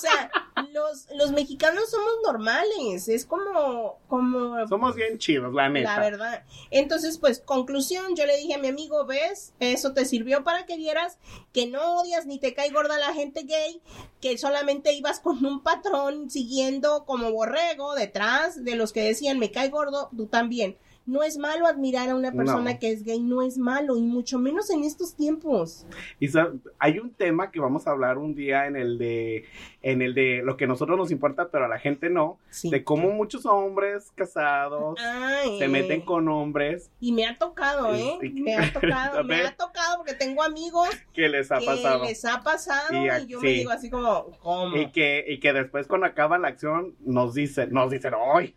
O 0.00 0.02
sea, 0.02 0.30
los, 0.72 1.08
los 1.14 1.32
mexicanos 1.32 1.90
somos 1.90 2.14
normales, 2.24 3.08
es 3.08 3.26
como, 3.26 3.98
como 4.08 4.66
Somos 4.66 4.94
bien 4.94 5.18
chidos, 5.18 5.52
la 5.52 5.68
neta. 5.68 5.96
La 5.96 6.00
verdad. 6.00 6.44
Entonces, 6.70 7.18
pues, 7.18 7.40
conclusión, 7.40 8.16
yo 8.16 8.24
le 8.24 8.36
dije 8.36 8.54
a 8.54 8.58
mi 8.58 8.68
amigo, 8.68 9.04
¿ves? 9.04 9.52
Eso 9.60 9.92
te 9.92 10.04
sirvió 10.04 10.42
para 10.42 10.64
que 10.64 10.76
vieras 10.76 11.18
que 11.52 11.66
no 11.66 12.00
odias 12.00 12.26
ni 12.26 12.38
te 12.38 12.54
cae 12.54 12.70
gorda 12.70 12.98
la 12.98 13.12
gente 13.12 13.42
gay, 13.42 13.82
que 14.20 14.38
solamente 14.38 14.92
ibas 14.92 15.20
con 15.20 15.44
un 15.44 15.62
patrón 15.62 16.30
siguiendo 16.30 17.04
como 17.04 17.30
borrego 17.30 17.94
detrás 17.94 18.64
de 18.64 18.76
los 18.76 18.92
que 18.92 19.02
decían, 19.02 19.38
me 19.38 19.50
cae 19.50 19.68
gordo, 19.68 20.10
tú 20.16 20.26
también. 20.26 20.78
No 21.06 21.22
es 21.22 21.38
malo 21.38 21.66
admirar 21.66 22.08
a 22.10 22.14
una 22.14 22.30
persona 22.30 22.72
No. 22.74 22.78
que 22.78 22.90
es 22.92 23.02
gay, 23.02 23.20
no 23.20 23.42
es 23.42 23.58
malo, 23.58 23.96
y 23.96 24.02
mucho 24.02 24.38
menos 24.38 24.70
en 24.70 24.84
estos 24.84 25.14
tiempos. 25.16 25.86
Y 26.20 26.28
sa- 26.28 26.52
hay 26.78 26.98
un 26.98 27.10
tema 27.12 27.50
que 27.50 27.58
vamos 27.58 27.86
a 27.86 27.90
hablar 27.90 28.18
un 28.18 28.34
día 28.34 28.66
en 28.66 28.76
el 28.76 28.98
de 28.98 29.44
en 29.82 30.02
el 30.02 30.12
de 30.14 30.42
lo 30.44 30.58
que 30.58 30.64
a 30.64 30.66
nosotros 30.66 30.98
nos 30.98 31.10
importa, 31.10 31.48
pero 31.50 31.64
a 31.64 31.68
la 31.68 31.78
gente 31.78 32.10
no, 32.10 32.38
Sí. 32.50 32.68
de 32.70 32.84
cómo 32.84 33.08
muchos 33.12 33.46
hombres 33.46 34.12
casados 34.14 34.98
Ay, 35.02 35.58
se 35.58 35.68
meten 35.68 36.02
con 36.02 36.28
hombres 36.28 36.90
Y 37.00 37.12
me 37.12 37.26
ha 37.26 37.38
tocado, 37.38 37.94
¿eh? 37.94 38.18
Y- 38.22 38.42
Me 38.42 38.56
ha 38.56 38.70
tocado, 38.74 39.24
me 39.24 39.40
ha 39.40 39.56
tocado 39.56 39.96
porque 39.96 40.12
tengo 40.14 40.42
amigos 40.42 40.88
que 41.14 41.28
les 41.30 41.50
ha 41.50 41.58
que 41.60 41.66
pasado. 41.66 42.04
les 42.04 42.24
ha 42.26 42.42
pasado 42.42 42.92
Y 42.92 43.08
y, 43.22 43.26
yo 43.26 43.40
sí. 43.40 43.46
me 43.46 43.52
digo 43.52 43.70
así 43.70 43.88
como, 43.88 44.26
¿cómo? 44.40 44.76
Y 44.76 44.90
que, 44.92 45.24
y 45.26 45.40
que 45.40 45.52
después 45.54 45.86
cuando 45.86 46.06
acaba 46.06 46.36
la 46.38 46.48
acción 46.48 46.94
nos 47.00 47.32
dicen, 47.34 47.72
nos 47.72 47.90
dicen, 47.90 48.12
¡ay! 48.34 48.54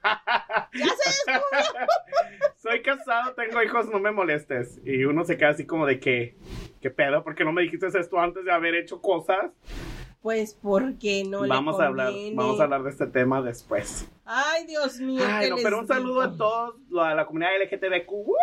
Ya 0.73 0.87
se 0.87 1.31
descubrió. 1.31 1.63
Soy 2.63 2.81
casado, 2.81 3.33
tengo 3.33 3.61
hijos, 3.61 3.89
no 3.89 3.99
me 3.99 4.13
molestes. 4.13 4.79
Y 4.85 5.03
uno 5.03 5.25
se 5.25 5.35
queda 5.35 5.49
así 5.49 5.65
como 5.65 5.85
de 5.85 5.99
que, 5.99 6.37
¿qué 6.79 6.89
pedo? 6.89 7.21
¿Por 7.21 7.35
qué 7.35 7.43
no 7.43 7.51
me 7.51 7.61
dijiste 7.61 7.87
esto 7.87 8.17
antes 8.17 8.45
de 8.45 8.53
haber 8.53 8.73
hecho 8.75 9.01
cosas? 9.01 9.51
Pues 10.23 10.57
porque 10.61 11.25
no 11.25 11.45
vamos 11.45 11.77
le 11.77 11.83
a 11.83 11.87
hablar, 11.87 12.13
vamos 12.33 12.57
a 12.57 12.63
hablar 12.63 12.83
de 12.83 12.91
este 12.91 13.07
tema 13.07 13.41
después. 13.41 14.07
Ay, 14.23 14.65
Dios 14.65 14.97
mío. 15.01 15.21
Ay, 15.27 15.47
¿qué 15.47 15.49
no, 15.49 15.57
pero 15.61 15.79
un 15.81 15.87
saludo 15.87 16.21
a 16.21 16.37
todos, 16.37 16.75
a 16.97 17.13
la 17.13 17.25
comunidad 17.25 17.51
LGTBQ, 17.61 18.09
¡woo! 18.09 18.35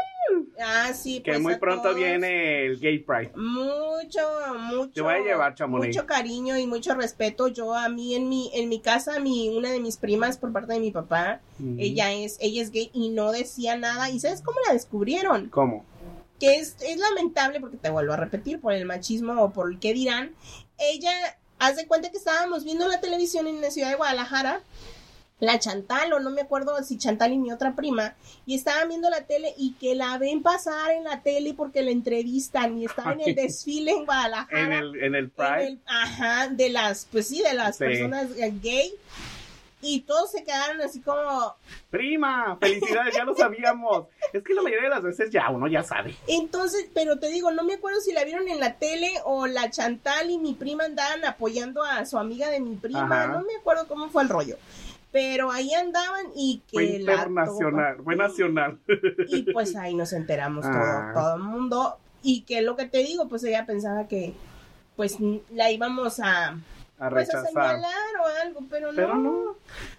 Ah, 0.63 0.93
sí, 0.93 1.23
que 1.23 1.31
pues 1.31 1.43
muy 1.43 1.57
pronto 1.57 1.85
todos. 1.85 1.97
viene 1.97 2.67
el 2.67 2.79
Gay 2.79 2.99
Pride. 2.99 3.33
Mucho, 3.35 4.21
mucho. 4.59 4.93
Te 4.93 5.01
voy 5.01 5.15
a 5.15 5.19
llevar, 5.21 5.55
Chamonix. 5.55 5.97
Mucho 5.97 6.07
cariño 6.07 6.59
y 6.59 6.67
mucho 6.67 6.95
respeto. 6.95 7.49
Yo 7.49 7.75
a 7.75 7.89
mí 7.89 8.15
en 8.15 8.29
mi 8.29 8.51
en 8.53 8.69
mi 8.69 8.81
casa, 8.81 9.19
mi 9.19 9.49
una 9.49 9.71
de 9.71 9.81
mis 9.81 9.97
primas 9.97 10.37
por 10.37 10.53
parte 10.53 10.75
de 10.75 10.81
mi 10.81 10.91
papá, 10.91 11.41
ella 11.79 12.13
es 12.13 12.37
ella 12.43 12.61
es 12.61 12.73
gay 12.73 12.91
y 12.93 13.09
no 13.09 13.33
decía 13.33 13.79
nada. 13.79 14.11
¿Y 14.11 14.21
sabes 14.21 14.43
cómo 14.43 14.59
la 14.67 14.75
descubrieron? 14.75 15.49
¿Cómo? 15.49 15.87
que 16.41 16.57
es, 16.57 16.77
es 16.81 16.99
lamentable 16.99 17.61
porque 17.61 17.77
te 17.77 17.91
vuelvo 17.91 18.15
a 18.15 18.17
repetir 18.17 18.61
por 18.61 18.73
el 18.73 18.87
machismo 18.87 19.41
o 19.43 19.53
por 19.53 19.71
el 19.71 19.79
que 19.79 19.93
dirán. 19.93 20.35
Ella, 20.79 21.13
haz 21.61 21.77
de 21.77 21.87
cuenta 21.87 22.11
que 22.11 22.17
estábamos 22.17 22.65
viendo 22.65 22.89
la 22.89 23.01
televisión 23.01 23.47
en 23.47 23.61
la 23.61 23.71
ciudad 23.71 23.91
de 23.91 23.97
Guadalajara, 23.97 24.61
la 25.39 25.59
Chantal, 25.59 26.13
o 26.13 26.21
no 26.21 26.31
me 26.31 26.43
acuerdo 26.43 26.83
si 26.83 26.99
Chantal 26.99 27.33
y 27.33 27.39
mi 27.39 27.51
otra 27.53 27.75
prima, 27.75 28.15
y 28.45 28.55
estaban 28.57 28.89
viendo 28.89 29.09
la 29.09 29.23
tele 29.27 29.55
y 29.57 29.73
que 29.75 29.95
la 29.95 30.19
ven 30.19 30.43
pasar 30.43 30.91
en 30.91 31.05
la 31.05 31.23
tele 31.23 31.55
porque 31.55 31.81
la 31.83 31.93
entrevistan 31.93 32.77
y 32.77 32.85
estaba 32.85 33.13
en 33.13 33.21
el 33.21 33.35
desfile 33.35 33.93
en 33.93 34.05
Guadalajara. 34.05 34.61
En 34.63 34.73
el, 34.73 34.97
en 34.97 35.15
el 35.15 35.25
en 35.25 35.31
Pride. 35.31 35.67
el- 35.69 35.81
ajá, 35.87 36.49
de 36.49 36.69
las, 36.71 37.07
pues 37.11 37.29
sí, 37.29 37.41
de 37.43 37.55
las 37.55 37.77
Sí. 37.77 37.85
personas 37.85 38.27
eh, 38.37 38.53
gay. 38.63 38.93
Y 39.83 40.01
todos 40.03 40.31
se 40.31 40.45
quedaron 40.45 40.81
así 40.83 41.01
como, 41.01 41.55
Prima, 41.91 42.57
felicidades, 42.61 43.15
ya 43.15 43.25
lo 43.25 43.35
sabíamos. 43.35 44.07
Es 44.33 44.43
que 44.43 44.53
la 44.55 44.63
mayoría 44.63 44.85
de 44.85 44.95
las 44.95 45.03
veces 45.03 45.31
ya 45.31 45.49
uno 45.51 45.67
ya 45.69 45.83
sabe. 45.83 46.15
Entonces, 46.29 46.87
pero 46.95 47.19
te 47.19 47.29
digo, 47.31 47.51
no 47.51 47.65
me 47.65 47.75
acuerdo 47.75 48.01
si 48.01 48.13
la 48.13 48.25
vieron 48.25 48.47
en 48.49 48.61
la 48.61 48.75
tele 48.75 49.11
o 49.25 49.47
la 49.47 49.71
Chantal 49.71 50.31
y 50.31 50.39
mi 50.39 50.53
prima 50.55 50.85
andaban 50.85 51.25
apoyando 51.25 51.83
a 51.83 52.05
su 52.05 52.19
amiga 52.19 52.51
de 52.51 52.61
mi 52.61 52.77
prima. 52.77 53.25
Ajá. 53.25 53.27
No 53.33 53.41
me 53.41 53.57
acuerdo 53.59 53.89
cómo 53.89 54.09
fue 54.11 54.23
el 54.23 54.29
rollo. 54.29 54.57
Pero 55.13 55.51
ahí 55.51 55.73
andaban 55.75 56.27
y 56.37 56.63
que 56.69 56.73
Fue 56.75 56.85
la 57.01 57.13
internacional, 57.15 57.97
topa- 57.97 58.05
fue 58.05 58.17
nacional. 58.17 58.79
Y 59.29 59.43
pues 59.53 59.75
ahí 59.77 59.95
nos 59.95 60.13
enteramos 60.13 60.65
Ah. 60.69 61.13
todo, 61.15 61.23
todo 61.25 61.35
el 61.37 61.43
mundo. 61.43 61.97
Y 62.23 62.43
que 62.43 62.61
lo 62.63 62.77
que 62.77 62.85
te 62.87 62.99
digo, 62.99 63.29
pues 63.29 63.43
ella 63.45 63.65
pensaba 63.67 64.07
que 64.07 64.35
pues 64.95 65.17
la 65.51 65.71
íbamos 65.71 66.21
a, 66.21 66.59
A 67.01 67.09
pues, 67.09 67.33
a 67.35 67.39
rechazar. 67.41 67.49
señalar 67.79 68.17
o 68.23 68.27
algo, 68.43 68.61
pero, 68.69 68.91
Pero 68.95 69.15
no. 69.17 69.23
no. 69.45 69.57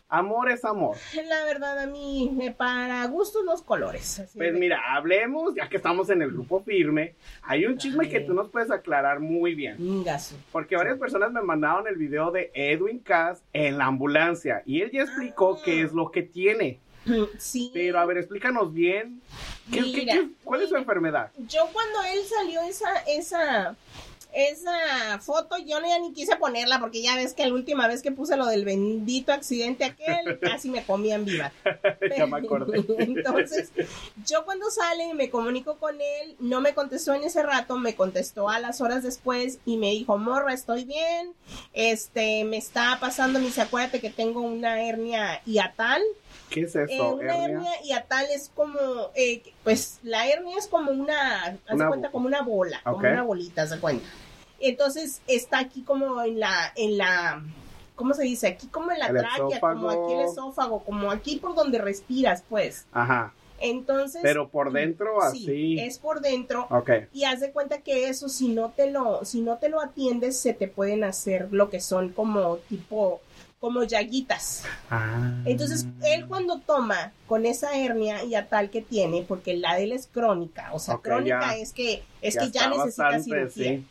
Amor 0.08 0.52
es 0.52 0.64
amor. 0.66 0.96
La 1.28 1.44
verdad, 1.46 1.80
a 1.80 1.88
mí, 1.88 2.30
me 2.34 2.52
para 2.52 3.06
gustos 3.08 3.44
los 3.46 3.62
colores. 3.62 4.22
Pues 4.36 4.54
de- 4.54 4.60
mira, 4.60 4.80
hablemos, 4.96 5.56
ya 5.56 5.68
que 5.68 5.78
estamos 5.78 6.10
en 6.10 6.22
el 6.22 6.32
grupo 6.32 6.62
firme. 6.64 7.16
Hay 7.44 7.66
un 7.66 7.78
chisme 7.78 8.08
que 8.10 8.20
tú 8.20 8.34
nos 8.34 8.50
puedes 8.50 8.70
aclarar 8.72 9.20
muy 9.20 9.56
bien. 9.56 9.78
Ingazo. 9.80 10.36
Porque 10.52 10.76
varias 10.76 10.98
personas 11.00 11.32
me 11.32 11.42
mandaron 11.42 11.88
el 11.88 11.96
video 11.96 12.30
de 12.32 12.52
Edwin 12.54 13.00
Cass 13.00 13.42
en 13.54 13.78
la 13.78 13.86
ambulancia. 13.86 14.62
Y 14.66 14.82
él 14.82 14.92
ya 14.92 15.02
explicó 15.04 15.56
Ah. 15.58 15.62
qué 15.66 15.82
es 15.82 15.94
lo 15.94 16.12
que 16.12 16.22
tiene. 16.24 16.80
Sí. 17.40 17.72
Pero 17.74 17.98
a 18.00 18.06
ver, 18.06 18.18
explícanos 18.20 18.72
bien. 18.74 19.22
¿Qué- 19.72 19.80
qué- 19.80 19.84
Mira, 20.02 20.14
qué- 20.14 20.30
¿Cuál 20.44 20.62
es 20.62 20.70
su 20.70 20.76
enfermedad? 20.76 21.32
yo 21.48 21.68
cuando 21.74 22.04
él 22.04 22.20
salió 22.26 22.62
esa, 22.62 22.96
esa, 23.08 23.76
esa 24.34 25.20
foto, 25.20 25.58
yo 25.58 25.80
no 25.82 25.88
ya 25.88 26.00
ni 26.00 26.14
quise 26.14 26.36
ponerla 26.38 26.80
porque 26.80 27.02
ya 27.02 27.16
ves 27.16 27.34
que 27.34 27.46
la 27.46 27.54
última 27.54 27.88
vez 27.88 28.02
que 28.02 28.12
puse 28.12 28.38
lo 28.38 28.46
del 28.46 28.66
bendito 28.66 29.34
accidente 29.34 29.84
aquel, 29.84 30.40
casi 30.42 30.70
me 30.70 30.84
comían 30.84 31.26
viva. 31.26 31.52
ya 32.18 32.26
me 32.26 32.38
acordé. 32.38 32.86
Entonces, 33.00 33.72
yo 34.26 34.46
cuando 34.46 34.70
sale 34.70 35.14
me 35.14 35.30
comunico 35.30 35.78
con 35.78 35.96
él, 36.00 36.36
no 36.40 36.62
me 36.62 36.74
contestó 36.74 37.14
en 37.14 37.24
ese 37.24 37.44
rato, 37.44 37.78
me 37.78 37.96
contestó 37.96 38.50
a 38.50 38.60
las 38.60 38.82
horas 38.82 39.04
después 39.04 39.60
y 39.66 39.78
me 39.78 39.92
dijo, 39.92 40.18
morra, 40.18 40.54
estoy 40.54 40.86
bien, 40.86 41.34
este, 41.74 42.44
me 42.46 42.58
está 42.58 42.98
pasando, 43.00 43.40
me 43.40 43.46
dice, 43.46 43.62
acuérdate 43.62 44.00
que 44.00 44.10
tengo 44.10 44.42
una 44.42 44.82
hernia 44.82 45.42
hiatal, 45.46 46.02
¿Qué 46.52 46.62
es 46.62 46.76
eh, 46.76 46.86
eso? 46.90 47.16
una 47.16 47.34
hernia? 47.36 47.46
hernia 47.46 47.82
hiatal 47.84 48.26
es 48.32 48.52
como, 48.54 48.80
eh, 49.16 49.42
pues 49.64 50.00
la 50.04 50.28
hernia 50.28 50.58
es 50.58 50.68
como 50.68 50.92
una, 50.92 51.46
haz 51.46 51.54
de 51.68 51.74
Una 51.76 51.88
cuenta, 51.88 52.08
bo- 52.10 52.12
como 52.12 52.28
una 52.28 52.42
bola, 52.44 52.82
como 52.84 52.98
una 53.00 53.24
bolita, 53.24 53.64
haz 53.64 53.72
de 53.72 53.80
cuenta. 53.80 54.06
Entonces 54.60 55.22
está 55.28 55.60
aquí 55.60 55.82
como 55.82 56.22
en 56.22 56.40
la, 56.40 56.72
en 56.76 56.98
la, 56.98 57.42
¿cómo 57.96 58.14
se 58.14 58.24
dice? 58.24 58.48
Aquí 58.48 58.68
como 58.68 58.92
en 58.92 59.00
la 59.00 59.08
El 59.08 59.18
tráquea, 59.18 59.60
como 59.60 59.90
aquí 59.90 60.14
el 60.14 60.22
esófago, 60.22 60.84
como 60.84 61.10
aquí 61.10 61.38
por 61.38 61.56
donde 61.56 61.80
respiras, 61.80 62.44
pues. 62.48 62.86
Ajá. 62.92 63.34
Entonces. 63.60 64.22
Pero 64.24 64.50
por 64.50 64.72
dentro 64.72 65.18
sí, 65.32 65.44
así. 65.46 65.80
es 65.80 66.00
por 66.00 66.20
dentro. 66.22 66.68
Ok. 66.70 66.90
Y 67.14 67.26
haz 67.26 67.40
de 67.42 67.52
cuenta 67.52 67.80
que 67.80 68.10
eso, 68.10 68.28
si 68.28 68.50
no 68.50 68.72
te 68.72 68.90
lo, 68.90 69.24
si 69.24 69.42
no 69.42 69.58
te 69.58 69.70
lo 69.70 69.80
atiendes, 69.80 70.40
se 70.40 70.54
te 70.54 70.68
pueden 70.68 71.04
hacer 71.04 71.48
lo 71.52 71.70
que 71.70 71.80
son 71.80 72.10
como 72.10 72.58
tipo, 72.58 73.22
como 73.62 73.84
llaguitas. 73.84 74.64
Ah. 74.90 75.34
Entonces, 75.46 75.86
él 76.04 76.26
cuando 76.26 76.60
toma 76.60 77.14
con 77.28 77.46
esa 77.46 77.78
hernia 77.78 78.24
y 78.24 78.34
a 78.34 78.50
tal 78.50 78.72
que 78.72 78.82
tiene, 78.82 79.24
porque 79.26 79.56
la 79.56 79.76
de 79.76 79.84
él 79.84 79.92
es 79.92 80.08
crónica, 80.08 80.70
o 80.74 80.80
sea, 80.80 80.98
crónica 80.98 81.56
ya. 81.56 81.58
es 81.58 81.72
que 81.72 82.04
es 82.22 82.36
que 82.36 82.50
ya 82.50 82.70
necesita 82.70 83.04
bastante, 83.04 83.24
cirugía. 83.24 83.78
sí. 83.78 83.86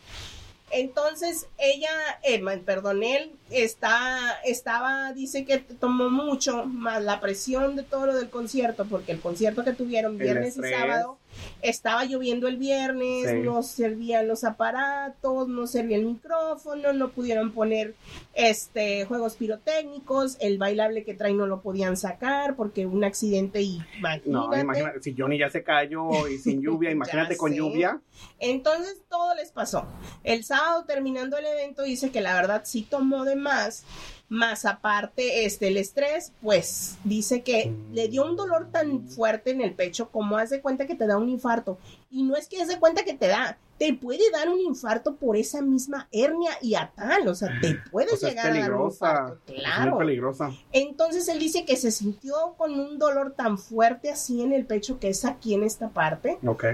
Entonces, 0.72 1.46
ella, 1.58 1.90
eh, 2.22 2.40
perdón, 2.64 3.02
él 3.02 3.32
está, 3.50 4.38
estaba, 4.44 5.12
dice 5.12 5.44
que 5.44 5.58
tomó 5.58 6.10
mucho, 6.10 6.64
más 6.64 7.02
la 7.02 7.20
presión 7.20 7.76
de 7.76 7.82
todo 7.82 8.06
lo 8.06 8.14
del 8.14 8.28
concierto, 8.28 8.86
porque 8.86 9.12
el 9.12 9.20
concierto 9.20 9.64
que 9.64 9.72
tuvieron 9.72 10.18
viernes 10.18 10.56
y 10.56 10.62
sábado, 10.62 11.18
estaba 11.62 12.04
lloviendo 12.04 12.48
el 12.48 12.56
viernes, 12.56 13.30
Sí. 13.30 13.36
no 13.44 13.62
servían 13.62 14.28
los 14.28 14.44
aparatos, 14.44 15.48
no 15.48 15.66
servía 15.66 15.96
el 15.96 16.04
micrófono, 16.06 16.92
no 16.92 17.10
pudieron 17.10 17.52
poner 17.52 17.94
este 18.34 19.04
juegos 19.06 19.34
pirotécnicos, 19.36 20.36
el 20.40 20.58
bailable 20.58 21.04
que 21.04 21.14
traen 21.14 21.36
no 21.36 21.46
lo 21.46 21.60
podían 21.60 21.96
sacar 21.96 22.56
porque 22.56 22.86
un 22.86 23.04
accidente 23.04 23.60
y 23.62 23.80
No, 24.26 24.56
imagínate, 24.56 25.02
si 25.02 25.14
Johnny 25.16 25.38
ya 25.38 25.50
se 25.50 25.62
cayó 25.62 26.28
y 26.28 26.38
sin 26.38 26.60
lluvia, 26.62 26.90
imagínate 26.90 27.36
con 27.36 27.50
sé. 27.50 27.58
lluvia. 27.58 28.00
Entonces 28.38 28.96
todo 29.08 29.34
les 29.34 29.50
pasó. 29.50 29.86
El 30.24 30.44
sábado 30.44 30.84
terminando 30.84 31.36
el 31.38 31.46
evento 31.46 31.82
dice 31.82 32.10
que 32.10 32.20
la 32.20 32.34
verdad 32.34 32.62
sí 32.64 32.82
tomó 32.82 33.24
de 33.24 33.36
más, 33.36 33.84
más 34.30 34.64
aparte 34.64 35.44
este 35.44 35.68
el 35.68 35.76
estrés, 35.76 36.32
pues 36.40 36.96
dice 37.04 37.42
que 37.42 37.66
Mm. 37.66 37.92
le 37.94 38.08
dio 38.08 38.24
un 38.24 38.36
dolor 38.36 38.70
tan 38.70 39.06
fuerte 39.08 39.50
en 39.50 39.60
el 39.60 39.74
pecho 39.74 40.08
como 40.10 40.38
haz 40.38 40.48
de 40.50 40.62
cuenta 40.62 40.86
que 40.86 40.94
te 40.94 41.06
da 41.06 41.18
un 41.18 41.28
infarto. 41.28 41.78
Y 42.10 42.22
no 42.22 42.36
es 42.36 42.48
que 42.48 42.62
haz 42.62 42.68
de 42.68 42.78
cuenta 42.78 43.04
que 43.04 43.14
te 43.14 43.26
da, 43.26 43.58
te 43.78 43.92
puede 43.94 44.30
dar 44.30 44.48
un 44.48 44.60
infarto 44.60 45.16
por 45.16 45.36
esa 45.36 45.62
misma 45.62 46.08
hernia 46.12 46.52
y 46.62 46.74
a 46.76 46.92
tal, 46.94 47.26
o 47.28 47.34
sea, 47.34 47.48
te 47.60 47.76
puedes 47.90 48.12
O 48.14 48.16
sea, 48.16 48.28
es 48.30 48.34
llegar 48.36 48.46
a 48.52 48.60
dar 48.60 48.72
un 48.72 48.88
peligrosa. 48.90 49.06
infarto, 49.08 49.52
Es 49.52 49.60
claro. 49.60 49.90
muy 49.96 49.98
peligrosa. 50.06 50.50
Entonces 50.72 51.28
él 51.28 51.38
dice 51.40 51.64
que 51.64 51.76
se 51.76 51.90
sintió 51.90 52.34
con 52.56 52.78
un 52.78 52.98
dolor 52.98 53.34
tan 53.36 53.58
fuerte 53.58 54.10
así 54.10 54.42
en 54.42 54.52
el 54.52 54.64
pecho 54.64 54.98
que 55.00 55.08
es 55.08 55.24
aquí 55.24 55.54
en 55.54 55.64
esta 55.64 55.88
parte 55.88 56.38
Ok. 56.46 56.64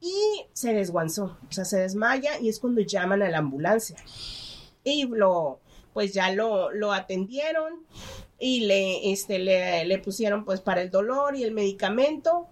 y 0.00 0.14
se 0.54 0.72
desguanzó, 0.72 1.36
o 1.46 1.52
sea, 1.52 1.64
se 1.66 1.78
desmaya 1.78 2.38
y 2.40 2.48
es 2.48 2.58
cuando 2.58 2.80
llaman 2.80 3.22
a 3.22 3.28
la 3.28 3.38
ambulancia. 3.38 3.96
Y 4.84 5.04
lo, 5.06 5.60
pues 5.92 6.12
ya 6.14 6.32
lo, 6.32 6.70
lo 6.70 6.92
atendieron 6.92 7.84
y 8.38 8.66
le, 8.66 9.12
este, 9.12 9.38
le, 9.38 9.84
le 9.84 9.98
pusieron 9.98 10.44
pues 10.44 10.60
para 10.60 10.82
el 10.82 10.90
dolor 10.90 11.36
y 11.36 11.44
el 11.44 11.52
medicamento. 11.52 12.48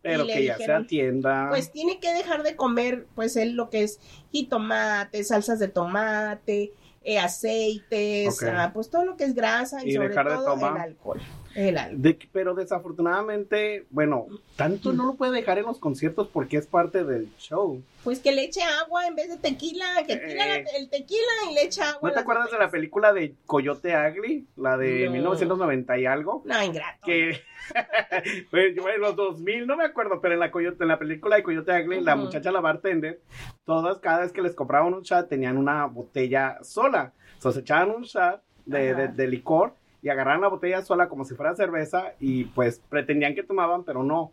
Pero 0.00 0.26
que 0.26 0.44
ya 0.44 0.56
dijeron, 0.56 0.82
se 0.82 0.86
atienda. 0.86 1.46
Pues 1.50 1.70
tiene 1.70 2.00
que 2.00 2.12
dejar 2.12 2.42
de 2.42 2.56
comer, 2.56 3.06
pues 3.14 3.36
él 3.36 3.52
lo 3.52 3.68
que 3.68 3.82
es 3.82 4.00
jitomate, 4.32 5.22
salsas 5.24 5.58
de 5.58 5.68
tomate, 5.68 6.72
eh, 7.04 7.18
aceites, 7.18 8.42
ah, 8.42 8.70
pues 8.72 8.90
todo 8.90 9.04
lo 9.04 9.16
que 9.16 9.24
es 9.24 9.34
grasa 9.34 9.84
y, 9.84 9.90
Y 9.90 9.94
sobre 9.94 10.08
dejar 10.08 10.28
de 10.28 10.34
todo 10.36 10.44
tomar. 10.44 10.76
el 10.76 10.82
alcohol. 10.82 11.20
El 11.54 11.76
alcohol. 11.78 12.02
De- 12.02 12.18
pero 12.32 12.54
desafortunadamente, 12.54 13.86
bueno, 13.90 14.26
tanto 14.56 14.92
no 14.92 15.06
lo 15.06 15.14
puede 15.14 15.32
dejar 15.32 15.58
en 15.58 15.64
los 15.66 15.78
conciertos 15.78 16.28
porque 16.28 16.56
es 16.56 16.66
parte 16.66 17.04
del 17.04 17.28
show. 17.38 17.82
Pues 18.04 18.20
que 18.20 18.32
le 18.32 18.44
eche 18.44 18.62
agua 18.62 19.06
en 19.06 19.14
vez 19.16 19.28
de 19.28 19.36
tequila, 19.38 19.84
que 20.06 20.16
tira 20.16 20.46
la- 20.46 20.56
Eh. 20.56 20.64
el 20.76 20.88
tequila 20.88 21.20
y 21.50 21.54
le 21.54 21.62
eche 21.64 21.82
agua. 21.82 22.08
¿No 22.08 22.14
te 22.14 22.20
acuerdas 22.20 22.50
de 22.50 22.58
la 22.58 22.70
película 22.70 23.12
de 23.12 23.34
Coyote 23.46 23.94
Ugly? 23.96 24.46
La 24.56 24.76
de 24.76 25.06
No. 25.06 25.12
1990 25.12 25.98
y 25.98 26.06
algo. 26.06 26.42
No, 26.44 26.62
ingrato. 26.62 26.98
Que 27.04 27.40
pues, 28.50 28.74
yo 28.74 28.88
en 28.88 29.00
los 29.00 29.16
2000, 29.16 29.66
no 29.66 29.76
me 29.76 29.84
acuerdo, 29.84 30.20
pero 30.20 30.34
en 30.34 30.40
la, 30.40 30.50
Coyote, 30.50 30.84
en 30.84 30.88
la 30.88 30.98
película 30.98 31.36
de 31.36 31.42
Coyote 31.42 31.72
Ugly, 31.82 32.00
la 32.00 32.14
Ujú. 32.14 32.24
muchacha, 32.24 32.50
la 32.52 32.60
bartender, 32.60 33.20
todas, 33.64 33.98
cada 33.98 34.20
vez 34.20 34.32
que 34.32 34.42
les 34.42 34.54
compraban 34.54 34.94
un 34.94 35.02
shot, 35.02 35.28
tenían 35.28 35.56
una 35.56 35.84
botella 35.86 36.58
sola. 36.62 37.12
Entonces 37.34 37.62
echaban 37.62 37.90
un 37.90 38.02
shot 38.02 38.42
de, 38.64 38.94
de- 38.94 39.08
de 39.08 39.26
licor 39.28 39.74
y 40.02 40.08
agarraban 40.08 40.40
la 40.40 40.48
botella 40.48 40.82
sola 40.82 41.08
como 41.08 41.24
si 41.24 41.34
fuera 41.34 41.54
cerveza 41.54 42.12
y 42.20 42.44
pues 42.44 42.80
pretendían 42.88 43.34
que 43.34 43.42
tomaban, 43.42 43.84
pero 43.84 44.02
no. 44.02 44.32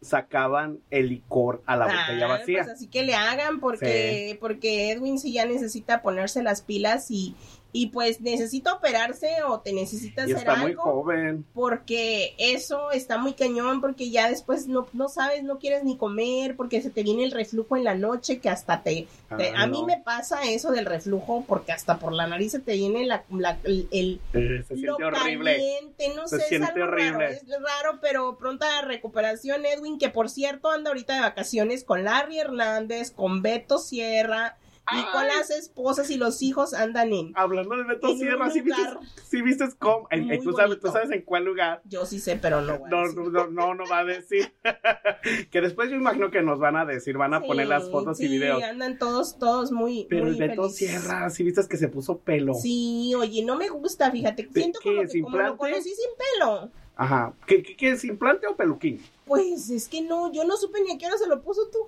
Sacaban 0.00 0.78
el 0.90 1.08
licor 1.08 1.60
a 1.66 1.76
la 1.76 1.86
botella 1.86 2.26
Ah, 2.26 2.28
vacía. 2.28 2.62
Pues 2.62 2.74
así 2.76 2.86
que 2.86 3.02
le 3.02 3.14
hagan 3.16 3.58
porque, 3.58 4.38
porque 4.40 4.92
Edwin 4.92 5.18
sí 5.18 5.32
ya 5.32 5.44
necesita 5.44 6.02
ponerse 6.02 6.44
las 6.44 6.62
pilas 6.62 7.10
y, 7.10 7.34
y 7.70 7.88
pues 7.88 8.22
necesita 8.22 8.72
operarse 8.72 9.28
o 9.46 9.60
te 9.60 9.74
necesita 9.74 10.22
y 10.22 10.32
hacer 10.32 10.36
está 10.38 10.56
muy 10.56 10.70
algo. 10.70 10.82
joven. 10.84 11.44
porque 11.52 12.34
eso 12.38 12.90
está 12.92 13.18
muy 13.18 13.34
cañón, 13.34 13.82
porque 13.82 14.08
ya 14.10 14.28
después 14.30 14.66
no, 14.68 14.86
no 14.94 15.08
sabes, 15.10 15.42
no 15.44 15.58
quieres 15.58 15.84
ni 15.84 15.98
comer, 15.98 16.56
porque 16.56 16.80
se 16.80 16.88
te 16.88 17.02
viene 17.02 17.24
el 17.24 17.30
reflujo 17.30 17.76
en 17.76 17.84
la 17.84 17.94
noche, 17.94 18.38
que 18.40 18.48
hasta 18.48 18.82
te... 18.82 19.06
te- 19.36 19.48
Ay, 19.48 19.52
a 19.54 19.66
mí 19.66 19.80
no. 19.82 19.86
me 19.86 19.98
pasa 19.98 20.44
eso 20.44 20.70
del 20.70 20.86
reflujo, 20.86 21.44
porque 21.46 21.72
hasta 21.72 21.98
por 21.98 22.14
la 22.14 22.26
nariz 22.26 22.52
se 22.52 22.58
te 22.60 22.72
viene 22.72 23.04
la, 23.04 23.24
la- 23.30 23.58
el, 23.64 23.86
el- 23.92 24.20
Eh, 24.32 24.64
se 24.66 24.74
lo 24.76 24.96
siente 24.96 25.04
horrible. 25.04 25.52
caliente, 25.52 26.12
no 26.16 26.26
Se 26.26 26.40
sé, 26.40 26.56
es 26.56 26.62
algo 26.62 26.86
raro, 26.86 26.92
horrible. 27.16 27.26
es 27.32 27.42
raro, 27.50 27.98
pero 28.00 28.38
pronta 28.38 28.80
recuperación, 28.82 29.66
Edwin, 29.66 29.98
que 29.98 30.08
por 30.08 30.30
cierto 30.30 30.70
anda 30.70 30.88
ahorita 30.90 31.14
de 31.16 31.20
vacaciones 31.20 31.84
con 31.84 32.04
Larry 32.04 32.38
Hernández, 32.38 33.10
con 33.10 33.42
Beto 33.42 33.76
Sierra, 33.78 34.56
y 34.92 35.12
con 35.12 35.26
las 35.26 35.50
esposas 35.50 36.10
y 36.10 36.16
los 36.16 36.42
hijos 36.42 36.74
andan 36.74 37.12
en... 37.12 37.32
Hablando 37.34 37.76
de 37.76 37.84
Beto 37.84 38.08
En 38.08 38.18
Sierra, 38.18 38.50
¿sí 38.50 38.60
viste, 38.60 38.82
sí 39.24 39.42
viste 39.42 39.66
cómo? 39.78 40.06
en- 40.10 40.42
tú, 40.42 40.52
sabes, 40.52 40.80
tú 40.80 40.88
sabes 40.88 41.10
en 41.10 41.22
cuál 41.22 41.44
lugar. 41.44 41.82
Yo 41.84 42.06
sí 42.06 42.18
sé, 42.18 42.36
pero 42.40 42.60
no 42.60 42.78
voy 42.78 42.88
a 42.88 42.90
No, 42.90 43.02
decir. 43.02 43.18
no, 43.32 43.46
no, 43.48 43.74
no 43.74 43.84
va 43.90 43.98
a 43.98 44.04
decir. 44.04 44.52
que 45.50 45.60
después 45.60 45.90
yo 45.90 45.96
imagino 45.96 46.30
que 46.30 46.42
nos 46.42 46.58
van 46.58 46.76
a 46.76 46.84
decir, 46.84 47.16
van 47.16 47.34
a 47.34 47.40
poner 47.40 47.66
las 47.68 47.90
fotos 47.90 48.20
y 48.20 48.24
sí, 48.24 48.28
videos. 48.28 48.62
andan 48.62 48.98
todos, 48.98 49.38
todos 49.38 49.72
muy. 49.72 50.06
Pero 50.08 50.24
muy 50.24 50.32
el 50.34 50.38
Beto 50.38 50.62
felices. 50.70 51.02
Sierra, 51.02 51.30
sí 51.30 51.42
viste 51.42 51.66
que 51.68 51.76
se 51.76 51.88
puso 51.88 52.18
pelo. 52.18 52.54
Sí, 52.54 53.12
oye, 53.16 53.44
no 53.44 53.56
me 53.56 53.68
gusta, 53.68 54.10
fíjate. 54.10 54.48
Siento 54.52 54.80
como 54.82 55.02
es, 55.02 55.12
que 55.12 55.20
como 55.22 55.36
lo 55.36 55.56
conocí 55.56 55.90
sin 55.90 56.10
pelo. 56.38 56.70
Ajá. 56.96 57.32
¿Qué, 57.46 57.62
qué, 57.62 57.76
qué 57.76 57.90
es, 57.90 58.04
implante 58.04 58.46
o 58.48 58.56
peluquín? 58.56 59.00
Pues 59.24 59.70
es 59.70 59.88
que 59.88 60.02
no, 60.02 60.32
yo 60.32 60.44
no 60.44 60.56
supe 60.56 60.80
ni 60.82 60.92
a 60.92 60.98
qué 60.98 61.06
hora 61.06 61.16
se 61.16 61.28
lo 61.28 61.40
puso 61.42 61.68
tú. 61.70 61.78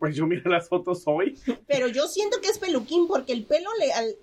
Pues 0.00 0.16
yo 0.16 0.26
miré 0.26 0.48
las 0.48 0.66
fotos 0.66 1.02
hoy. 1.04 1.38
Pero 1.66 1.86
yo 1.86 2.06
siento 2.08 2.38
que 2.40 2.48
es 2.48 2.58
peluquín 2.58 3.06
porque 3.06 3.34
el 3.34 3.44
pelo 3.44 3.68
le, 3.78 3.92
al- 3.92 4.16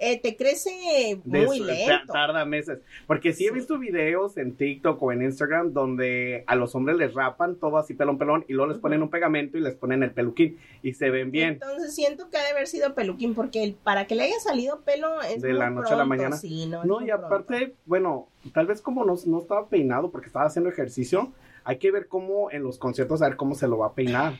eh, 0.00 0.20
te 0.20 0.36
crece 0.36 1.20
muy 1.24 1.58
su- 1.58 1.64
lento. 1.64 2.06
ta- 2.08 2.12
Tarda 2.12 2.44
meses. 2.44 2.80
Porque 3.06 3.32
sí 3.32 3.46
he 3.46 3.52
visto 3.52 3.78
videos 3.78 4.36
en 4.38 4.56
TikTok 4.56 5.00
o 5.00 5.12
en 5.12 5.22
Instagram 5.22 5.72
donde 5.72 6.42
a 6.48 6.56
los 6.56 6.74
hombres 6.74 6.96
les 6.96 7.14
rapan 7.14 7.54
todo 7.54 7.78
así 7.78 7.94
pelón 7.94 8.18
pelón 8.18 8.44
y 8.48 8.54
luego 8.54 8.72
les 8.72 8.80
ponen 8.80 9.02
un 9.02 9.08
pegamento 9.08 9.56
y 9.56 9.60
les 9.60 9.76
ponen 9.76 10.02
el 10.02 10.10
peluquín 10.10 10.58
y 10.82 10.94
se 10.94 11.10
ven 11.10 11.30
bien. 11.30 11.50
Entonces 11.62 11.94
siento 11.94 12.28
que 12.28 12.36
ha 12.36 12.42
de 12.42 12.48
haber 12.50 12.66
sido 12.66 12.92
peluquín 12.96 13.36
porque 13.36 13.62
el- 13.62 13.74
para 13.74 14.08
que 14.08 14.16
le 14.16 14.24
haya 14.24 14.40
salido 14.40 14.80
pelo 14.80 15.22
es 15.22 15.40
De 15.42 15.50
muy 15.50 15.58
la 15.58 15.70
noche 15.70 15.94
a 15.94 15.96
la 15.96 16.04
mañana. 16.06 16.36
Sí, 16.38 16.66
no, 16.66 16.82
No, 16.84 17.06
y 17.06 17.10
aparte, 17.10 17.56
pronto. 17.56 17.76
bueno, 17.86 18.28
tal 18.52 18.66
vez 18.66 18.82
como 18.82 19.04
no, 19.04 19.14
no 19.26 19.38
estaba 19.38 19.68
peinado 19.68 20.10
porque 20.10 20.26
estaba 20.26 20.46
haciendo 20.46 20.68
ejercicio, 20.70 21.32
hay 21.62 21.78
que 21.78 21.92
ver 21.92 22.08
cómo 22.08 22.50
en 22.50 22.64
los 22.64 22.78
conciertos, 22.78 23.22
a 23.22 23.28
ver 23.28 23.36
cómo 23.36 23.54
se 23.54 23.68
lo 23.68 23.78
va 23.78 23.86
a 23.88 23.94
peinar. 23.94 24.32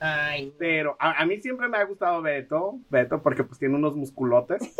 Ay, 0.00 0.52
Pero 0.58 0.96
a, 0.98 1.22
a 1.22 1.26
mí 1.26 1.40
siempre 1.40 1.68
me 1.68 1.78
ha 1.78 1.84
gustado 1.84 2.20
Beto, 2.22 2.78
Beto, 2.90 3.22
porque 3.22 3.44
pues 3.44 3.58
tiene 3.58 3.76
unos 3.76 3.96
musculotes. 3.96 4.76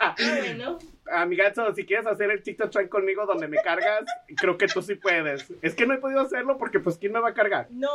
ah, 0.00 0.14
bueno. 0.18 0.78
Amigazo, 1.12 1.74
si 1.74 1.84
quieres 1.84 2.06
hacer 2.06 2.30
el 2.30 2.42
TikTok 2.42 2.70
train 2.70 2.88
conmigo 2.88 3.26
donde 3.26 3.46
me 3.48 3.58
cargas, 3.58 4.04
creo 4.36 4.56
que 4.56 4.66
tú 4.66 4.80
sí 4.82 4.94
puedes. 4.94 5.46
Es 5.62 5.74
que 5.74 5.86
no 5.86 5.94
he 5.94 5.98
podido 5.98 6.20
hacerlo 6.20 6.56
porque 6.58 6.80
pues 6.80 6.96
¿quién 6.98 7.12
me 7.12 7.20
va 7.20 7.30
a 7.30 7.34
cargar? 7.34 7.66
No, 7.70 7.88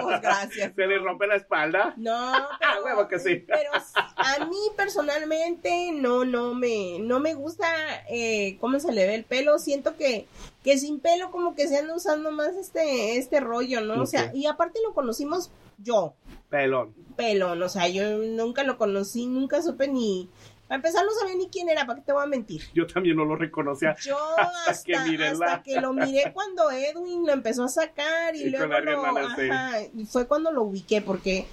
pues 0.00 0.20
gracias. 0.20 0.72
Se 0.76 0.86
le 0.86 0.98
rompe 0.98 1.26
la 1.26 1.36
espalda. 1.36 1.94
No, 1.96 2.32
pero, 2.58 2.70
Ah, 2.72 2.78
huevo 2.84 3.08
que 3.08 3.18
sí. 3.18 3.44
pero 3.46 3.70
a 4.16 4.44
mí 4.46 4.56
personalmente 4.76 5.90
no, 5.92 6.24
no 6.24 6.54
me, 6.54 6.98
no 7.00 7.20
me 7.20 7.34
gusta 7.34 7.66
eh, 8.08 8.56
cómo 8.60 8.78
se 8.80 8.92
le 8.92 9.06
ve 9.06 9.14
el 9.14 9.24
pelo. 9.24 9.58
Siento 9.58 9.96
que, 9.96 10.26
que 10.64 10.78
sin 10.78 11.00
pelo 11.00 11.30
como 11.30 11.54
que 11.54 11.68
se 11.68 11.78
anda 11.78 11.94
usando 11.94 12.30
más 12.30 12.54
este, 12.56 13.18
este 13.18 13.40
rollo, 13.40 13.80
¿no? 13.82 14.02
O 14.02 14.06
sea, 14.06 14.30
y 14.34 14.46
aparte 14.46 14.80
lo 14.86 14.94
conocimos 14.94 15.50
yo, 15.78 16.14
Pelón. 16.48 16.94
pelón, 17.16 17.60
o 17.62 17.68
sea, 17.68 17.88
yo 17.88 18.04
nunca 18.18 18.62
lo 18.62 18.78
conocí, 18.78 19.26
nunca 19.26 19.62
supe 19.62 19.88
ni, 19.88 20.28
para 20.72 20.78
empezar 20.78 21.04
no 21.04 21.12
sabía 21.12 21.34
ni 21.36 21.50
quién 21.50 21.68
era, 21.68 21.84
¿para 21.84 21.98
qué 21.98 22.06
te 22.06 22.12
voy 22.14 22.22
a 22.22 22.26
mentir? 22.26 22.62
Yo 22.72 22.86
también 22.86 23.14
no 23.14 23.26
lo 23.26 23.36
reconocía. 23.36 23.94
Yo 24.02 24.16
Hasta 24.38 24.82
que 24.82 24.96
hasta, 24.96 25.10
miré 25.10 25.34
la- 25.34 25.46
hasta 25.46 25.62
que 25.62 25.78
lo 25.82 25.92
miré 25.92 26.32
cuando 26.32 26.70
Edwin 26.70 27.26
lo 27.26 27.32
empezó 27.34 27.64
a 27.64 27.68
sacar 27.68 28.34
y, 28.34 28.48
luego 28.48 28.66
lo, 28.80 29.18
ajá, 29.18 29.82
y 29.94 30.06
fue 30.06 30.26
cuando 30.26 30.50
lo 30.50 30.62
ubiqué 30.62 31.02
porque 31.02 31.44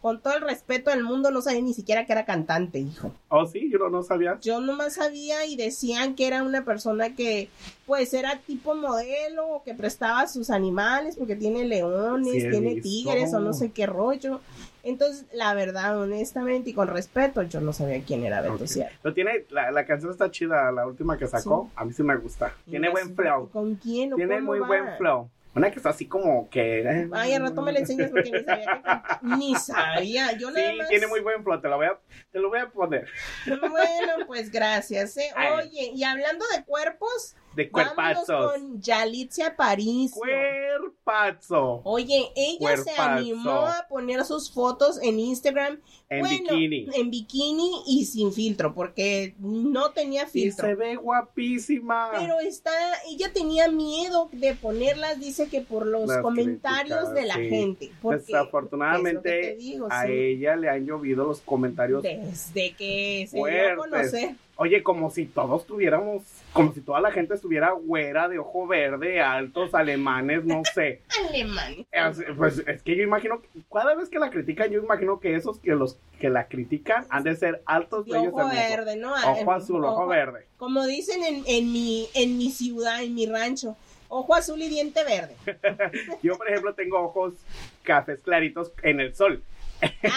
con 0.00 0.20
todo 0.20 0.34
el 0.36 0.42
respeto 0.42 0.90
del 0.90 1.02
mundo 1.02 1.30
no 1.32 1.42
sabía 1.42 1.60
ni 1.60 1.74
siquiera 1.74 2.06
que 2.06 2.12
era 2.12 2.24
cantante, 2.24 2.78
hijo. 2.78 3.12
Oh, 3.28 3.46
sí, 3.46 3.68
yo 3.70 3.78
no, 3.78 3.90
no 3.90 4.02
sabía. 4.02 4.38
Yo 4.40 4.60
nomás 4.60 4.94
sabía 4.94 5.44
y 5.44 5.56
decían 5.56 6.14
que 6.14 6.26
era 6.28 6.42
una 6.44 6.64
persona 6.64 7.16
que 7.16 7.48
pues 7.86 8.14
era 8.14 8.38
tipo 8.38 8.74
modelo 8.76 9.48
o 9.48 9.62
que 9.64 9.74
prestaba 9.74 10.28
sus 10.28 10.50
animales 10.50 11.16
porque 11.16 11.34
tiene 11.36 11.64
leones, 11.64 12.42
Sí, 12.44 12.48
tiene 12.50 12.80
tigres 12.80 13.34
o 13.34 13.40
no 13.40 13.52
sé 13.52 13.72
qué 13.72 13.86
rollo. 13.86 14.40
Entonces, 14.84 15.26
la 15.32 15.52
verdad, 15.54 15.98
honestamente 16.00 16.70
y 16.70 16.72
con 16.72 16.86
respeto, 16.88 17.42
yo 17.42 17.60
no 17.60 17.72
sabía 17.72 18.00
quién 18.04 18.24
era 18.24 18.40
Beto 18.40 18.54
Ok. 18.54 18.66
Sierra. 18.66 18.92
Pero 19.02 19.14
tiene, 19.14 19.44
la, 19.50 19.70
la 19.72 19.84
canción 19.84 20.12
está 20.12 20.30
chida, 20.30 20.70
la 20.70 20.86
última 20.86 21.18
que 21.18 21.26
sacó. 21.26 21.70
A 21.74 21.84
mí 21.84 21.92
sí 21.92 22.02
me 22.04 22.16
gusta. 22.16 22.54
Tiene 22.70 22.88
buen 22.88 23.14
flow. 23.16 23.50
¿Con 23.50 23.74
quién 23.74 24.12
o 24.12 24.16
Tiene 24.16 24.40
muy 24.40 24.60
va? 24.60 24.66
buen 24.68 24.84
flow. 24.96 25.28
Una 25.58 25.70
que 25.70 25.76
está 25.76 25.90
así 25.90 26.06
como 26.06 26.48
que. 26.48 26.80
eh, 26.80 27.08
Ay, 27.12 27.34
al 27.34 27.42
rato 27.42 27.62
me 27.62 27.72
la 27.72 27.80
enseñas 27.80 28.10
porque 28.10 28.30
ni 28.30 28.44
sabía 28.44 28.82
que 29.20 29.26
Ni 29.36 29.54
sabía. 29.56 30.32
Yo 30.38 30.48
Sí, 30.48 30.54
nada 30.54 30.72
más. 30.74 30.88
tiene 30.88 31.06
muy 31.06 31.20
buen 31.20 31.42
flow, 31.44 31.60
te 31.60 31.68
lo 31.68 31.76
voy 31.76 31.86
a, 31.86 31.98
te 32.32 32.38
lo 32.38 32.48
voy 32.48 32.60
a 32.60 32.68
poner. 32.70 33.08
Bueno, 33.46 34.26
pues 34.26 34.50
gracias. 34.50 35.16
¿eh? 35.16 35.30
Oye, 35.56 35.92
y 35.94 36.04
hablando 36.04 36.44
de 36.56 36.64
cuerpos, 36.64 37.36
De 37.58 37.68
vámonos 37.72 37.94
cuerpazos. 37.94 38.52
con 38.52 38.80
Yalitza 38.80 39.56
París. 39.56 40.12
Cuerpazo. 40.14 41.80
Oye, 41.84 42.30
ella 42.36 42.76
se 42.76 42.92
animó 42.96 43.66
a 43.66 43.86
poner 43.88 44.24
sus 44.24 44.52
fotos 44.52 45.00
en 45.02 45.18
Instagram. 45.18 45.80
En 46.08 46.20
bueno, 46.20 46.52
bikini. 46.52 46.86
En 46.94 47.10
bikini 47.10 47.82
y 47.86 48.04
sin 48.04 48.32
filtro, 48.32 48.74
porque 48.74 49.34
no 49.40 49.90
tenía 49.90 50.22
Y 50.22 50.26
filtro. 50.26 50.68
se 50.68 50.74
ve 50.76 50.94
guapísima. 50.96 52.10
Pero 52.16 52.38
está, 52.40 52.70
ella 53.10 53.32
tenía 53.32 53.68
miedo 53.68 54.28
de 54.32 54.54
ponerlas, 54.54 55.18
dice 55.18 55.48
que 55.48 55.60
por 55.60 55.84
los 55.86 56.08
Las 56.08 56.22
comentarios 56.22 57.12
de 57.12 57.26
la 57.26 57.34
sí. 57.34 57.48
gente. 57.48 57.90
Porque, 58.00 58.18
Desafortunadamente, 58.26 59.56
digo, 59.56 59.88
a 59.90 60.06
sí. 60.06 60.12
ella 60.12 60.54
le 60.56 60.68
han 60.70 60.86
llovido 60.86 61.24
los 61.24 61.40
comentarios 61.40 62.02
Desde 62.02 62.72
que 62.74 63.26
se 63.28 63.36
dio 63.36 63.72
a 63.72 63.76
conocer. 63.76 64.36
Oye, 64.60 64.82
como 64.82 65.10
si 65.10 65.26
todos 65.26 65.66
tuviéramos, 65.66 66.22
como 66.58 66.72
si 66.74 66.80
toda 66.80 67.00
la 67.00 67.10
gente 67.10 67.34
estuviera 67.34 67.70
güera, 67.72 68.28
de 68.28 68.38
ojo 68.38 68.66
verde, 68.66 69.20
altos, 69.20 69.74
alemanes, 69.74 70.44
no 70.44 70.62
sé. 70.74 71.02
Alemán. 71.28 71.86
Es- 71.90 72.22
Pues 72.36 72.62
es 72.66 72.82
que 72.82 72.96
yo 72.96 73.02
imagino, 73.02 73.40
que 73.40 73.48
cada 73.72 73.94
vez 73.94 74.08
que 74.08 74.18
la 74.18 74.30
critican, 74.30 74.70
yo 74.70 74.80
imagino 74.82 75.20
que 75.20 75.34
esos 75.34 75.58
que 75.58 75.74
los 75.74 75.98
que 76.20 76.28
la 76.30 76.48
critican 76.48 77.06
han 77.10 77.22
de 77.24 77.36
ser 77.36 77.62
altos, 77.66 78.04
De 78.06 78.12
bellos, 78.12 78.28
ojo 78.32 78.40
hermosos. 78.40 78.58
verde, 78.68 78.96
¿no? 78.96 79.14
Ojo 79.14 79.52
azul, 79.52 79.84
ojo 79.84 80.06
verde. 80.06 80.46
Como 80.56 80.84
dicen 80.86 81.22
en, 81.24 81.42
en, 81.46 81.72
mi, 81.72 82.08
en 82.14 82.36
mi 82.36 82.50
ciudad, 82.50 83.02
en 83.02 83.14
mi 83.14 83.26
rancho. 83.26 83.76
Ojo 84.10 84.34
azul 84.34 84.60
y 84.62 84.68
diente 84.68 85.04
verde. 85.04 85.36
Yo, 86.22 86.36
por 86.38 86.48
ejemplo, 86.48 86.74
tengo 86.74 86.98
ojos 87.00 87.34
cafés 87.82 88.20
claritos 88.22 88.72
en 88.82 89.00
el 89.00 89.14
sol. 89.14 89.42
Ay, 89.80 89.90
no 90.02 90.10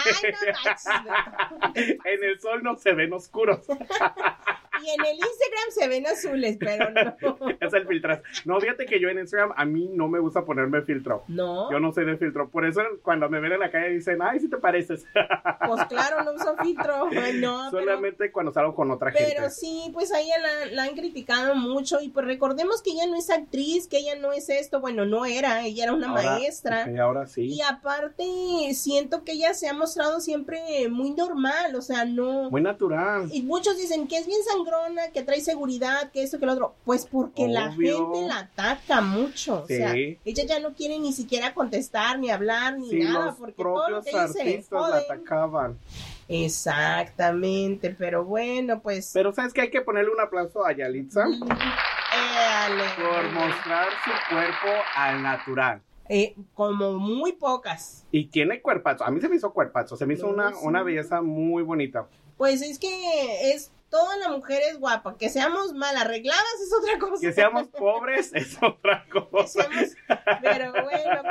manches. 0.64 0.84
En 2.04 2.24
el 2.24 2.40
sol 2.40 2.62
no 2.64 2.76
se 2.78 2.92
ven 2.94 3.12
oscuros. 3.12 3.60
Y 4.82 4.88
en 4.90 5.04
el 5.06 5.16
Instagram 5.16 5.70
se 5.70 5.88
ven 5.88 6.06
azules, 6.06 6.56
pero 6.58 6.90
no. 6.90 7.16
Es 7.60 7.72
el 7.74 7.86
filtro. 7.86 8.20
No, 8.44 8.60
fíjate 8.60 8.86
que 8.86 8.98
yo 9.00 9.08
en 9.08 9.18
Instagram 9.18 9.52
a 9.56 9.64
mí 9.64 9.88
no 9.92 10.08
me 10.08 10.18
gusta 10.18 10.44
ponerme 10.44 10.82
filtro. 10.82 11.24
No. 11.28 11.70
Yo 11.70 11.78
no 11.80 11.92
soy 11.92 12.04
de 12.06 12.16
filtro. 12.16 12.48
Por 12.48 12.64
eso 12.64 12.80
cuando 13.02 13.28
me 13.28 13.40
ven 13.40 13.52
en 13.52 13.60
la 13.60 13.70
calle 13.70 13.90
dicen, 13.90 14.20
ay, 14.22 14.40
si 14.40 14.48
te 14.48 14.56
pareces. 14.56 15.04
Pues 15.66 15.84
claro, 15.86 16.22
no 16.24 16.32
uso 16.32 16.56
filtro. 16.62 17.06
No, 17.34 17.68
pero- 17.70 17.70
Solamente 17.70 18.30
cuando 18.32 18.52
salgo 18.52 18.74
con 18.74 18.90
otra 18.90 19.10
Pero 19.12 19.26
gente. 19.42 19.50
sí, 19.50 19.90
pues 19.92 20.12
a 20.12 20.20
ella 20.20 20.34
la, 20.38 20.66
la 20.72 20.82
han 20.84 20.94
criticado 20.94 21.54
mucho 21.54 22.00
y 22.00 22.08
pues 22.08 22.26
recordemos 22.26 22.82
que 22.82 22.90
ella 22.90 23.06
no 23.06 23.16
es 23.16 23.30
actriz, 23.30 23.86
que 23.88 23.98
ella 23.98 24.16
no 24.16 24.32
es 24.32 24.48
esto, 24.48 24.80
bueno, 24.80 25.04
no 25.06 25.24
era, 25.24 25.64
ella 25.64 25.84
era 25.84 25.92
una 25.92 26.08
Ahora- 26.10 26.22
maestra. 26.38 26.86
ok, 26.90 26.98
ahora 26.98 27.26
sí. 27.26 27.42
Y 27.46 27.60
aparte 27.62 28.24
siento 28.74 29.24
que 29.24 29.32
ella 29.32 29.54
se 29.54 29.68
ha 29.68 29.72
mostrado 29.74 30.20
siempre 30.20 30.88
muy 30.90 31.10
normal, 31.12 31.74
o 31.76 31.82
sea, 31.82 32.04
no... 32.04 32.50
Muy 32.50 32.60
natural. 32.62 33.28
Y 33.32 33.42
muchos 33.42 33.76
dicen 33.78 34.06
que 34.08 34.18
es 34.18 34.26
bien 34.26 34.40
sangrona, 34.64 35.10
que 35.12 35.22
trae 35.22 35.40
seguridad, 35.40 36.10
que 36.12 36.22
esto, 36.22 36.38
que 36.38 36.46
lo 36.46 36.52
otro. 36.52 36.74
Pues 36.84 37.06
porque 37.06 37.48
la 37.48 37.72
gente 37.72 38.26
la 38.26 38.38
ataca 38.40 39.00
mucho. 39.00 39.62
O 39.62 39.66
sea, 39.66 39.94
ella 39.94 40.44
ya 40.44 40.60
no 40.60 40.74
quiere 40.74 40.98
ni 40.98 41.12
siquiera 41.12 41.54
contestar, 41.54 42.18
ni 42.18 42.30
hablar, 42.30 42.78
ni 42.78 42.90
Sí, 42.90 42.98
nada, 43.00 43.26
los 43.26 43.36
porque 43.36 43.62
todo 43.62 43.88
lo 43.88 44.02
propios 44.02 44.32
que 44.34 44.64
la 44.70 44.78
joden. 44.80 44.94
atacaban. 44.94 45.78
Exactamente, 46.28 47.94
pero 47.98 48.24
bueno, 48.24 48.80
pues... 48.80 49.10
Pero 49.12 49.32
¿sabes 49.32 49.52
que 49.52 49.60
Hay 49.62 49.70
que 49.70 49.82
ponerle 49.82 50.10
un 50.12 50.20
aplauso 50.20 50.64
a 50.64 50.72
Yalitza 50.72 51.24
por 51.24 51.48
mostrar 53.32 53.88
su 54.04 54.34
cuerpo 54.34 54.82
al 54.96 55.22
natural. 55.22 55.82
Eh, 56.08 56.34
como 56.54 56.98
muy 56.98 57.32
pocas. 57.32 58.04
Y 58.10 58.26
tiene 58.26 58.60
cuerpazo. 58.60 59.04
A 59.04 59.10
mí 59.10 59.20
se 59.20 59.28
me 59.28 59.36
hizo 59.36 59.52
cuerpazo. 59.52 59.96
Se 59.96 60.04
me 60.04 60.14
hizo 60.14 60.26
No, 60.26 60.32
una, 60.34 60.50
sí. 60.50 60.56
una 60.62 60.82
belleza 60.82 61.22
muy 61.22 61.62
bonita. 61.62 62.06
Pues 62.36 62.60
es 62.60 62.78
que 62.78 63.52
es 63.52 63.70
toda 63.92 64.16
la 64.16 64.30
mujer 64.30 64.62
es 64.70 64.80
guapa. 64.80 65.16
Que 65.18 65.28
seamos 65.28 65.74
mal 65.74 65.94
arregladas 65.96 66.42
es 66.64 66.72
otra 66.72 66.98
cosa. 66.98 67.20
Que 67.20 67.32
seamos 67.32 67.68
pobres 67.68 68.32
es 68.34 68.56
otra 68.60 69.04
cosa. 69.12 69.68
seamos- 69.68 69.94
Pero 70.42 70.72
bueno, 70.72 71.22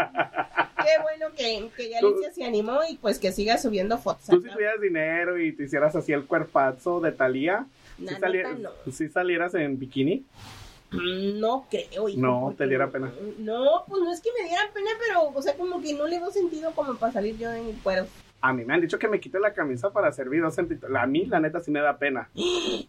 qué 0.77 1.01
bueno 1.01 1.35
que, 1.35 1.69
que 1.75 1.89
Yalitza 1.89 2.31
se 2.33 2.43
animó 2.45 2.79
y 2.87 2.97
pues 2.97 3.17
que 3.19 3.31
siga 3.31 3.57
subiendo 3.57 3.97
fotos. 3.97 4.27
Tú 4.27 4.39
si 4.41 4.49
tuvieras 4.49 4.79
dinero 4.79 5.37
y 5.39 5.51
te 5.53 5.63
hicieras 5.63 5.95
así 5.95 6.13
el 6.13 6.25
cuerpazo 6.25 7.01
de 7.01 7.11
Talía, 7.11 7.65
si, 7.97 8.05
no. 8.05 9.09
salieras 9.11 9.53
en 9.55 9.79
bikini. 9.79 10.23
No 10.91 11.65
creo. 11.69 12.09
hijo, 12.09 12.19
No, 12.21 12.53
te 12.57 12.67
diera 12.67 12.89
pena. 12.91 13.11
No, 13.39 13.85
pues 13.87 14.03
no 14.03 14.11
es 14.13 14.21
que 14.21 14.29
me 14.39 14.47
diera 14.47 14.69
pena, 14.73 14.89
pero, 14.99 15.29
o 15.33 15.41
sea, 15.41 15.55
como 15.55 15.81
que 15.81 15.93
no 15.93 16.05
le 16.05 16.19
veo 16.19 16.29
sentido 16.31 16.71
como 16.73 16.95
para 16.95 17.13
salir 17.13 17.37
yo 17.37 17.51
en 17.51 17.71
cuero. 17.79 18.05
A 18.43 18.53
mí 18.53 18.65
me 18.65 18.73
han 18.73 18.81
dicho 18.81 18.97
que 18.97 19.07
me 19.07 19.19
quite 19.19 19.39
la 19.39 19.53
camisa 19.53 19.91
para 19.91 20.07
hacer 20.07 20.27
videos 20.27 20.57
en 20.57 20.67
TikTok. 20.67 20.95
A 20.95 21.05
mí, 21.05 21.25
la 21.27 21.39
neta, 21.39 21.59
sí 21.59 21.69
me 21.71 21.79
da 21.81 21.97
pena. 21.97 22.29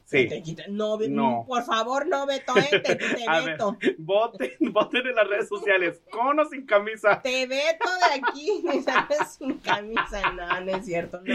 Sí. 0.04 0.28
No, 0.68 0.98
No. 1.08 1.44
por 1.48 1.62
favor, 1.64 2.06
no, 2.06 2.26
Beto, 2.26 2.52
eh, 2.58 2.80
te, 2.84 2.96
te 2.96 3.24
A 3.28 3.40
ver, 3.40 3.52
veto. 3.52 3.76
voten, 3.98 4.50
voten 4.72 5.06
en 5.06 5.14
las 5.14 5.26
redes 5.28 5.48
sociales, 5.48 6.02
con 6.10 6.38
o 6.38 6.44
sin 6.44 6.66
camisa. 6.66 7.20
Te 7.22 7.46
veto 7.46 7.88
de 7.88 8.20
aquí, 8.20 8.62
me 8.64 8.82
sales 8.82 9.36
sin 9.38 9.58
camisa. 9.58 10.32
No, 10.32 10.60
no 10.60 10.76
es 10.76 10.84
cierto, 10.84 11.20
no. 11.24 11.34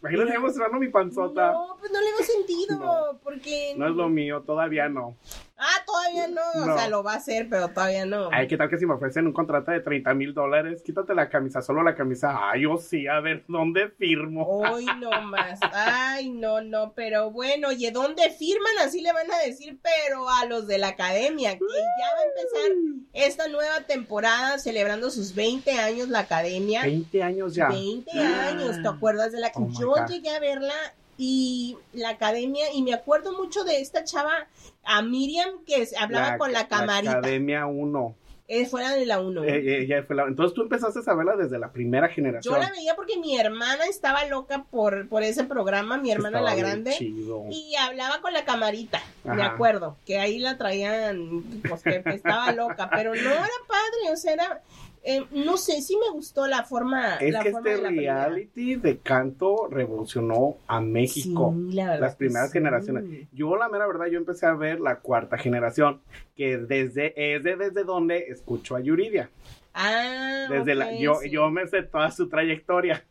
Imagínate 0.00 0.38
mostrando 0.38 0.78
mi 0.78 0.88
panzota. 0.88 1.52
No, 1.52 1.76
pues 1.78 1.90
no 1.92 2.00
le 2.00 2.06
veo 2.12 2.24
sentido, 2.24 2.78
No. 2.78 3.18
porque... 3.22 3.74
No 3.76 3.86
es 3.88 3.94
lo 3.94 4.08
mío, 4.08 4.42
todavía 4.46 4.88
no. 4.88 5.16
Ah, 5.58 5.82
todavía 5.86 6.28
no, 6.28 6.72
o 6.72 6.76
sea, 6.76 6.88
lo 6.88 7.02
va 7.02 7.14
a 7.14 7.16
hacer, 7.16 7.48
pero 7.48 7.68
todavía 7.68 8.04
no. 8.04 8.28
Ay, 8.30 8.46
¿qué 8.46 8.58
tal 8.58 8.68
que 8.68 8.76
si 8.76 8.84
me 8.84 8.92
ofrecen 8.92 9.26
un 9.26 9.32
contrato 9.32 9.70
de 9.70 9.80
30 9.80 10.12
mil 10.12 10.34
dólares? 10.34 10.82
Quítate 10.82 11.14
la 11.14 11.30
camisa, 11.30 11.62
solo 11.62 11.82
la 11.82 11.94
camisa. 11.94 12.50
Ay, 12.50 12.62
yo 12.62 12.76
sí, 12.76 13.06
a 13.06 13.20
ver, 13.20 13.42
¿dónde 13.48 13.88
firmo? 13.88 14.46
Hoy 14.46 14.84
no 15.00 15.10
más. 15.22 15.58
Ay, 15.72 16.28
no, 16.28 16.60
no, 16.60 16.92
pero 16.94 17.30
bueno, 17.30 17.68
oye, 17.68 17.90
¿dónde 17.90 18.28
firman? 18.30 18.72
Así 18.84 19.00
le 19.00 19.14
van 19.14 19.30
a 19.32 19.38
decir, 19.46 19.78
pero 19.82 20.28
a 20.28 20.44
los 20.44 20.66
de 20.66 20.76
la 20.76 20.88
academia, 20.88 21.52
que 21.52 21.64
ya 21.64 22.14
va 22.14 22.20
a 22.20 22.24
empezar 22.24 23.06
esta 23.14 23.48
nueva 23.48 23.80
temporada 23.86 24.58
celebrando 24.58 25.10
sus 25.10 25.34
20 25.34 25.70
años 25.72 26.10
la 26.10 26.20
academia. 26.20 26.82
20 26.82 27.22
años 27.22 27.54
ya. 27.54 27.68
20 27.68 28.10
años, 28.20 28.82
¿te 28.82 28.88
acuerdas 28.88 29.32
de 29.32 29.40
la 29.40 29.52
Oh 29.54 29.60
my 29.60 29.74
Yo 29.74 29.94
llegué 30.06 30.28
a 30.36 30.40
verla 30.40 30.74
y 31.18 31.76
la 31.92 32.10
academia, 32.10 32.72
y 32.72 32.82
me 32.82 32.94
acuerdo 32.94 33.32
mucho 33.32 33.64
de 33.64 33.80
esta 33.80 34.04
chava, 34.04 34.46
a 34.84 35.02
Miriam, 35.02 35.64
que 35.66 35.86
hablaba 35.98 36.38
con 36.38 36.52
la 36.52 36.68
camarita. 36.68 37.18
Academia 37.18 37.66
1. 37.66 38.14
Eh, 38.48 38.64
fuera 38.66 38.92
de 38.94 39.04
la 39.06 39.20
1. 39.20 39.42
Eh, 39.42 40.04
fue 40.06 40.14
la- 40.14 40.22
Entonces 40.28 40.54
tú 40.54 40.62
empezaste 40.62 41.00
a 41.04 41.14
verla 41.14 41.34
desde 41.34 41.58
la 41.58 41.72
primera 41.72 42.08
generación. 42.08 42.54
Yo 42.54 42.60
la 42.60 42.70
veía 42.70 42.94
porque 42.94 43.18
mi 43.18 43.36
hermana 43.36 43.86
estaba 43.86 44.24
loca 44.26 44.64
por, 44.70 45.08
por 45.08 45.24
ese 45.24 45.42
programa, 45.42 45.98
mi 45.98 46.12
hermana 46.12 46.38
Estaba 46.38 46.54
la 46.54 46.62
grande. 46.62 46.92
chido. 46.92 47.42
Y 47.50 47.74
hablaba 47.74 48.20
con 48.20 48.32
la 48.32 48.44
camarita, 48.44 49.02
me 49.24 49.42
acuerdo, 49.42 49.96
que 50.06 50.20
ahí 50.20 50.38
la 50.38 50.56
traían, 50.56 51.42
pues 51.68 51.82
que 51.82 52.00
estaba 52.06 52.52
loca, 52.52 52.88
pero 52.94 53.12
no 53.16 53.20
era 53.30 53.48
padre, 53.66 54.12
o 54.12 54.16
sea, 54.16 54.34
era, 54.34 54.62
eh, 55.06 55.24
no 55.30 55.56
sé, 55.56 55.80
sí 55.82 55.96
me 55.96 56.12
gustó 56.12 56.48
la 56.48 56.64
forma. 56.64 57.14
Es 57.16 57.32
la 57.32 57.42
que 57.42 57.52
forma 57.52 57.70
este 57.70 57.76
de 57.76 57.82
la 57.82 57.88
primera. 57.88 58.26
reality 58.26 58.74
de 58.74 58.98
canto 58.98 59.68
revolucionó 59.70 60.56
a 60.66 60.80
México. 60.80 61.54
Sí, 61.54 61.74
la 61.74 61.84
verdad 61.84 62.00
las 62.00 62.16
primeras 62.16 62.50
sí. 62.50 62.58
generaciones. 62.58 63.28
Yo, 63.32 63.56
la 63.56 63.68
mera 63.68 63.86
verdad, 63.86 64.06
yo 64.06 64.18
empecé 64.18 64.46
a 64.46 64.54
ver 64.54 64.80
la 64.80 64.96
cuarta 64.96 65.38
generación, 65.38 66.00
que 66.34 66.58
desde, 66.58 67.14
es 67.36 67.44
de 67.44 67.56
desde 67.56 67.84
donde 67.84 68.18
escucho 68.28 68.74
a 68.74 68.80
Yuridia. 68.80 69.30
Ah, 69.78 70.46
Desde 70.50 70.74
la, 70.74 70.98
yo, 70.98 71.16
sí. 71.16 71.30
yo 71.30 71.50
me 71.50 71.66
sé 71.66 71.82
toda 71.82 72.10
su 72.10 72.28
trayectoria. 72.28 73.04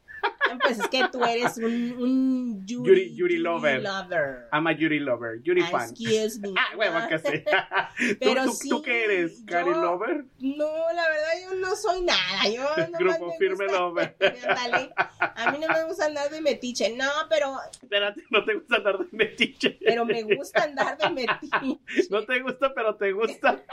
Pues 0.62 0.80
es 0.80 0.88
que 0.88 1.04
tú 1.12 1.24
eres 1.24 1.58
un, 1.58 1.64
un 2.00 2.66
Yuri, 2.66 2.92
Yuri- 3.12 3.16
Yuri 3.16 3.38
lover. 3.38 3.82
lover. 3.84 4.48
I'm 4.54 4.68
a 4.68 4.72
Yuri 4.72 5.00
lover, 5.00 5.42
Yuri 5.44 5.62
fan. 5.64 5.90
Excuse 5.90 6.40
me. 6.40 6.50
Ah, 6.58 6.76
huevo 6.78 7.08
que 7.08 7.20
sí. 7.20 7.44
¿Tú, 8.14 8.18
Pero 8.20 8.44
tú, 8.46 8.52
sí, 8.54 8.70
tú 8.70 8.82
qué 8.82 9.04
eres? 9.06 9.44
¿Cari 9.46 9.72
lover? 9.72 10.26
No, 10.40 10.66
la 10.94 11.08
verdad 11.10 11.32
yo 11.44 11.56
no 11.56 11.76
soy 11.76 12.02
nada. 12.02 12.50
Yo 12.54 12.64
Grupo 12.98 13.28
me 13.28 13.38
Firme 13.38 13.66
gusta- 13.66 13.80
Lover. 13.80 14.16
Ándale. 14.48 14.94
A 15.20 15.52
mí 15.52 15.58
no 15.60 15.68
me 15.74 15.84
gusta 15.86 16.06
andar 16.06 16.30
de 16.30 16.42
metiche. 16.42 16.96
No, 16.96 17.10
pero, 17.30 17.56
Espérate, 17.82 18.24
no 18.30 18.44
te 18.46 18.54
gusta 18.56 18.76
andar 18.78 18.98
de 19.00 19.08
metiche. 19.12 19.78
pero 19.84 20.06
me 20.06 20.24
gusta 20.24 20.64
andar 20.64 20.98
de 20.98 21.10
metiche. 21.10 21.80
No 22.10 22.24
te 22.26 22.40
gusta, 22.42 22.74
pero 22.74 22.96
te 22.96 23.12
gusta. 23.12 23.64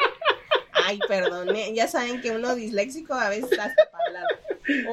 Ay, 0.85 0.99
perdón. 1.09 1.55
eh, 1.55 1.72
Ya 1.74 1.89
saben 1.89 2.20
que 2.20 2.30
uno 2.30 2.55
disléxico 2.55 3.14
a 3.14 3.28
veces 3.28 3.59
hasta 3.59 3.91
para. 3.91 4.26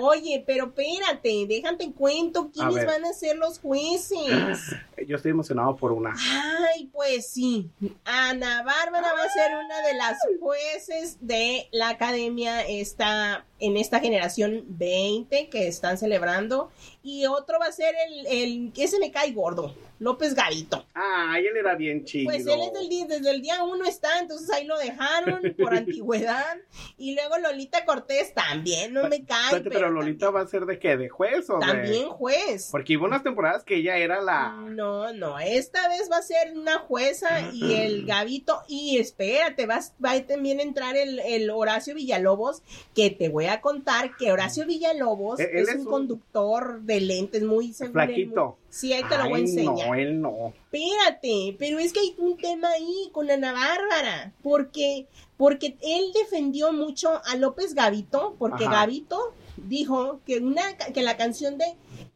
Oye, 0.01 0.43
pero 0.47 0.65
espérate, 0.65 1.45
déjate 1.47 1.91
cuento 1.93 2.49
quiénes 2.51 2.85
van 2.85 3.05
a 3.05 3.13
ser 3.13 3.37
los 3.37 3.59
jueces. 3.59 4.17
Yo 5.07 5.15
estoy 5.15 5.31
emocionado 5.31 5.75
por 5.75 5.91
una. 5.91 6.13
Ay, 6.17 6.87
pues 6.91 7.29
sí. 7.29 7.69
Ana 8.03 8.63
Bárbara 8.63 9.13
va 9.13 9.23
a 9.23 9.29
ser 9.29 9.51
una 9.63 9.81
de 9.87 9.93
las 9.93 10.17
jueces 10.39 11.17
de 11.21 11.67
la 11.71 11.89
academia 11.89 12.61
esta, 12.67 13.45
en 13.59 13.77
esta 13.77 13.99
generación 13.99 14.65
20 14.67 15.49
que 15.49 15.67
están 15.67 15.97
celebrando. 15.97 16.71
Y 17.01 17.25
otro 17.25 17.59
va 17.59 17.67
a 17.67 17.71
ser 17.71 17.95
el, 18.07 18.27
el 18.27 18.73
que 18.73 18.87
se 18.87 18.99
me 18.99 19.11
cae 19.11 19.31
gordo, 19.31 19.73
López 19.99 20.33
Gavito. 20.35 20.85
Ay, 20.93 21.45
él 21.47 21.57
era 21.57 21.75
bien 21.75 22.03
chido. 22.05 22.25
Pues 22.25 22.45
él 22.45 22.59
es 22.61 22.73
del 22.73 22.89
día, 22.89 23.05
desde 23.05 23.31
el 23.31 23.41
día 23.41 23.63
uno 23.63 23.85
está, 23.85 24.19
entonces 24.19 24.49
ahí 24.51 24.65
lo 24.65 24.77
dejaron 24.77 25.41
por 25.57 25.73
antigüedad. 25.73 26.57
Y 26.97 27.15
luego 27.15 27.37
Lolita 27.37 27.85
Cortés 27.85 28.33
también, 28.33 28.93
no 28.93 29.07
me 29.07 29.23
cae. 29.25 29.45
Espérate, 29.45 29.69
pero 29.69 29.89
Lolita 29.89 30.29
va 30.29 30.41
a 30.41 30.47
ser 30.47 30.65
de 30.65 30.77
qué? 30.77 30.97
¿De 30.97 31.09
juez 31.09 31.49
o 31.49 31.59
de...? 31.59 31.65
También 31.65 32.09
juez. 32.09 32.69
Porque 32.71 32.97
hubo 32.97 33.05
unas 33.05 33.23
temporadas 33.23 33.63
que 33.63 33.77
ella 33.77 33.97
era 33.97 34.21
la... 34.21 34.51
No, 34.51 35.13
no, 35.13 35.39
esta 35.39 35.87
vez 35.87 36.09
va 36.11 36.17
a 36.17 36.21
ser 36.21 36.53
una 36.55 36.79
jueza 36.79 37.49
y 37.53 37.75
el 37.75 38.05
Gavito, 38.07 38.61
y 38.67 38.97
espérate, 38.97 39.65
vas, 39.65 39.93
va 40.03 40.11
a 40.11 40.25
también 40.25 40.59
entrar 40.59 40.95
el, 40.95 41.19
el 41.19 41.49
Horacio 41.49 41.95
Villalobos, 41.95 42.61
que 42.93 43.09
te 43.09 43.29
voy 43.29 43.45
a 43.45 43.48
contar 43.61 44.15
que 44.17 44.31
Horacio 44.31 44.65
Villalobos 44.65 45.39
Él- 45.39 45.49
él 45.51 45.57
es, 45.63 45.69
es 45.69 45.75
un, 45.77 45.85
conductor 45.85 46.81
de 46.81 47.01
lentes 47.01 47.43
muy 47.43 47.73
seguro. 47.73 47.93
Flaquito. 48.05 48.57
Sí, 48.69 48.93
ahí 48.93 49.03
te 49.09 49.17
lo 49.17 49.29
voy 49.29 49.39
a 49.39 49.43
enseñar. 49.43 49.87
no, 49.87 49.95
él 49.95 50.21
no. 50.21 50.53
Espérate, 50.71 51.55
pero 51.57 51.79
es 51.79 51.91
que 51.91 51.99
hay 51.99 52.15
un 52.19 52.37
tema 52.37 52.69
ahí 52.69 53.09
con 53.11 53.29
Ana 53.31 53.51
Bárbara, 53.53 54.33
porque, 54.43 55.07
porque 55.37 55.75
él 55.81 56.11
defendió 56.13 56.71
mucho 56.71 57.21
a 57.25 57.35
López 57.35 57.73
Gavito, 57.73 58.35
porque 58.37 58.65
Ajá. 58.65 58.81
Gavito 58.81 59.33
dijo 59.57 60.21
que 60.25 60.37
una 60.39 60.77
que 60.93 61.01
la 61.01 61.17
canción 61.17 61.57
de 61.57 61.65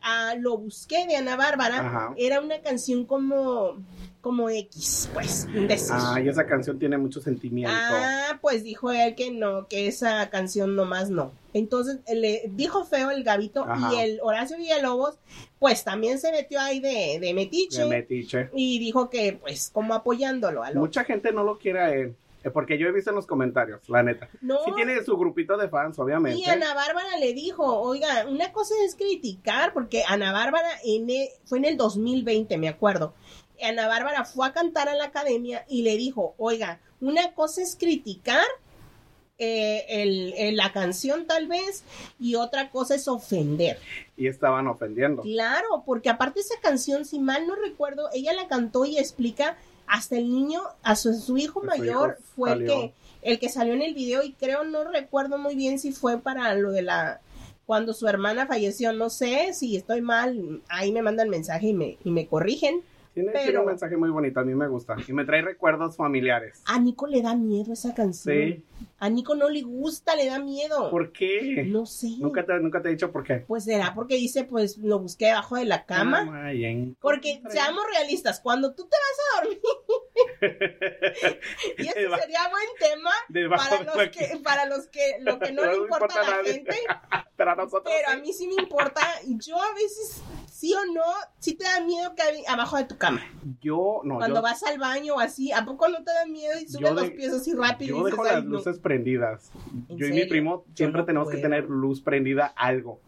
ah, 0.01 0.36
Lo 0.39 0.57
busqué 0.57 1.05
de 1.07 1.15
Ana 1.17 1.36
Bárbara 1.36 1.79
Ajá. 1.79 2.13
era 2.17 2.39
una 2.39 2.59
canción 2.61 3.05
como 3.05 3.77
como 4.24 4.49
X, 4.49 5.09
pues, 5.13 5.45
decir. 5.67 5.93
Ay, 5.99 6.30
esa 6.30 6.45
canción 6.47 6.80
tiene 6.80 6.97
mucho 6.97 7.19
sentimiento. 7.19 7.76
Ah, 7.78 8.39
pues 8.41 8.63
dijo 8.63 8.89
él 8.91 9.15
que 9.15 9.32
no, 9.32 9.67
que 9.67 9.88
esa 9.88 10.30
canción 10.30 10.76
nomás 10.78 11.09
no. 11.09 11.34
Entonces 11.53 11.99
le 12.11 12.43
dijo 12.51 12.86
feo 12.86 13.11
el 13.11 13.24
Gavito 13.26 13.65
Ajá. 13.67 13.93
y 13.93 13.99
el 13.99 14.19
Horacio 14.24 14.57
Villalobos, 14.57 15.17
pues 15.59 15.84
también 15.84 16.19
se 16.19 16.32
metió 16.32 16.59
ahí 16.61 16.80
de, 16.80 17.19
de 17.19 17.34
metiche 17.34 17.82
De 17.84 17.89
metiche. 17.89 18.49
y 18.55 18.80
dijo 18.80 19.09
que 19.09 19.34
pues 19.41 19.69
como 19.74 19.93
apoyándolo 19.93 20.63
a 20.63 20.71
lo 20.71 20.80
Mucha 20.80 21.03
gente 21.03 21.32
no 21.34 21.43
lo 21.43 21.57
quiere 21.59 21.80
a 21.82 21.93
él. 21.93 22.15
eh, 22.43 22.49
Porque 22.49 22.78
yo 22.78 22.88
he 22.88 22.91
visto 22.91 23.09
en 23.11 23.17
los 23.17 23.28
comentarios, 23.28 23.88
la 23.88 24.01
neta. 24.03 24.30
no 24.41 24.57
Sí 24.65 24.71
tiene 24.76 25.03
su 25.03 25.15
grupito 25.15 25.55
de 25.57 25.67
fans, 25.69 25.99
obviamente. 25.99 26.39
y 26.39 26.45
Ana 26.45 26.74
Bárbara 26.74 27.17
le 27.19 27.34
dijo, 27.34 27.63
oiga, 27.82 28.26
una 28.28 28.51
cosa 28.51 28.74
es 28.86 28.95
criticar, 28.95 29.74
porque 29.74 30.03
Ana 30.07 30.32
Bárbara 30.32 30.69
en 30.84 31.09
e- 31.09 31.30
fue 31.45 31.59
en 31.59 31.65
el 31.65 31.78
2020, 31.78 32.57
me 32.57 32.67
acuerdo. 32.69 33.13
Ana 33.62 33.88
Bárbara 33.88 34.26
fue 34.26 34.47
a 34.47 34.54
cantar 34.54 34.89
a 34.89 34.95
la 34.95 35.06
academia 35.06 35.66
y 35.70 35.84
le 35.84 35.97
dijo, 35.97 36.34
oiga, 36.38 36.80
una 37.01 37.34
cosa 37.34 37.62
es 37.62 37.76
criticar 37.76 38.43
eh, 39.39 39.86
el- 39.89 40.34
el- 40.38 40.56
la 40.58 40.72
canción 40.72 41.26
tal 41.26 41.47
vez 41.47 41.84
y 42.20 42.36
otra 42.36 42.70
cosa 42.70 42.93
es 42.95 43.08
ofender. 43.08 43.80
Y 44.16 44.28
estaban 44.28 44.68
ofendiendo. 44.68 45.24
Claro, 45.24 45.84
porque 45.86 46.10
aparte 46.10 46.39
esa 46.39 46.60
canción, 46.62 47.04
si 47.04 47.20
mal 47.20 47.47
no 47.47 47.56
recuerdo, 47.56 48.10
ella 48.14 48.34
la 48.34 48.47
cantó 48.47 48.86
y 48.86 48.97
explica 48.99 49.58
hasta 49.88 50.18
el 50.18 50.30
niño, 50.30 50.62
a 50.84 50.95
su, 50.95 51.14
su 51.16 51.38
hijo 51.38 51.62
Su 51.62 51.66
mayor 51.66 52.18
hijo 52.20 52.28
fue 52.36 52.51
el 52.54 52.60
que, 52.68 52.93
el 53.24 53.39
que 53.39 53.49
salió 53.49 53.74
en 53.74 53.82
el 53.82 53.95
video 53.95 54.22
y 54.24 54.34
creo, 54.34 54.64
no 54.66 54.84
recuerdo 54.86 55.38
muy 55.39 55.56
bien 55.56 55.80
si 55.80 55.91
fue 55.91 56.20
para 56.20 56.54
lo 56.54 56.72
de 56.72 56.84
la, 56.84 57.20
cuando 57.66 57.93
su 57.93 58.08
hermana 58.08 58.45
falleció, 58.45 58.93
no 58.93 59.10
sé 59.10 59.54
si 59.54 59.76
estoy 59.76 60.01
mal, 60.01 60.62
ahí 60.70 60.91
me 60.91 61.01
mandan 61.01 61.30
mensaje 61.30 61.68
y 61.70 61.74
me, 61.74 61.97
y 62.04 62.12
me 62.12 62.28
corrigen. 62.28 62.82
Tiene, 63.14 63.59
un 63.59 63.66
mensaje 63.68 63.95
muy 63.95 64.09
bonito, 64.09 64.39
a 64.39 64.43
mí 64.43 64.55
me 64.55 64.68
gusta. 64.68 64.95
Y 65.07 65.14
me 65.14 65.24
trae 65.24 65.41
recuerdos 65.43 65.95
familiares. 65.95 66.64
A 66.66 66.80
Nico 66.80 67.05
le 67.05 67.22
da 67.22 67.36
miedo 67.36 67.74
esa 67.74 67.93
canción. 67.93 68.36
Sí. 68.36 68.66
A 68.97 69.09
Nico 69.09 69.36
no 69.36 69.49
le 69.49 69.61
gusta, 69.61 70.16
le 70.16 70.26
da 70.26 70.39
miedo. 70.39 70.89
¿Por 70.89 71.11
qué? 71.11 71.64
No 71.68 71.86
sé. 71.86 72.09
Nunca 72.20 72.43
te, 72.45 72.59
nunca 72.59 72.82
te 72.82 72.88
he 72.89 72.91
dicho 72.91 73.11
por 73.11 73.24
qué. 73.24 73.36
Pues 73.47 73.66
será 73.66 73.93
porque 73.93 74.16
dice, 74.16 74.45
pues 74.45 74.78
lo 74.80 74.97
busqué 74.99 75.28
debajo 75.28 75.57
de 75.57 75.66
la 75.66 75.86
cama. 75.86 76.51
En- 76.51 76.95
Porque 76.99 77.41
seamos 77.49 77.84
realistas, 77.93 78.39
cuando 78.39 78.74
tú 78.74 78.88
te 78.88 78.97
vas 78.97 79.20
a 79.20 79.43
dormir, 79.43 79.59
y 81.78 81.88
ese 81.88 81.93
sería 81.93 82.49
buen 82.49 82.68
tema 82.80 83.11
debajo 83.30 83.70
para 83.70 83.84
los 83.95 84.09
que, 84.09 84.39
para 84.43 84.66
los 84.66 84.88
que 84.88 85.18
lo 85.20 85.39
que 85.39 85.51
no 85.51 85.66
le 85.66 85.78
importa 85.78 86.20
a 86.20 86.24
la 86.24 86.38
nadie. 86.38 86.53
gente, 86.53 86.76
Pero 87.36 87.51
a 87.51 87.55
nosotros 87.55 87.84
pero 87.93 88.09
a 88.18 88.22
mí 88.22 88.32
sí 88.32 88.47
me 88.47 88.61
importa. 88.61 89.01
Yo 89.26 89.59
a 89.61 89.74
veces, 89.74 90.22
sí 90.51 90.74
o 90.74 90.86
no, 90.93 91.03
sí 91.39 91.55
te 91.55 91.64
da 91.64 91.82
miedo 91.82 92.14
que 92.16 92.22
abajo 92.47 92.78
de 92.78 92.86
tu 92.86 92.97
cama. 93.08 93.22
Yo, 93.62 94.01
no, 94.04 94.16
Cuando 94.16 94.38
yo, 94.38 94.41
vas 94.41 94.64
al 94.64 94.78
baño 94.80 95.16
o 95.16 95.20
así, 95.20 95.51
¿a 95.51 95.66
poco 95.66 95.88
no 95.89 95.97
te 96.04 96.12
da 96.12 96.26
miedo 96.26 96.54
y 96.60 96.68
subes 96.68 96.91
los 96.93 97.10
pies 97.12 97.34
así 97.34 97.54
rápido 97.54 97.97
yo 97.97 98.08
y 98.08 98.12
dejo 98.12 98.24
dices, 98.24 98.34
las 98.36 98.43
"Ay, 98.43 98.49
no"? 98.49 98.58
luces 98.58 98.80
prendidas. 98.80 99.51
¿En 99.89 99.97
Yo 99.97 100.06
y 100.08 100.10
mi 100.10 100.16
serio? 100.18 100.30
primo 100.30 100.66
siempre 100.74 101.01
no 101.01 101.06
tenemos 101.06 101.28
que 101.30 101.38
puedo. 101.38 101.43
tener 101.49 101.70
luz 101.70 102.01
prendida 102.01 102.45
algo. 102.56 102.99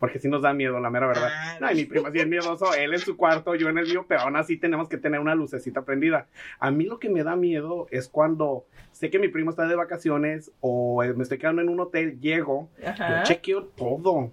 Porque 0.00 0.18
si 0.18 0.28
nos 0.28 0.42
da 0.42 0.52
miedo, 0.52 0.78
la 0.80 0.90
mera 0.90 1.06
verdad. 1.06 1.30
Ah, 1.32 1.56
no, 1.60 1.70
y 1.72 1.76
mi 1.76 1.84
primo 1.86 2.10
sí 2.12 2.18
es 2.18 2.26
miedoso, 2.26 2.74
él 2.74 2.92
en 2.92 3.00
su 3.00 3.16
cuarto, 3.16 3.54
yo 3.54 3.68
en 3.70 3.78
el 3.78 3.86
mío, 3.86 4.04
pero 4.06 4.22
aún 4.22 4.36
así 4.36 4.58
tenemos 4.58 4.88
que 4.88 4.98
tener 4.98 5.18
una 5.20 5.34
lucecita 5.34 5.82
prendida. 5.82 6.26
A 6.58 6.70
mí 6.70 6.84
lo 6.84 6.98
que 6.98 7.08
me 7.08 7.22
da 7.22 7.36
miedo 7.36 7.86
es 7.90 8.08
cuando 8.08 8.66
sé 8.92 9.08
que 9.08 9.18
mi 9.18 9.28
primo 9.28 9.50
está 9.50 9.66
de 9.66 9.76
vacaciones 9.76 10.50
o 10.60 11.02
eh, 11.04 11.14
me 11.14 11.22
estoy 11.22 11.38
quedando 11.38 11.62
en 11.62 11.70
un 11.70 11.80
hotel, 11.80 12.20
llego, 12.20 12.68
Ajá. 12.84 13.22
yo 13.22 13.22
chequeo 13.28 13.64
todo. 13.66 14.32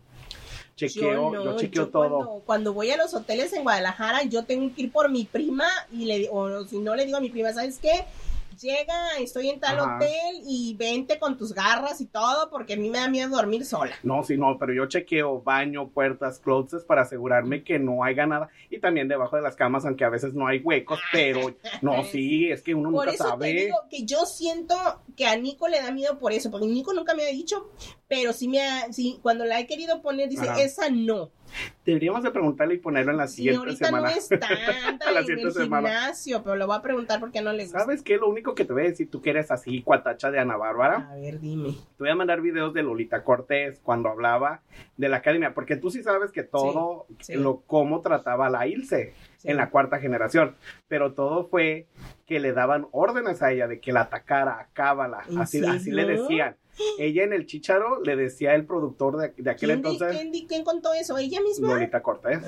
Chequeo, 0.87 1.33
yo, 1.33 1.43
no, 1.45 1.57
chequeo 1.57 1.85
yo 1.85 1.89
todo. 1.89 2.09
Cuando, 2.09 2.43
cuando 2.45 2.73
voy 2.73 2.91
a 2.91 2.97
los 2.97 3.13
hoteles 3.13 3.53
en 3.53 3.63
Guadalajara, 3.63 4.23
yo 4.23 4.43
tengo 4.45 4.73
que 4.73 4.83
ir 4.83 4.91
por 4.91 5.09
mi 5.09 5.25
prima 5.25 5.67
y 5.91 6.05
le 6.05 6.29
o 6.31 6.65
si 6.65 6.79
no 6.79 6.95
le 6.95 7.05
digo 7.05 7.17
a 7.17 7.21
mi 7.21 7.29
prima, 7.29 7.53
¿sabes 7.53 7.77
qué? 7.77 8.05
Llega, 8.59 9.17
estoy 9.19 9.49
en 9.49 9.59
tal 9.59 9.79
Ajá. 9.79 9.95
hotel 9.97 10.41
y 10.45 10.75
vente 10.77 11.19
con 11.19 11.37
tus 11.37 11.53
garras 11.53 12.01
y 12.01 12.05
todo, 12.05 12.49
porque 12.49 12.73
a 12.73 12.77
mí 12.77 12.89
me 12.89 12.97
da 12.99 13.07
miedo 13.07 13.29
dormir 13.29 13.65
sola. 13.65 13.93
No, 14.03 14.23
sí, 14.23 14.37
no, 14.37 14.57
pero 14.59 14.73
yo 14.73 14.85
chequeo 14.87 15.41
baño, 15.41 15.89
puertas, 15.89 16.39
closets 16.39 16.83
para 16.85 17.01
asegurarme 17.03 17.63
que 17.63 17.79
no 17.79 18.03
haya 18.03 18.25
nada. 18.25 18.49
Y 18.69 18.79
también 18.79 19.07
debajo 19.07 19.35
de 19.35 19.41
las 19.41 19.55
camas, 19.55 19.85
aunque 19.85 20.03
a 20.05 20.09
veces 20.09 20.33
no 20.33 20.47
hay 20.47 20.59
huecos, 20.59 20.99
pero 21.11 21.39
no, 21.81 22.03
sí, 22.03 22.49
es 22.51 22.61
que 22.61 22.75
uno 22.75 22.91
Por 22.91 23.05
nunca 23.05 23.11
eso 23.15 23.23
te 23.23 23.29
sabe. 23.29 23.53
digo 23.53 23.77
que 23.89 24.05
yo 24.05 24.25
siento 24.25 24.75
que 25.15 25.25
a 25.27 25.35
Nico 25.37 25.67
le 25.67 25.81
da 25.81 25.91
miedo 25.91 26.17
por 26.19 26.31
eso, 26.31 26.51
porque 26.51 26.67
Nico 26.67 26.93
nunca 26.93 27.13
me 27.15 27.23
ha 27.23 27.27
dicho, 27.27 27.69
pero 28.07 28.33
sí 28.33 28.47
me 28.47 28.61
ha, 28.61 28.91
sí, 28.91 29.19
cuando 29.21 29.45
la 29.45 29.59
he 29.59 29.67
querido 29.67 30.01
poner, 30.01 30.29
dice, 30.29 30.47
Ajá. 30.49 30.61
esa 30.61 30.89
no. 30.89 31.31
Deberíamos 31.85 32.23
de 32.23 32.31
preguntarle 32.31 32.75
y 32.75 32.77
ponerlo 32.77 33.11
en 33.11 33.17
la 33.17 33.27
Sí, 33.27 33.37
siguiente 33.37 33.59
ahorita 33.59 33.85
semana. 33.85 34.09
no 34.09 34.15
es 34.15 34.29
tanta 34.29 35.11
La 35.11 35.19
en 35.21 35.39
el 35.39 35.51
semana. 35.51 35.89
gimnasio, 35.89 36.43
pero 36.43 36.55
le 36.55 36.65
voy 36.65 36.75
a 36.77 36.81
preguntar 36.81 37.19
por 37.19 37.31
qué 37.31 37.41
no 37.41 37.51
le 37.53 37.63
gusta. 37.63 37.79
¿Sabes 37.79 38.01
qué? 38.03 38.17
Lo 38.17 38.29
único 38.29 38.53
que 38.55 38.65
te 38.65 38.73
voy 38.73 38.83
a 38.83 38.85
decir, 38.89 39.09
tú 39.09 39.21
que 39.21 39.31
eres 39.31 39.51
así, 39.51 39.81
cuatacha 39.81 40.31
de 40.31 40.39
Ana 40.39 40.57
Bárbara, 40.57 41.09
A 41.11 41.15
ver, 41.15 41.39
dime. 41.39 41.71
te 41.71 41.77
voy 41.99 42.09
a 42.09 42.15
mandar 42.15 42.41
videos 42.41 42.73
de 42.73 42.83
Lolita 42.83 43.23
Cortés 43.23 43.79
cuando 43.83 44.09
hablaba 44.09 44.61
de 44.97 45.09
la 45.09 45.17
academia, 45.17 45.53
porque 45.53 45.75
tú 45.75 45.89
sí 45.89 46.03
sabes 46.03 46.31
que 46.31 46.43
todo, 46.43 47.07
sí. 47.19 47.33
lo 47.35 47.61
cómo 47.67 48.01
trataba 48.01 48.47
a 48.47 48.49
la 48.49 48.67
Ilse 48.67 49.13
en 49.43 49.57
la 49.57 49.69
cuarta 49.71 49.97
generación, 49.99 50.55
pero 50.87 51.13
todo 51.13 51.45
fue 51.47 51.87
que 52.27 52.39
le 52.39 52.53
daban 52.53 52.87
órdenes 52.91 53.41
a 53.41 53.51
ella 53.51 53.67
de 53.67 53.79
que 53.79 53.91
la 53.91 54.01
atacara, 54.01 54.59
acábala, 54.59 55.23
¿En 55.27 55.39
así, 55.39 55.65
así 55.65 55.89
le 55.91 56.05
decían. 56.05 56.55
Ella 56.99 57.23
en 57.23 57.33
el 57.33 57.45
chicharo 57.45 58.01
le 58.01 58.15
decía 58.15 58.55
el 58.55 58.65
productor 58.65 59.17
de, 59.17 59.33
de 59.41 59.49
aquel 59.51 59.69
¿Quién, 59.69 59.81
di- 59.81 59.89
entonces, 59.89 60.17
quién 60.17 60.31
di- 60.31 60.45
quién 60.47 60.63
contó 60.63 60.93
eso? 60.93 61.17
¿Ella 61.17 61.41
misma? 61.41 61.67
Lolita 61.69 62.01
Cortés, 62.01 62.39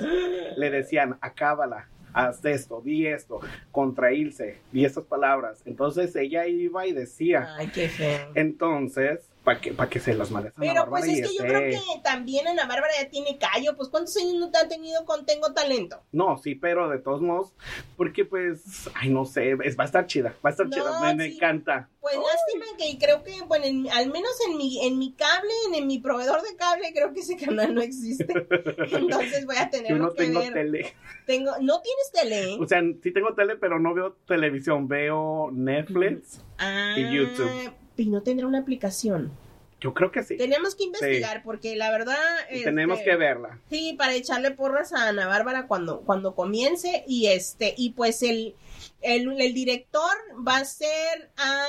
le 0.56 0.70
decían, 0.70 1.18
acábala, 1.20 1.88
haz 2.12 2.44
esto, 2.44 2.80
di 2.80 3.06
esto, 3.06 3.40
contra 3.70 4.12
Ilse, 4.12 4.58
di 4.72 4.84
estas 4.84 5.04
palabras. 5.04 5.62
Entonces 5.66 6.14
ella 6.16 6.46
iba 6.46 6.86
y 6.86 6.92
decía. 6.92 7.54
Ay, 7.56 7.68
qué 7.74 7.88
feo. 7.88 8.30
Entonces, 8.34 9.28
para 9.44 9.60
que, 9.60 9.72
pa' 9.72 9.88
que 9.90 10.00
se 10.00 10.14
las 10.14 10.30
malas 10.30 10.54
Pero 10.58 10.88
pues 10.88 11.04
es 11.04 11.28
que 11.28 11.36
yo 11.36 11.44
creo 11.44 11.60
que 11.60 11.78
también 12.02 12.48
Ana 12.48 12.66
Bárbara 12.66 12.92
ya 13.00 13.08
tiene 13.10 13.36
callo. 13.38 13.76
Pues 13.76 13.88
¿cuántos 13.90 14.16
años 14.16 14.34
no 14.34 14.50
te 14.50 14.58
ha 14.58 14.66
tenido 14.68 15.04
con 15.04 15.26
Tengo 15.26 15.52
Talento? 15.52 16.02
No, 16.12 16.38
sí, 16.38 16.54
pero 16.54 16.88
de 16.88 16.98
todos 16.98 17.20
modos, 17.20 17.52
porque 17.96 18.24
pues, 18.24 18.88
ay, 18.94 19.10
no 19.10 19.24
sé, 19.26 19.56
es, 19.64 19.78
va 19.78 19.82
a 19.84 19.86
estar 19.86 20.06
chida, 20.06 20.34
va 20.44 20.48
a 20.48 20.52
estar 20.52 20.66
No, 20.66 20.72
chida, 20.74 21.14
me, 21.14 21.26
encanta. 21.26 21.88
Pues 22.00 22.16
lástima 22.16 22.64
que 22.78 22.98
creo 22.98 23.22
que, 23.22 23.42
bueno, 23.42 23.66
en- 23.66 23.90
al 23.92 24.10
menos 24.10 24.32
en 24.48 24.56
mi, 24.56 24.86
en 24.86 24.98
mi 24.98 25.12
cable, 25.12 25.52
en, 25.68 25.74
en 25.74 25.86
mi 25.86 25.98
proveedor 25.98 26.40
de 26.42 26.56
cable, 26.56 26.92
creo 26.94 27.12
que 27.12 27.20
ese 27.20 27.36
canal 27.36 27.74
no 27.74 27.82
existe. 27.82 28.32
Entonces 28.92 29.44
voy 29.46 29.56
a 29.56 29.64
Yo 29.64 29.70
tenerlo 29.70 29.98
no 30.06 30.12
que 30.12 30.24
tengo 30.24 30.40
ver. 30.40 30.52
tele, 30.54 30.94
Tengo, 31.26 31.52
no 31.60 31.82
tienes 31.82 32.12
tele. 32.12 32.56
o 32.60 32.66
sea, 32.66 32.82
sí 33.02 33.10
tengo 33.12 33.34
tele, 33.34 33.56
pero 33.56 33.78
no 33.78 33.92
veo 33.94 34.16
televisión, 34.26 34.88
veo 34.88 35.50
Netflix. 35.52 36.40
Ah, 36.58 36.94
y 36.96 37.14
YouTube. 37.14 37.72
Y 37.96 38.06
no 38.06 38.22
tendrá 38.22 38.46
una 38.46 38.58
aplicación. 38.60 39.32
Yo 39.80 39.92
creo 39.92 40.10
que 40.10 40.22
sí. 40.22 40.36
Tenemos 40.38 40.74
que 40.74 40.84
investigar 40.84 41.42
porque 41.42 41.76
la 41.76 41.90
verdad... 41.90 42.16
Tenemos 42.50 42.98
este, 42.98 43.10
que 43.10 43.16
verla. 43.16 43.58
Sí, 43.68 43.94
para 43.98 44.14
echarle 44.14 44.50
porras 44.52 44.94
a 44.94 45.08
Ana 45.08 45.26
Bárbara 45.26 45.66
cuando, 45.66 46.00
cuando 46.00 46.34
comience. 46.34 47.04
Y 47.06 47.26
este, 47.26 47.74
y 47.76 47.90
pues 47.90 48.22
el, 48.22 48.54
el, 49.02 49.40
el 49.40 49.52
director 49.52 50.10
va 50.46 50.56
a 50.58 50.64
ser 50.64 51.30
a 51.36 51.66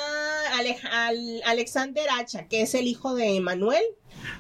Ale- 0.57 0.78
al 0.91 1.41
Alexander 1.45 2.05
Hacha, 2.17 2.47
que 2.47 2.61
es 2.61 2.73
el 2.73 2.88
hijo 2.88 3.15
de 3.15 3.39
Manuel. 3.41 3.84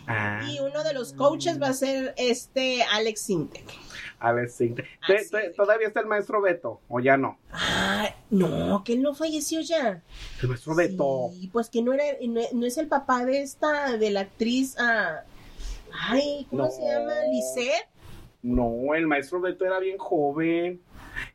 Ah, 0.07 0.41
Y 0.49 0.59
uno 0.61 0.83
de 0.83 0.93
los 0.93 1.11
coaches 1.13 1.61
va 1.61 1.67
a 1.67 1.73
ser 1.73 2.13
este 2.17 2.81
Alex 2.83 3.21
Sintek. 3.21 3.65
A 4.27 4.31
ver, 4.33 4.49
sí. 4.49 4.73
Te- 5.07 5.15
es. 5.15 5.31
¿Todavía 5.55 5.87
está 5.87 5.99
el 5.99 6.07
maestro 6.07 6.41
Beto 6.41 6.81
o 6.87 6.99
ya 6.99 7.17
no? 7.17 7.37
Ah, 7.51 8.09
no, 8.29 8.83
que 8.83 8.93
él 8.93 9.01
no 9.01 9.13
falleció 9.13 9.61
ya. 9.61 10.01
El 10.41 10.49
maestro 10.49 10.75
Beto. 10.75 11.29
Sí, 11.33 11.47
pues 11.51 11.69
que 11.69 11.81
no 11.81 11.93
era, 11.93 12.03
no, 12.27 12.41
no 12.53 12.65
es 12.65 12.77
el 12.77 12.87
papá 12.87 13.25
de 13.25 13.41
esta, 13.41 13.97
de 13.97 14.09
la 14.11 14.21
actriz, 14.21 14.75
ah, 14.79 15.21
ay, 16.09 16.47
¿cómo 16.49 16.63
No. 16.63 16.71
se 16.71 16.81
llama? 16.83 17.13
Lisette. 17.31 17.87
No, 18.41 18.93
el 18.93 19.07
maestro 19.07 19.41
Beto 19.41 19.65
era 19.65 19.79
bien 19.79 19.97
joven. 19.97 20.81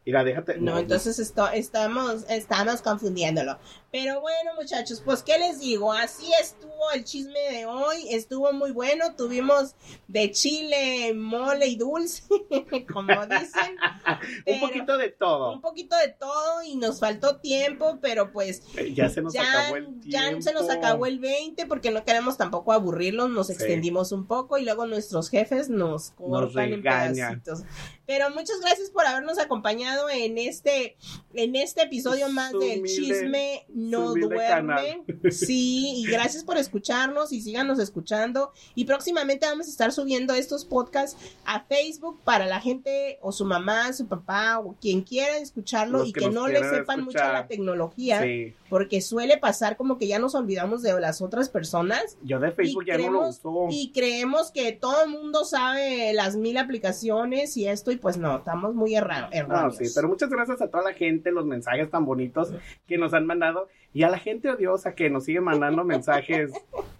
Mira, 0.04 0.22
déjate. 0.24 0.58
No, 0.58 0.78
entonces 0.78 1.18
esto, 1.18 1.48
estamos, 1.50 2.24
estamos 2.28 2.82
confundiéndolo. 2.82 3.58
Pero 3.92 4.20
bueno, 4.20 4.52
muchachos, 4.56 5.02
pues 5.04 5.22
qué 5.24 5.36
les 5.38 5.58
digo, 5.58 5.92
así 5.92 6.30
estuvo 6.40 6.70
el 6.94 7.02
chisme 7.04 7.40
de 7.50 7.66
hoy, 7.66 8.06
estuvo 8.10 8.52
muy 8.52 8.70
bueno, 8.70 9.16
tuvimos 9.16 9.74
de 10.06 10.30
chile, 10.30 11.12
mole 11.14 11.66
y 11.66 11.74
dulce, 11.76 12.22
como 12.92 13.26
dicen. 13.26 13.76
un 14.46 14.60
poquito 14.60 14.96
de 14.96 15.08
todo. 15.10 15.52
Un 15.54 15.60
poquito 15.60 15.96
de 15.96 16.08
todo 16.08 16.62
y 16.62 16.76
nos 16.76 17.00
faltó 17.00 17.38
tiempo, 17.38 17.98
pero 18.00 18.30
pues 18.32 18.62
Eh, 18.76 18.94
Ya 18.94 19.08
se 19.08 19.22
nos 19.22 19.32
ya, 19.32 19.42
acabó 19.42 19.76
el 19.76 19.86
tiempo. 20.00 20.08
ya 20.08 20.40
se 20.42 20.52
nos 20.54 20.70
acabó 20.70 21.06
el 21.06 21.18
20 21.18 21.66
porque 21.66 21.90
no 21.90 22.04
queremos 22.04 22.36
tampoco 22.36 22.72
aburrirlos, 22.72 23.28
nos 23.28 23.48
Sí. 23.48 23.54
extendimos 23.54 24.12
un 24.12 24.26
poco 24.28 24.56
y 24.56 24.64
luego 24.64 24.86
nuestros 24.86 25.30
jefes 25.30 25.68
nos 25.68 26.10
cortan 26.12 26.72
en 26.72 26.82
regañan. 26.84 27.40
pedacitos. 27.40 27.62
Pero 28.06 28.30
muchas 28.30 28.60
gracias 28.60 28.90
por 28.90 29.06
habernos 29.06 29.38
acompañado 29.38 30.08
en 30.10 30.38
este 30.38 30.96
en 31.34 31.54
este 31.56 31.82
episodio 31.82 32.28
más 32.28 32.52
del 32.52 32.82
chisme 32.84 33.64
no 33.88 34.14
duerme. 34.14 35.02
Sí, 35.30 35.94
y 36.02 36.06
gracias 36.10 36.44
por 36.44 36.56
escucharnos 36.58 37.32
y 37.32 37.40
síganos 37.40 37.78
escuchando 37.78 38.52
y 38.74 38.84
próximamente 38.84 39.46
vamos 39.46 39.66
a 39.66 39.70
estar 39.70 39.92
subiendo 39.92 40.34
estos 40.34 40.64
podcasts 40.64 41.16
a 41.44 41.60
Facebook 41.64 42.20
para 42.24 42.46
la 42.46 42.60
gente 42.60 43.18
o 43.22 43.32
su 43.32 43.44
mamá, 43.44 43.92
su 43.92 44.06
papá 44.06 44.58
o 44.58 44.76
quien 44.80 45.02
quiera 45.02 45.38
escucharlo 45.38 45.98
Los 45.98 46.08
y 46.08 46.12
que 46.12 46.30
no 46.30 46.48
le 46.48 46.62
sepan 46.68 47.04
mucho 47.04 47.18
la 47.18 47.46
tecnología 47.46 48.22
Sí. 48.22 48.54
porque 48.68 49.00
suele 49.00 49.38
pasar 49.38 49.76
como 49.76 49.98
que 49.98 50.06
ya 50.06 50.18
nos 50.18 50.34
olvidamos 50.34 50.82
de 50.82 50.98
las 51.00 51.22
otras 51.22 51.48
personas 51.48 52.16
Yo 52.22 52.38
de 52.40 52.52
Facebook 52.52 52.84
ya 52.86 52.98
no 52.98 53.10
lo 53.10 53.28
uso. 53.28 53.68
y 53.70 53.92
creemos 53.92 54.50
que 54.50 54.72
todo 54.72 55.04
el 55.04 55.10
mundo 55.10 55.44
sabe 55.44 56.12
las 56.12 56.36
mil 56.36 56.56
aplicaciones 56.58 57.56
y 57.56 57.66
esto 57.68 57.90
y 57.92 57.96
pues 57.96 58.16
no, 58.18 58.38
estamos 58.38 58.74
muy 58.74 58.94
erra- 58.94 59.22
No, 59.22 59.28
erróneos. 59.32 59.76
sí, 59.76 59.84
pero 59.94 60.08
muchas 60.08 60.28
gracias 60.30 60.60
a 60.60 60.68
toda 60.68 60.82
la 60.84 60.92
gente, 60.94 61.30
los 61.30 61.46
mensajes 61.46 61.90
tan 61.90 62.04
bonitos 62.04 62.48
que 62.86 62.98
nos 62.98 63.14
han 63.14 63.26
mandado 63.26 63.68
y 63.92 64.04
a 64.04 64.08
la 64.08 64.18
gente 64.18 64.50
odiosa 64.50 64.94
que 64.94 65.10
nos 65.10 65.24
sigue 65.24 65.40
mandando 65.40 65.84
mensajes 65.84 66.52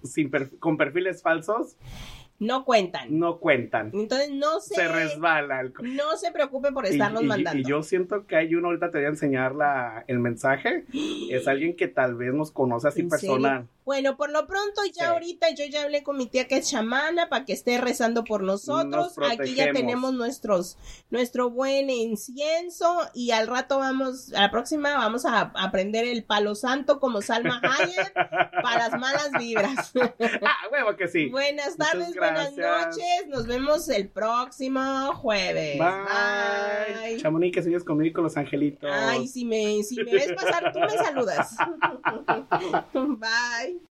sin 0.03 0.31
con 0.59 0.77
perfiles 0.77 1.23
falsos. 1.23 1.77
No 2.41 2.65
cuentan. 2.65 3.17
no 3.19 3.39
cuentan. 3.39 3.91
Entonces 3.95 4.31
no 4.33 4.61
se, 4.61 4.75
Se 4.75 4.89
resbala. 4.89 5.61
el 5.61 5.73
no 5.95 6.17
se 6.17 6.33
preocupen 6.33 6.75
por 6.75 6.87
estarnos 6.87 7.23
y- 7.23 7.27
mandando. 7.27 7.59
y 7.61 7.65
yo 7.65 7.83
siento 7.85 8.27
que 8.27 8.35
hay 8.37 8.55
uno, 8.57 8.69
ahorita 8.69 8.91
te 8.91 8.99
voy 8.99 9.05
a 9.07 9.11
enseñar 9.11 9.55
la, 9.55 10.05
el 10.09 10.19
mensaje. 10.19 10.85
Es 11.31 11.47
alguien 11.47 11.77
que 11.77 11.87
tal 11.87 12.17
vez 12.17 12.35
nos 12.35 12.51
conoce 12.51 12.89
así 12.89 13.03
¿En 13.03 13.09
personal. 13.09 13.69
Bueno, 13.85 14.17
por 14.17 14.31
lo 14.31 14.47
pronto 14.47 14.83
ya 14.87 14.93
Sí. 14.93 15.11
ahorita 15.11 15.51
yo 15.55 15.65
ya 15.65 15.83
hablé 15.83 16.03
con 16.03 16.17
mi 16.17 16.27
tía 16.27 16.47
que 16.47 16.57
es 16.59 16.71
chamana 16.71 17.29
para 17.29 17.45
que 17.45 17.53
esté 17.53 17.79
rezando 17.79 18.25
por 18.25 18.43
nosotros. 18.43 19.17
Nos 19.17 19.31
Aquí 19.31 19.55
ya 19.55 19.73
tenemos 19.73 20.13
nuestros 20.13 20.77
nuestro 21.11 21.51
buen 21.51 21.89
incienso 21.91 23.01
y 23.15 23.31
al 23.33 23.47
rato 23.49 23.79
vamos 23.79 24.33
a 24.33 24.43
la 24.43 24.51
próxima 24.51 24.95
vamos 24.95 25.25
a 25.25 25.53
aprender 25.57 26.05
el 26.07 26.25
palo 26.25 26.55
santo 26.55 27.01
como 27.01 27.21
Salma 27.23 27.61
Hayek 27.63 28.13
para 28.63 28.89
las 28.89 29.01
malas 29.01 29.31
vibras. 29.39 29.93
Ah, 30.43 30.69
huevo 30.73 30.97
que 30.97 31.09
sí. 31.09 31.29
buenas 31.29 31.77
tardes, 31.77 32.15
buenas 32.33 32.57
noches. 32.57 33.29
Nos 33.29 33.47
vemos 33.47 33.89
el 33.89 34.09
próximo 34.09 35.15
jueves. 35.15 35.79
Bye. 35.79 37.11
Bye. 37.11 37.17
Chamonix, 37.21 37.55
que 37.55 37.63
sigues 37.63 37.85
conmigo 37.85 38.11
y 38.11 38.13
con 38.13 38.25
los 38.25 38.37
angelitos. 38.37 38.91
Ay, 38.93 39.27
si 39.27 39.45
me, 39.45 39.83
si 39.83 39.97
me 39.97 40.13
ves 40.13 40.33
pasar, 40.33 40.73
tú 40.73 40.81
me 40.81 40.91
saludas. 40.91 41.57
Bye. 42.93 43.81